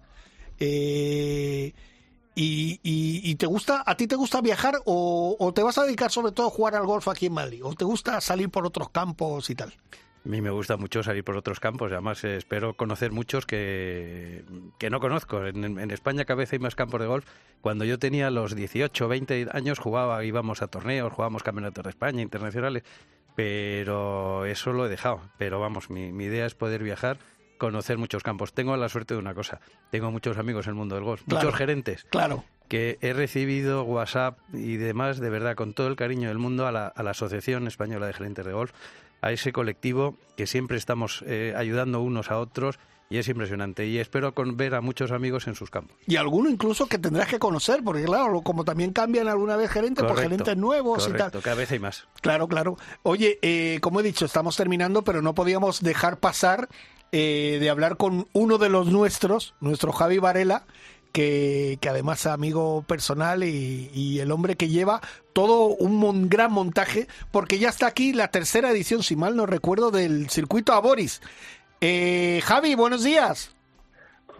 Eh, 0.58 1.74
y, 2.34 2.80
y- 2.82 3.20
y 3.30 3.34
te 3.36 3.46
gusta, 3.46 3.82
¿A 3.86 3.96
ti 3.96 4.06
te 4.06 4.16
gusta 4.16 4.40
viajar 4.40 4.80
o, 4.84 5.52
te 5.54 5.62
vas 5.62 5.78
a 5.78 5.84
dedicar 5.84 6.10
sobre 6.10 6.32
todo 6.32 6.46
a 6.46 6.50
jugar 6.50 6.74
al 6.74 6.86
golf 6.86 7.08
aquí 7.08 7.26
en 7.26 7.34
Madrid? 7.34 7.60
¿O 7.64 7.74
te 7.74 7.84
gusta 7.84 8.20
salir 8.20 8.48
por 8.50 8.66
otros 8.66 8.88
campos 8.90 9.50
y 9.50 9.54
tal? 9.54 9.72
A 10.24 10.28
mí 10.28 10.40
me 10.40 10.50
gusta 10.50 10.76
mucho 10.76 11.02
salir 11.02 11.24
por 11.24 11.36
otros 11.36 11.58
campos, 11.58 11.90
además 11.90 12.22
espero 12.22 12.74
conocer 12.76 13.10
muchos 13.10 13.44
que, 13.44 14.44
que 14.78 14.88
no 14.88 15.00
conozco. 15.00 15.44
En, 15.44 15.90
España 15.90 16.24
cada 16.24 16.38
vez 16.38 16.52
hay 16.52 16.60
más 16.60 16.76
campos 16.76 17.00
de 17.00 17.08
golf. 17.08 17.26
Cuando 17.60 17.84
yo 17.84 17.98
tenía 17.98 18.30
los 18.30 18.54
18 18.54 19.08
20 19.08 19.48
años 19.52 19.80
jugaba, 19.80 20.24
íbamos 20.24 20.62
a 20.62 20.68
torneos, 20.68 21.12
jugábamos 21.12 21.42
campeonatos 21.42 21.82
de 21.82 21.90
España, 21.90 22.22
internacionales, 22.22 22.84
pero 23.34 24.46
eso 24.46 24.72
lo 24.72 24.86
he 24.86 24.88
dejado. 24.88 25.20
Pero 25.38 25.58
vamos, 25.58 25.90
mi 25.90 26.24
idea 26.24 26.46
es 26.46 26.54
poder 26.54 26.84
viajar, 26.84 27.18
conocer 27.66 27.98
muchos 27.98 28.22
campos. 28.22 28.52
Tengo 28.52 28.76
la 28.76 28.88
suerte 28.88 29.14
de 29.14 29.20
una 29.20 29.34
cosa, 29.34 29.60
tengo 29.90 30.10
muchos 30.10 30.36
amigos 30.38 30.66
en 30.66 30.70
el 30.70 30.74
mundo 30.76 30.94
del 30.96 31.04
golf, 31.04 31.22
Claro. 31.26 31.44
muchos 31.46 31.58
gerentes 31.58 32.04
Claro. 32.10 32.44
que 32.68 32.98
he 33.00 33.12
recibido 33.12 33.84
WhatsApp 33.84 34.38
y 34.52 34.76
demás, 34.76 35.18
de 35.20 35.30
verdad, 35.30 35.54
con 35.54 35.72
todo 35.74 35.88
el 35.88 35.96
cariño 35.96 36.28
del 36.28 36.38
mundo, 36.38 36.66
a 36.66 36.72
la, 36.72 36.86
a 36.88 37.02
la 37.02 37.10
Asociación 37.12 37.66
Española 37.66 38.06
de 38.06 38.12
Gerentes 38.14 38.44
de 38.44 38.52
Golf, 38.52 38.72
a 39.20 39.30
ese 39.30 39.52
colectivo 39.52 40.16
que 40.36 40.46
siempre 40.46 40.76
estamos 40.76 41.22
eh, 41.26 41.54
ayudando 41.56 42.00
unos 42.00 42.30
a 42.30 42.38
otros 42.38 42.78
y 43.08 43.18
es 43.18 43.28
impresionante. 43.28 43.86
Y 43.86 43.98
espero 43.98 44.32
con, 44.32 44.56
ver 44.56 44.74
a 44.74 44.80
muchos 44.80 45.12
amigos 45.12 45.46
en 45.46 45.54
sus 45.54 45.68
campos. 45.70 45.94
Y 46.06 46.16
alguno 46.16 46.48
incluso 46.48 46.86
que 46.86 46.96
tendrás 46.98 47.28
que 47.28 47.38
conocer, 47.38 47.82
porque 47.84 48.04
claro, 48.04 48.40
como 48.40 48.64
también 48.64 48.92
cambian 48.94 49.28
alguna 49.28 49.54
vez 49.56 49.70
gerentes 49.70 50.02
por 50.04 50.18
gerentes 50.18 50.56
nuevos 50.56 51.06
y 51.08 51.12
tal. 51.12 51.30
cada 51.30 51.54
vez 51.54 51.70
hay 51.70 51.78
más. 51.78 52.08
Claro, 52.22 52.48
claro. 52.48 52.78
Oye, 53.02 53.38
eh, 53.42 53.78
como 53.82 54.00
he 54.00 54.02
dicho, 54.02 54.24
estamos 54.24 54.56
terminando, 54.56 55.02
pero 55.04 55.20
no 55.20 55.34
podíamos 55.34 55.82
dejar 55.82 56.20
pasar 56.20 56.68
eh, 57.12 57.58
de 57.60 57.70
hablar 57.70 57.96
con 57.96 58.26
uno 58.32 58.58
de 58.58 58.68
los 58.68 58.88
nuestros, 58.88 59.54
nuestro 59.60 59.92
Javi 59.92 60.18
Varela, 60.18 60.64
que, 61.12 61.78
que 61.80 61.88
además 61.88 62.20
es 62.20 62.26
amigo 62.26 62.84
personal 62.88 63.44
y, 63.44 63.90
y 63.92 64.20
el 64.20 64.32
hombre 64.32 64.56
que 64.56 64.68
lleva 64.68 65.02
todo 65.32 65.66
un 65.66 66.28
gran 66.28 66.52
montaje, 66.52 67.06
porque 67.30 67.58
ya 67.58 67.68
está 67.68 67.86
aquí 67.86 68.12
la 68.12 68.28
tercera 68.28 68.70
edición, 68.70 69.02
si 69.02 69.14
mal 69.14 69.36
no 69.36 69.46
recuerdo, 69.46 69.90
del 69.90 70.30
circuito 70.30 70.72
Aboris. 70.72 71.20
Eh, 71.80 72.40
Javi, 72.44 72.74
buenos 72.74 73.02
días. 73.02 73.54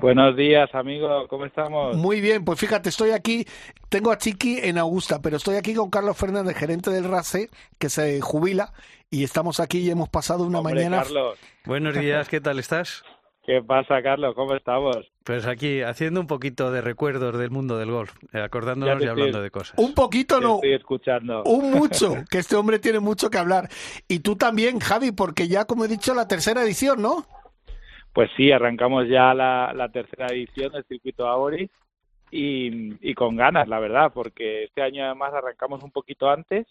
Buenos 0.03 0.37
días, 0.37 0.69
amigo. 0.75 1.29
¿Cómo 1.29 1.45
estamos? 1.47 1.97
Muy 1.97 2.21
bien, 2.21 2.45
pues 2.45 2.59
fíjate, 2.59 2.89
estoy 2.89 3.13
aquí, 3.13 3.47
tengo 3.89 4.11
a 4.11 4.19
Chiqui 4.19 4.59
en 4.61 4.77
Augusta, 4.79 5.23
pero 5.23 5.37
estoy 5.37 5.55
aquí 5.55 5.75
con 5.75 5.91
Carlos 5.91 6.17
Fernández, 6.17 6.57
gerente 6.57 6.91
del 6.91 7.05
RACE, 7.05 7.51
que 7.79 7.89
se 7.89 8.21
jubila, 8.21 8.73
y 9.11 9.23
estamos 9.23 9.61
aquí 9.61 9.79
y 9.79 9.91
hemos 9.91 10.09
pasado 10.09 10.43
una 10.43 10.59
Hombre, 10.59 10.75
mañana... 10.75 11.05
Carlos. 11.05 11.39
Buenos 11.67 11.95
días, 11.95 12.29
¿qué 12.29 12.41
tal 12.41 12.59
estás? 12.59 13.05
¿Qué 13.47 13.63
pasa, 13.63 14.03
Carlos? 14.03 14.35
¿Cómo 14.35 14.57
estamos? 14.57 14.97
Pues 15.23 15.47
aquí, 15.47 15.83
haciendo 15.83 16.21
un 16.21 16.27
poquito 16.27 16.73
de 16.73 16.81
recuerdos 16.81 17.39
del 17.39 17.51
mundo 17.51 17.79
del 17.79 17.93
golf, 17.93 18.13
eh, 18.33 18.41
acordándonos 18.41 19.01
y 19.03 19.07
hablando 19.07 19.39
estoy- 19.39 19.43
de 19.45 19.51
cosas. 19.53 19.79
Un 19.79 19.95
poquito 19.95 20.41
no, 20.41 20.57
estoy 20.57 20.75
escuchando. 20.75 21.45
un 21.45 21.71
mucho, 21.71 22.17
que 22.31 22.39
este 22.39 22.57
hombre 22.57 22.81
tiene 22.81 22.99
mucho 22.99 23.31
que 23.31 23.39
hablar. 23.39 23.69
Y 24.09 24.19
tú 24.19 24.35
también, 24.35 24.81
Javi, 24.81 25.13
porque 25.13 25.47
ya, 25.47 25.65
como 25.65 25.85
he 25.85 25.89
dicho, 25.89 26.13
la 26.13 26.27
tercera 26.27 26.65
edición, 26.65 27.03
¿no? 27.03 27.25
Pues 28.13 28.31
sí, 28.37 28.53
arrancamos 28.53 29.09
ya 29.09 29.33
la, 29.33 29.73
la 29.75 29.89
tercera 29.89 30.27
edición 30.27 30.73
del 30.73 30.85
circuito 30.85 31.27
Aboris 31.27 31.71
y, 32.31 32.95
y 33.01 33.15
con 33.15 33.37
ganas, 33.37 33.69
la 33.69 33.79
verdad, 33.79 34.13
porque 34.13 34.65
este 34.65 34.83
año 34.83 35.05
además 35.05 35.33
arrancamos 35.35 35.83
un 35.83 35.91
poquito 35.91 36.31
antes. 36.31 36.67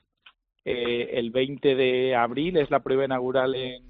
Eh, 0.66 1.10
el 1.14 1.32
20 1.32 1.76
de 1.76 2.16
abril 2.16 2.58
es 2.58 2.70
la 2.70 2.82
prueba 2.82 3.06
inaugural 3.06 3.56
en, 3.56 3.84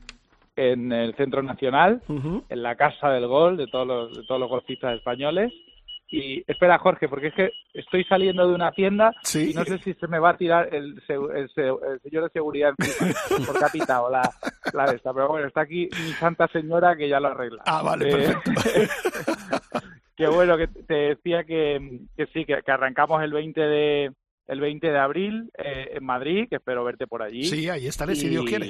en 0.55 0.91
el 0.91 1.15
Centro 1.15 1.41
Nacional, 1.43 2.01
en 2.07 2.63
la 2.63 2.75
Casa 2.75 3.09
del 3.09 3.27
Gol 3.27 3.57
de 3.57 3.67
todos 3.67 3.87
los, 3.87 4.17
de 4.17 4.23
todos 4.23 4.39
los 4.39 4.49
golfistas 4.49 4.95
españoles. 4.95 5.51
Y 6.13 6.43
espera, 6.45 6.77
Jorge, 6.77 7.07
porque 7.07 7.27
es 7.27 7.33
que 7.33 7.51
estoy 7.73 8.03
saliendo 8.03 8.45
de 8.45 8.53
una 8.53 8.71
tienda 8.71 9.13
y 9.33 9.53
no 9.53 9.63
sé 9.63 9.77
si 9.77 9.93
se 9.93 10.07
me 10.07 10.19
va 10.19 10.31
a 10.31 10.37
tirar 10.37 10.67
el, 10.75 11.01
el, 11.07 11.49
señor 11.49 12.23
de 12.25 12.29
seguridad 12.33 12.73
encima, 12.77 13.13
porque 13.47 13.63
ha 13.63 13.69
pitado 13.69 14.09
la, 14.09 14.29
la 14.73 14.91
esta. 14.91 15.13
Pero 15.13 15.29
bueno, 15.29 15.47
está 15.47 15.61
aquí 15.61 15.87
mi 16.05 16.11
santa 16.11 16.49
señora 16.49 16.97
que 16.97 17.07
ya 17.07 17.21
lo 17.21 17.29
arregla. 17.29 17.63
Ah, 17.65 17.81
vale, 17.81 18.09
eh, 18.09 18.35
perfecto. 18.51 18.91
Bueno, 20.29 20.55
que 20.55 20.67
te 20.67 20.93
decía 20.93 21.43
que, 21.43 21.99
que 22.15 22.27
sí, 22.27 22.45
que, 22.45 22.61
arrancamos 22.67 23.23
el 23.23 23.33
20 23.33 23.59
de 23.59 24.11
el 24.47 24.59
20 24.59 24.91
de 24.91 24.97
abril 24.99 25.51
eh, 25.57 25.93
en 25.95 26.03
Madrid, 26.03 26.47
que 26.47 26.57
espero 26.57 26.83
verte 26.83 27.07
por 27.07 27.23
allí. 27.23 27.45
Sí, 27.45 27.67
ahí 27.69 27.87
estaré, 27.87 28.15
si 28.15 28.29
Dios 28.29 28.45
quiere. 28.45 28.67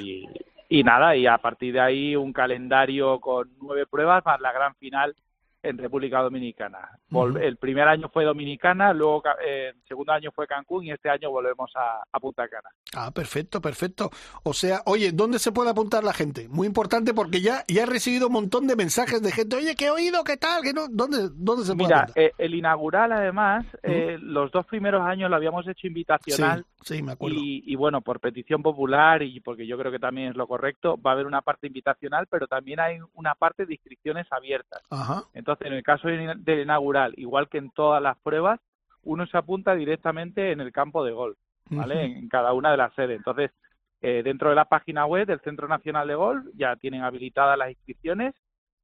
Y 0.68 0.82
nada, 0.82 1.14
y 1.14 1.26
a 1.26 1.36
partir 1.36 1.74
de 1.74 1.80
ahí 1.80 2.16
un 2.16 2.32
calendario 2.32 3.20
con 3.20 3.50
nueve 3.60 3.84
pruebas 3.86 4.24
más 4.24 4.40
la 4.40 4.52
gran 4.52 4.74
final 4.76 5.14
en 5.62 5.78
República 5.78 6.20
Dominicana. 6.20 6.98
El 7.40 7.56
primer 7.56 7.86
año 7.86 8.08
fue 8.08 8.24
Dominicana, 8.24 8.92
luego 8.92 9.22
eh, 9.44 9.72
el 9.74 9.82
segundo 9.86 10.12
año 10.12 10.30
fue 10.32 10.46
Cancún 10.46 10.84
y 10.84 10.90
este 10.90 11.08
año 11.08 11.30
volvemos 11.30 11.70
a, 11.76 12.02
Punta 12.20 12.46
Cana. 12.46 12.68
Ah, 12.94 13.10
perfecto, 13.10 13.60
perfecto. 13.60 14.10
O 14.44 14.52
sea, 14.52 14.82
oye, 14.86 15.10
¿dónde 15.10 15.40
se 15.40 15.50
puede 15.50 15.70
apuntar 15.70 16.04
la 16.04 16.12
gente? 16.12 16.48
Muy 16.48 16.68
importante 16.68 17.12
porque 17.12 17.40
ya, 17.40 17.64
ya 17.66 17.82
he 17.82 17.86
recibido 17.86 18.28
un 18.28 18.34
montón 18.34 18.68
de 18.68 18.76
mensajes 18.76 19.20
de 19.22 19.32
gente, 19.32 19.56
oye, 19.56 19.74
¿qué 19.74 19.86
he 19.86 19.90
oído? 19.90 20.22
¿Qué 20.22 20.36
tal? 20.36 20.62
¿Qué 20.62 20.72
no? 20.72 20.86
¿Dónde, 20.88 21.28
¿Dónde 21.34 21.64
se 21.64 21.74
puede 21.74 21.88
Mira, 21.88 22.06
eh, 22.14 22.30
el 22.38 22.54
inaugural 22.54 23.10
además, 23.10 23.66
eh, 23.82 24.18
los 24.20 24.52
dos 24.52 24.66
primeros 24.66 25.02
años 25.02 25.30
lo 25.30 25.36
habíamos 25.36 25.66
hecho 25.66 25.88
invitacional. 25.88 26.64
Sí, 26.82 27.02
me 27.02 27.12
acuerdo. 27.12 27.36
Y, 27.36 27.64
y 27.66 27.74
bueno, 27.74 28.02
por 28.02 28.20
petición 28.20 28.62
popular 28.62 29.22
y 29.22 29.40
porque 29.40 29.66
yo 29.66 29.76
creo 29.78 29.90
que 29.90 29.98
también 29.98 30.28
es 30.28 30.36
lo 30.36 30.46
correcto, 30.46 31.00
va 31.00 31.10
a 31.10 31.14
haber 31.14 31.26
una 31.26 31.42
parte 31.42 31.66
invitacional, 31.66 32.26
pero 32.28 32.46
también 32.46 32.78
hay 32.78 32.98
una 33.14 33.34
parte 33.34 33.66
de 33.66 33.74
inscripciones 33.74 34.26
abiertas. 34.30 34.82
Ajá. 34.90 35.24
Entonces, 35.34 35.51
en 35.60 35.72
el 35.72 35.82
caso 35.82 36.08
del 36.08 36.60
inaugural, 36.60 37.14
igual 37.16 37.48
que 37.48 37.58
en 37.58 37.70
todas 37.70 38.02
las 38.02 38.18
pruebas, 38.18 38.60
uno 39.04 39.26
se 39.26 39.36
apunta 39.36 39.74
directamente 39.74 40.52
en 40.52 40.60
el 40.60 40.72
campo 40.72 41.04
de 41.04 41.12
golf, 41.12 41.36
¿vale? 41.70 42.04
En 42.04 42.28
cada 42.28 42.52
una 42.52 42.70
de 42.70 42.76
las 42.76 42.94
sedes. 42.94 43.16
Entonces, 43.16 43.50
eh, 44.00 44.22
dentro 44.24 44.50
de 44.50 44.56
la 44.56 44.64
página 44.64 45.06
web 45.06 45.26
del 45.26 45.40
Centro 45.40 45.68
Nacional 45.68 46.08
de 46.08 46.14
Golf 46.14 46.46
ya 46.54 46.76
tienen 46.76 47.02
habilitadas 47.02 47.58
las 47.58 47.70
inscripciones 47.70 48.34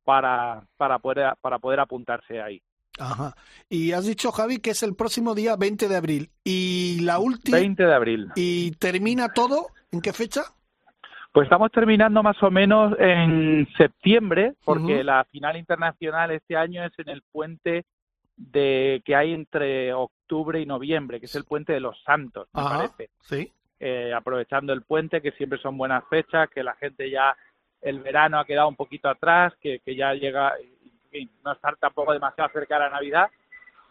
para, 0.04 0.62
para, 0.76 0.98
poder, 0.98 1.34
para 1.40 1.58
poder 1.58 1.80
apuntarse 1.80 2.40
ahí. 2.40 2.62
Ajá. 2.98 3.34
Y 3.68 3.92
has 3.92 4.06
dicho, 4.06 4.32
Javi, 4.32 4.58
que 4.58 4.70
es 4.70 4.82
el 4.82 4.94
próximo 4.94 5.34
día 5.34 5.56
20 5.56 5.88
de 5.88 5.96
abril. 5.96 6.30
¿Y 6.44 7.00
la 7.02 7.18
última? 7.18 7.58
20 7.58 7.82
de 7.84 7.94
abril. 7.94 8.28
¿Y 8.34 8.72
termina 8.72 9.32
todo? 9.32 9.68
¿En 9.92 10.00
qué 10.00 10.12
fecha? 10.12 10.42
Pues 11.38 11.46
estamos 11.46 11.70
terminando 11.70 12.20
más 12.20 12.42
o 12.42 12.50
menos 12.50 12.98
en 12.98 13.68
septiembre, 13.76 14.54
porque 14.64 15.04
la 15.04 15.22
final 15.22 15.56
internacional 15.56 16.32
este 16.32 16.56
año 16.56 16.84
es 16.84 16.90
en 16.98 17.08
el 17.10 17.22
puente 17.30 17.84
de 18.36 19.00
que 19.04 19.14
hay 19.14 19.34
entre 19.34 19.92
octubre 19.92 20.60
y 20.60 20.66
noviembre, 20.66 21.20
que 21.20 21.26
es 21.26 21.34
el 21.36 21.44
puente 21.44 21.72
de 21.72 21.78
los 21.78 21.96
Santos, 22.02 22.48
me 22.52 22.64
parece. 22.64 23.10
Sí. 23.20 23.52
Eh, 23.78 24.12
aprovechando 24.12 24.72
el 24.72 24.82
puente, 24.82 25.22
que 25.22 25.30
siempre 25.30 25.60
son 25.60 25.78
buenas 25.78 26.02
fechas, 26.10 26.50
que 26.50 26.64
la 26.64 26.74
gente 26.74 27.08
ya 27.08 27.36
el 27.82 28.00
verano 28.00 28.40
ha 28.40 28.44
quedado 28.44 28.66
un 28.66 28.74
poquito 28.74 29.08
atrás, 29.08 29.54
que, 29.60 29.78
que 29.78 29.94
ya 29.94 30.14
llega, 30.14 30.54
y 31.12 31.28
no 31.44 31.52
estar 31.52 31.76
tampoco 31.76 32.14
demasiado 32.14 32.50
cerca 32.52 32.74
de 32.74 32.80
la 32.80 32.90
Navidad, 32.90 33.28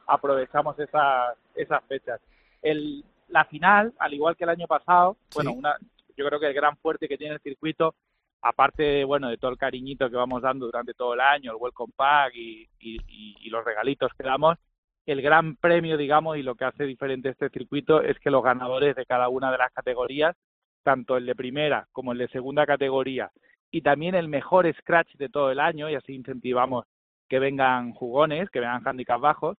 aprovechamos 0.06 0.78
esas, 0.80 1.38
esas 1.56 1.82
fechas. 1.86 2.20
El, 2.62 3.06
la 3.30 3.46
final, 3.46 3.94
al 4.00 4.14
igual 4.14 4.36
que 4.36 4.44
el 4.44 4.50
año 4.50 4.68
pasado, 4.68 5.16
bueno, 5.34 5.54
una, 5.54 5.78
yo 6.18 6.26
creo 6.26 6.40
que 6.40 6.48
el 6.48 6.54
gran 6.54 6.76
fuerte 6.78 7.08
que 7.08 7.18
tiene 7.18 7.36
el 7.36 7.42
circuito, 7.42 7.96
aparte 8.42 9.04
bueno, 9.06 9.30
de 9.30 9.38
todo 9.38 9.52
el 9.52 9.58
cariñito 9.58 10.10
que 10.10 10.16
vamos 10.16 10.42
dando 10.42 10.66
durante 10.66 10.94
todo 10.94 11.14
el 11.14 11.22
año, 11.22 11.52
el 11.52 11.58
Welcome 11.60 11.94
Pack 11.96 12.34
y, 12.36 12.68
y, 12.80 13.50
los 13.50 13.64
regalitos 13.64 14.12
que 14.18 14.24
damos, 14.24 14.58
el 15.06 15.22
gran 15.22 15.56
premio, 15.56 15.96
digamos, 15.96 16.38
y 16.38 16.44
lo 16.44 16.56
que 16.56 16.66
hace 16.66 16.84
diferente 16.84 17.30
este 17.30 17.50
circuito 17.50 18.02
es 18.02 18.20
que 18.20 18.30
los 18.30 18.44
ganadores 18.44 18.96
de 18.96 19.06
cada 19.06 19.30
una 19.30 19.52
de 19.52 19.58
las 19.58 19.72
categorías, 19.72 20.36
tanto 20.84 21.16
el 21.16 21.26
de 21.26 21.36
primera 21.36 21.88
como 21.94 22.12
el 22.12 22.18
de 22.18 22.28
segunda 22.28 22.66
categoría, 22.66 23.32
y 23.72 23.82
también 23.82 24.16
el 24.16 24.28
mejor 24.28 24.72
scratch 24.76 25.16
de 25.16 25.30
todo 25.30 25.52
el 25.52 25.62
año, 25.62 25.90
y 25.90 25.96
así 25.96 26.14
incentivamos 26.14 26.86
que 27.30 27.40
vengan 27.40 27.94
jugones, 27.94 28.50
que 28.50 28.60
vengan 28.60 28.86
handicaps 28.86 29.22
bajos, 29.22 29.58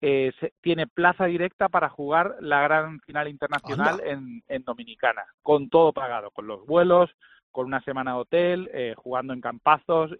eh, 0.00 0.32
tiene 0.60 0.86
plaza 0.86 1.26
directa 1.26 1.68
para 1.68 1.88
jugar 1.88 2.36
la 2.40 2.62
gran 2.62 3.00
final 3.00 3.28
internacional 3.28 4.00
en, 4.04 4.42
en, 4.48 4.64
Dominicana, 4.64 5.24
con 5.42 5.68
todo 5.68 5.92
pagado, 5.92 6.30
con 6.30 6.46
los 6.46 6.64
vuelos, 6.66 7.10
con 7.50 7.66
una 7.66 7.82
semana 7.82 8.12
de 8.12 8.18
hotel, 8.18 8.70
eh, 8.72 8.94
jugando 8.96 9.32
en 9.32 9.40
campazos, 9.40 10.12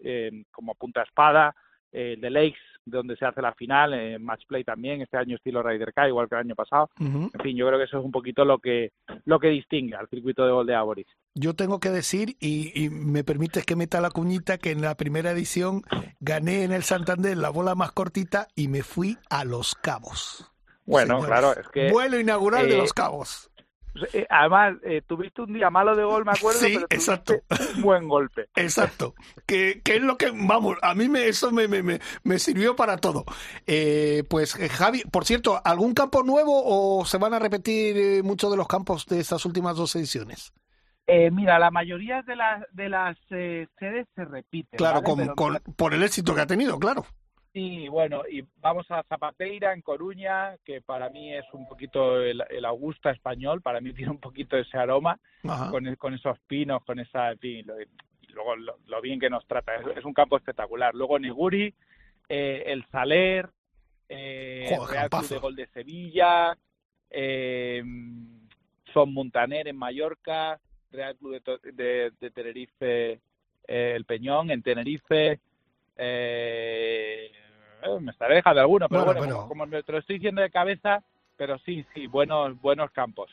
como 0.51 0.75
punta 0.75 1.03
espada, 1.03 1.55
eh, 1.91 2.15
de 2.19 2.29
Lakes, 2.29 2.59
donde 2.85 3.15
se 3.15 3.25
hace 3.25 3.41
la 3.41 3.53
final, 3.53 3.93
eh, 3.93 4.17
match 4.17 4.45
play 4.47 4.63
también, 4.63 5.01
este 5.01 5.17
año 5.17 5.35
estilo 5.35 5.61
Ryder 5.61 5.93
Cup, 5.93 6.07
igual 6.07 6.27
que 6.27 6.35
el 6.35 6.41
año 6.41 6.55
pasado. 6.55 6.89
En 6.99 7.29
fin, 7.41 7.55
yo 7.55 7.67
creo 7.67 7.77
que 7.77 7.85
eso 7.85 7.99
es 7.99 8.05
un 8.05 8.11
poquito 8.11 8.43
lo 8.43 8.59
que, 8.59 8.91
lo 9.25 9.39
que 9.39 9.49
distingue 9.49 9.95
al 9.95 10.07
circuito 10.09 10.45
de 10.45 10.51
gol 10.51 10.65
de 10.65 10.75
Aboris. 10.75 11.07
Yo 11.35 11.53
tengo 11.53 11.79
que 11.79 11.89
decir, 11.89 12.35
y, 12.39 12.89
me 12.89 13.23
permites 13.23 13.65
que 13.65 13.75
meta 13.75 14.01
la 14.01 14.09
cuñita, 14.09 14.57
que 14.57 14.71
en 14.71 14.81
la 14.81 14.95
primera 14.95 15.31
edición 15.31 15.83
gané 16.19 16.63
en 16.63 16.71
el 16.71 16.83
Santander 16.83 17.37
la 17.37 17.49
bola 17.49 17.75
más 17.75 17.91
cortita 17.91 18.47
y 18.55 18.67
me 18.67 18.83
fui 18.83 19.17
a 19.29 19.45
Los 19.45 19.75
Cabos. 19.75 20.51
Bueno, 20.85 21.21
claro, 21.21 21.51
es 21.51 21.67
que... 21.69 21.91
Vuelo 21.91 22.19
inaugural 22.19 22.67
de 22.67 22.75
eh, 22.75 22.77
Los 22.77 22.93
Cabos. 22.93 23.50
Eh, 24.13 24.25
además, 24.29 24.75
eh, 24.83 25.01
tuviste 25.05 25.41
un 25.41 25.53
día 25.53 25.69
malo 25.69 25.95
de 25.95 26.03
gol, 26.03 26.25
me 26.25 26.31
acuerdo, 26.31 26.59
sí, 26.59 26.77
exacto. 26.89 27.35
un 27.75 27.81
buen 27.81 28.07
golpe. 28.07 28.47
Exacto. 28.55 29.13
que, 29.45 29.81
que, 29.83 29.95
es 29.95 30.01
lo 30.01 30.17
que, 30.17 30.31
vamos, 30.33 30.77
a 30.81 30.95
mí 30.95 31.09
me, 31.09 31.27
eso 31.27 31.51
me, 31.51 31.67
me, 31.67 31.99
me 32.23 32.39
sirvió 32.39 32.75
para 32.75 32.97
todo. 32.97 33.25
Eh, 33.67 34.23
pues, 34.29 34.53
Javi, 34.53 35.03
por 35.11 35.25
cierto, 35.25 35.61
¿algún 35.63 35.93
campo 35.93 36.23
nuevo 36.23 36.61
o 36.63 37.05
se 37.05 37.17
van 37.17 37.33
a 37.33 37.39
repetir 37.39 38.23
muchos 38.23 38.49
de 38.51 38.57
los 38.57 38.67
campos 38.67 39.05
de 39.05 39.19
estas 39.19 39.45
últimas 39.45 39.75
dos 39.75 39.95
ediciones? 39.95 40.53
mira, 41.33 41.59
la 41.59 41.71
mayoría 41.71 42.21
de 42.21 42.37
las, 42.37 42.63
de 42.71 42.87
las 42.87 43.17
sedes 43.27 44.07
se 44.15 44.23
repiten. 44.23 44.77
Claro, 44.77 45.03
con, 45.03 45.59
por 45.75 45.93
el 45.93 46.03
éxito 46.03 46.33
que 46.33 46.39
ha 46.39 46.47
tenido, 46.47 46.79
claro. 46.79 47.05
Sí, 47.53 47.89
bueno, 47.89 48.23
y 48.29 48.45
vamos 48.61 48.89
a 48.91 49.03
Zapateira, 49.03 49.73
en 49.73 49.81
Coruña, 49.81 50.55
que 50.63 50.81
para 50.81 51.09
mí 51.09 51.33
es 51.33 51.45
un 51.51 51.67
poquito 51.67 52.21
el, 52.21 52.65
Augusta 52.65 53.11
español, 53.11 53.61
para 53.61 53.81
mí 53.81 53.93
tiene 53.93 54.11
un 54.11 54.19
poquito 54.19 54.57
ese 54.57 54.77
aroma, 54.77 55.19
con, 55.69 55.95
con 55.95 56.13
esos 56.13 56.39
pinos, 56.47 56.83
con 56.85 56.99
esa, 56.99 57.33
y 57.41 57.63
luego 57.63 58.55
lo, 58.55 59.01
bien 59.01 59.19
que 59.19 59.29
nos 59.29 59.45
trata, 59.47 59.75
es, 59.75 60.05
un 60.05 60.13
campo 60.13 60.37
espectacular. 60.37 60.95
Luego 60.95 61.19
Neguri, 61.19 61.73
eh, 62.29 62.63
el 62.67 62.85
Saler, 62.87 63.49
eh, 64.07 64.77
Real 64.89 65.09
Club 65.09 65.27
de 65.27 65.37
Gol 65.37 65.55
de 65.55 65.67
Sevilla, 65.67 66.57
eh, 67.09 67.83
Son 68.93 69.13
Montaner 69.13 69.67
en 69.67 69.75
Mallorca, 69.75 70.57
Real 70.89 71.17
Club 71.17 71.41
de, 71.63 72.11
de 72.17 72.31
Tenerife, 72.31 73.19
eh, 73.67 73.93
el 73.95 74.05
Peñón 74.05 74.51
en 74.51 74.63
Tenerife, 74.63 75.39
eh, 75.97 77.31
eh, 77.83 77.99
me 77.99 78.11
estaré 78.11 78.35
dejando 78.35 78.61
alguno, 78.61 78.87
pero 78.89 79.05
bueno, 79.05 79.47
Como, 79.47 79.67
te 79.67 79.91
lo 79.91 79.97
estoy 79.99 80.15
diciendo 80.15 80.41
de 80.41 80.49
cabeza, 80.49 81.03
pero 81.37 81.57
sí, 81.59 81.85
sí, 81.93 82.07
buenos, 82.07 82.59
buenos 82.61 82.91
campos. 82.91 83.29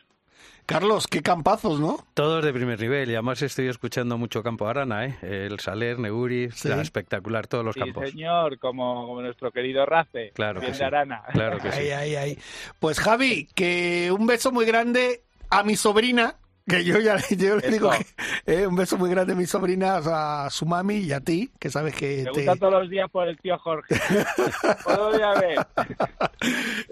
Carlos, 0.67 1.07
qué 1.07 1.23
campazos, 1.23 1.81
¿no? 1.81 1.99
Todos 2.15 2.45
de 2.45 2.53
primer 2.53 2.79
nivel 2.79 3.11
y 3.11 3.15
además 3.15 3.41
estoy 3.43 3.69
escuchando 3.69 4.19
mucho 4.19 4.43
campo 4.43 4.69
Arana, 4.69 5.07
¿eh? 5.07 5.17
El 5.23 5.59
Saler, 5.61 5.99
Neguri, 5.99 6.45
espectacular 6.45 7.47
todos 7.47 7.65
los 7.65 7.75
sí, 7.75 7.81
campos. 7.81 8.11
señor, 8.11 8.59
como, 8.59 9.07
como 9.07 9.23
nuestro 9.23 9.51
querido 9.51 9.87
Race, 9.87 10.31
claro 10.35 10.61
de 10.61 10.85
Arana. 10.85 11.23
Claro 11.33 11.59
que 11.59 11.73
sí. 11.73 12.39
Pues 12.79 13.01
Javi, 13.01 13.49
que 13.55 14.13
un 14.13 14.27
beso 14.27 14.53
muy 14.53 14.67
grande 14.67 15.23
a 15.51 15.63
mi 15.63 15.75
sobrina, 15.75 16.37
que 16.69 16.85
yo 16.85 16.99
ya 17.01 17.17
yo 17.31 17.57
le 17.57 17.71
digo 17.71 17.91
que, 17.91 18.05
eh, 18.47 18.67
un 18.67 18.77
beso 18.77 18.97
muy 18.99 19.11
grande 19.11 19.33
a 19.33 19.37
mi 19.37 19.47
sobrina, 19.47 19.97
a 20.05 20.51
su 20.51 20.67
mami 20.67 20.99
y 20.99 21.13
a 21.13 21.21
ti, 21.21 21.51
que 21.59 21.71
sabes 21.71 21.95
que 21.95 22.25
Me 22.25 22.31
te... 22.31 22.31
gusta 22.31 22.57
todos 22.57 22.73
los 22.75 22.91
días 22.91 23.11
por 23.11 23.27
el 23.29 23.39
tío 23.39 23.59
Jorge. 23.59 23.95
ver. 25.41 25.67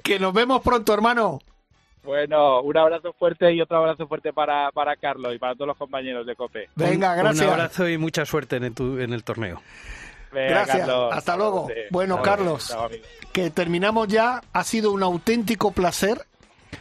que 0.02 0.18
nos 0.18 0.32
vemos 0.32 0.62
pronto, 0.62 0.94
hermano. 0.94 1.38
Bueno, 2.02 2.60
un 2.62 2.76
abrazo 2.76 3.12
fuerte 3.12 3.52
y 3.52 3.60
otro 3.60 3.78
abrazo 3.78 4.06
fuerte 4.06 4.32
para, 4.32 4.70
para 4.70 4.94
Carlos 4.96 5.34
y 5.34 5.38
para 5.38 5.54
todos 5.54 5.68
los 5.68 5.76
compañeros 5.76 6.24
de 6.24 6.36
COPE. 6.36 6.70
Venga, 6.76 7.14
gracias. 7.16 7.46
Un 7.46 7.52
abrazo 7.52 7.88
y 7.88 7.98
mucha 7.98 8.24
suerte 8.24 8.56
en, 8.56 8.74
tu, 8.74 8.98
en 9.00 9.12
el 9.12 9.24
torneo. 9.24 9.60
gracias, 10.30 10.88
hasta 10.88 11.36
luego. 11.36 11.68
Bueno, 11.90 12.22
Carlos, 12.22 12.76
que 13.32 13.50
terminamos 13.50 14.06
ya. 14.06 14.40
Ha 14.52 14.62
sido 14.62 14.92
un 14.92 15.02
auténtico 15.02 15.72
placer. 15.72 16.22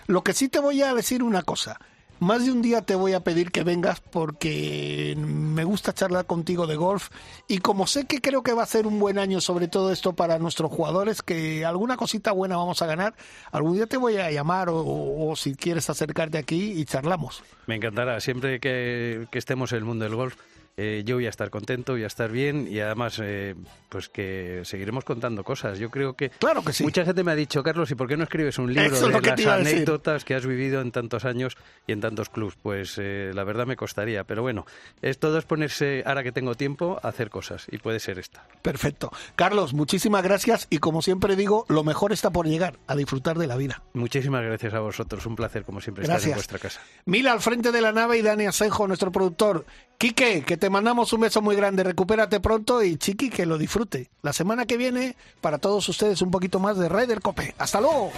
Lo 0.05 0.23
que 0.23 0.33
sí 0.33 0.47
te 0.47 0.59
voy 0.59 0.83
a 0.83 0.93
decir 0.93 1.23
una 1.23 1.41
cosa 1.41 1.79
más 2.19 2.45
de 2.45 2.51
un 2.51 2.61
día 2.61 2.81
te 2.81 2.95
voy 2.95 3.13
a 3.13 3.19
pedir 3.21 3.51
que 3.51 3.63
vengas 3.63 3.99
porque 3.99 5.15
me 5.17 5.63
gusta 5.63 5.93
charlar 5.93 6.25
contigo 6.25 6.67
de 6.67 6.75
golf 6.75 7.09
y 7.47 7.59
como 7.59 7.87
sé 7.87 8.05
que 8.05 8.21
creo 8.21 8.43
que 8.43 8.53
va 8.53 8.63
a 8.63 8.67
ser 8.67 8.87
un 8.87 8.99
buen 8.99 9.19
año 9.19 9.41
sobre 9.41 9.67
todo 9.67 9.91
esto 9.91 10.13
para 10.13 10.39
nuestros 10.39 10.71
jugadores, 10.71 11.21
que 11.21 11.65
alguna 11.65 11.97
cosita 11.97 12.31
buena 12.31 12.57
vamos 12.57 12.81
a 12.81 12.85
ganar, 12.85 13.15
algún 13.51 13.73
día 13.73 13.87
te 13.87 13.97
voy 13.97 14.17
a 14.17 14.31
llamar 14.31 14.67
o, 14.69 15.33
si 15.35 15.55
quieres 15.55 15.89
acercarte 15.89 16.37
aquí 16.37 16.73
y 16.73 16.85
charlamos. 16.85 17.43
Me 17.67 17.75
encantará, 17.75 18.19
siempre 18.19 18.59
que, 18.59 19.27
estemos 19.31 19.71
en 19.73 19.79
el 19.79 19.85
mundo 19.85 20.05
del 20.05 20.15
golf 20.15 20.35
eh, 20.77 21.03
yo 21.05 21.15
voy 21.15 21.25
a 21.25 21.29
estar 21.29 21.49
contento, 21.49 21.93
voy 21.93 22.03
a 22.03 22.07
estar 22.07 22.29
bien 22.29 22.67
y 22.69 22.79
además 22.81 23.19
eh, 23.23 23.55
pues 23.87 24.09
que 24.09 24.61
seguiremos 24.65 25.05
contando 25.05 25.43
cosas. 25.43 25.79
Yo 25.79 25.89
creo 25.89 26.15
que, 26.15 26.31
claro 26.31 26.63
que 26.63 26.73
sí. 26.73 26.83
mucha 26.83 27.05
gente 27.05 27.23
me 27.23 27.31
ha 27.31 27.35
dicho, 27.35 27.63
Carlos, 27.63 27.89
¿y 27.91 27.95
por 27.95 28.09
qué 28.09 28.17
no 28.17 28.23
escribes 28.23 28.57
un 28.57 28.73
libro 28.73 28.99
de 28.99 29.21
las 29.21 29.45
anécdotas 29.45 30.25
que 30.25 30.35
has 30.35 30.45
vivido 30.45 30.81
en 30.81 30.91
tantos 30.91 31.23
años 31.23 31.55
y 31.87 31.93
en 31.93 32.01
tantos 32.01 32.29
clubs? 32.29 32.57
Pues 32.61 32.97
eh, 32.97 33.31
la 33.33 33.45
verdad 33.45 33.65
me 33.65 33.77
costaría, 33.77 34.25
pero 34.25 34.41
bueno, 34.41 34.65
es 35.01 35.17
todo 35.17 35.37
es 35.37 35.45
ponerse, 35.45 36.03
ahora 36.05 36.23
que 36.23 36.33
tengo 36.33 36.55
tiempo, 36.55 36.99
a 37.01 37.07
hacer 37.07 37.29
cosas 37.29 37.67
y 37.71 37.77
puede 37.77 38.01
ser 38.01 38.19
esta. 38.19 38.45
Perfecto. 38.61 39.11
Carlos, 39.35 39.73
muchísimas 39.73 40.23
gracias 40.23 40.67
y 40.69 40.79
como 40.79 41.01
siempre 41.01 41.37
digo, 41.37 41.65
lo 41.69 41.85
mejor 41.85 42.11
está 42.11 42.31
por 42.31 42.47
llegar, 42.47 42.77
a 42.87 42.95
disfrutar 42.95 43.37
de 43.37 43.47
la 43.47 43.55
vida. 43.55 43.81
Muchísimas 43.93 44.43
gracias 44.43 44.73
a 44.73 44.79
vosotros, 44.79 45.25
un 45.25 45.37
placer 45.37 45.63
como 45.63 45.79
siempre 45.79 46.03
estar 46.03 46.21
en 46.21 46.33
vuestra 46.33 46.59
casa. 46.59 46.81
Mila 47.05 47.31
al 47.31 47.39
frente 47.39 47.71
de 47.71 47.79
la 47.79 47.93
nave 47.93 48.17
y 48.17 48.21
Dani 48.21 48.45
Asenjo, 48.45 48.87
nuestro 48.87 49.11
productor. 49.11 49.65
Quique, 49.97 50.43
que 50.43 50.57
te 50.57 50.64
mandamos 50.69 51.13
un 51.13 51.21
beso 51.21 51.41
muy 51.41 51.55
grande, 51.55 51.83
recupérate 51.83 52.39
pronto 52.39 52.83
y 52.83 52.97
Chiqui, 52.97 53.29
que 53.29 53.45
lo 53.45 53.57
disfrute. 53.57 54.09
La 54.21 54.33
semana 54.33 54.65
que 54.65 54.77
viene, 54.77 55.15
para 55.41 55.57
todos 55.57 55.87
ustedes, 55.89 56.21
un 56.21 56.31
poquito 56.31 56.59
más 56.59 56.77
de 56.77 56.89
Raider 56.89 57.21
Cope. 57.21 57.55
¡Hasta 57.57 57.81
luego! 57.81 58.11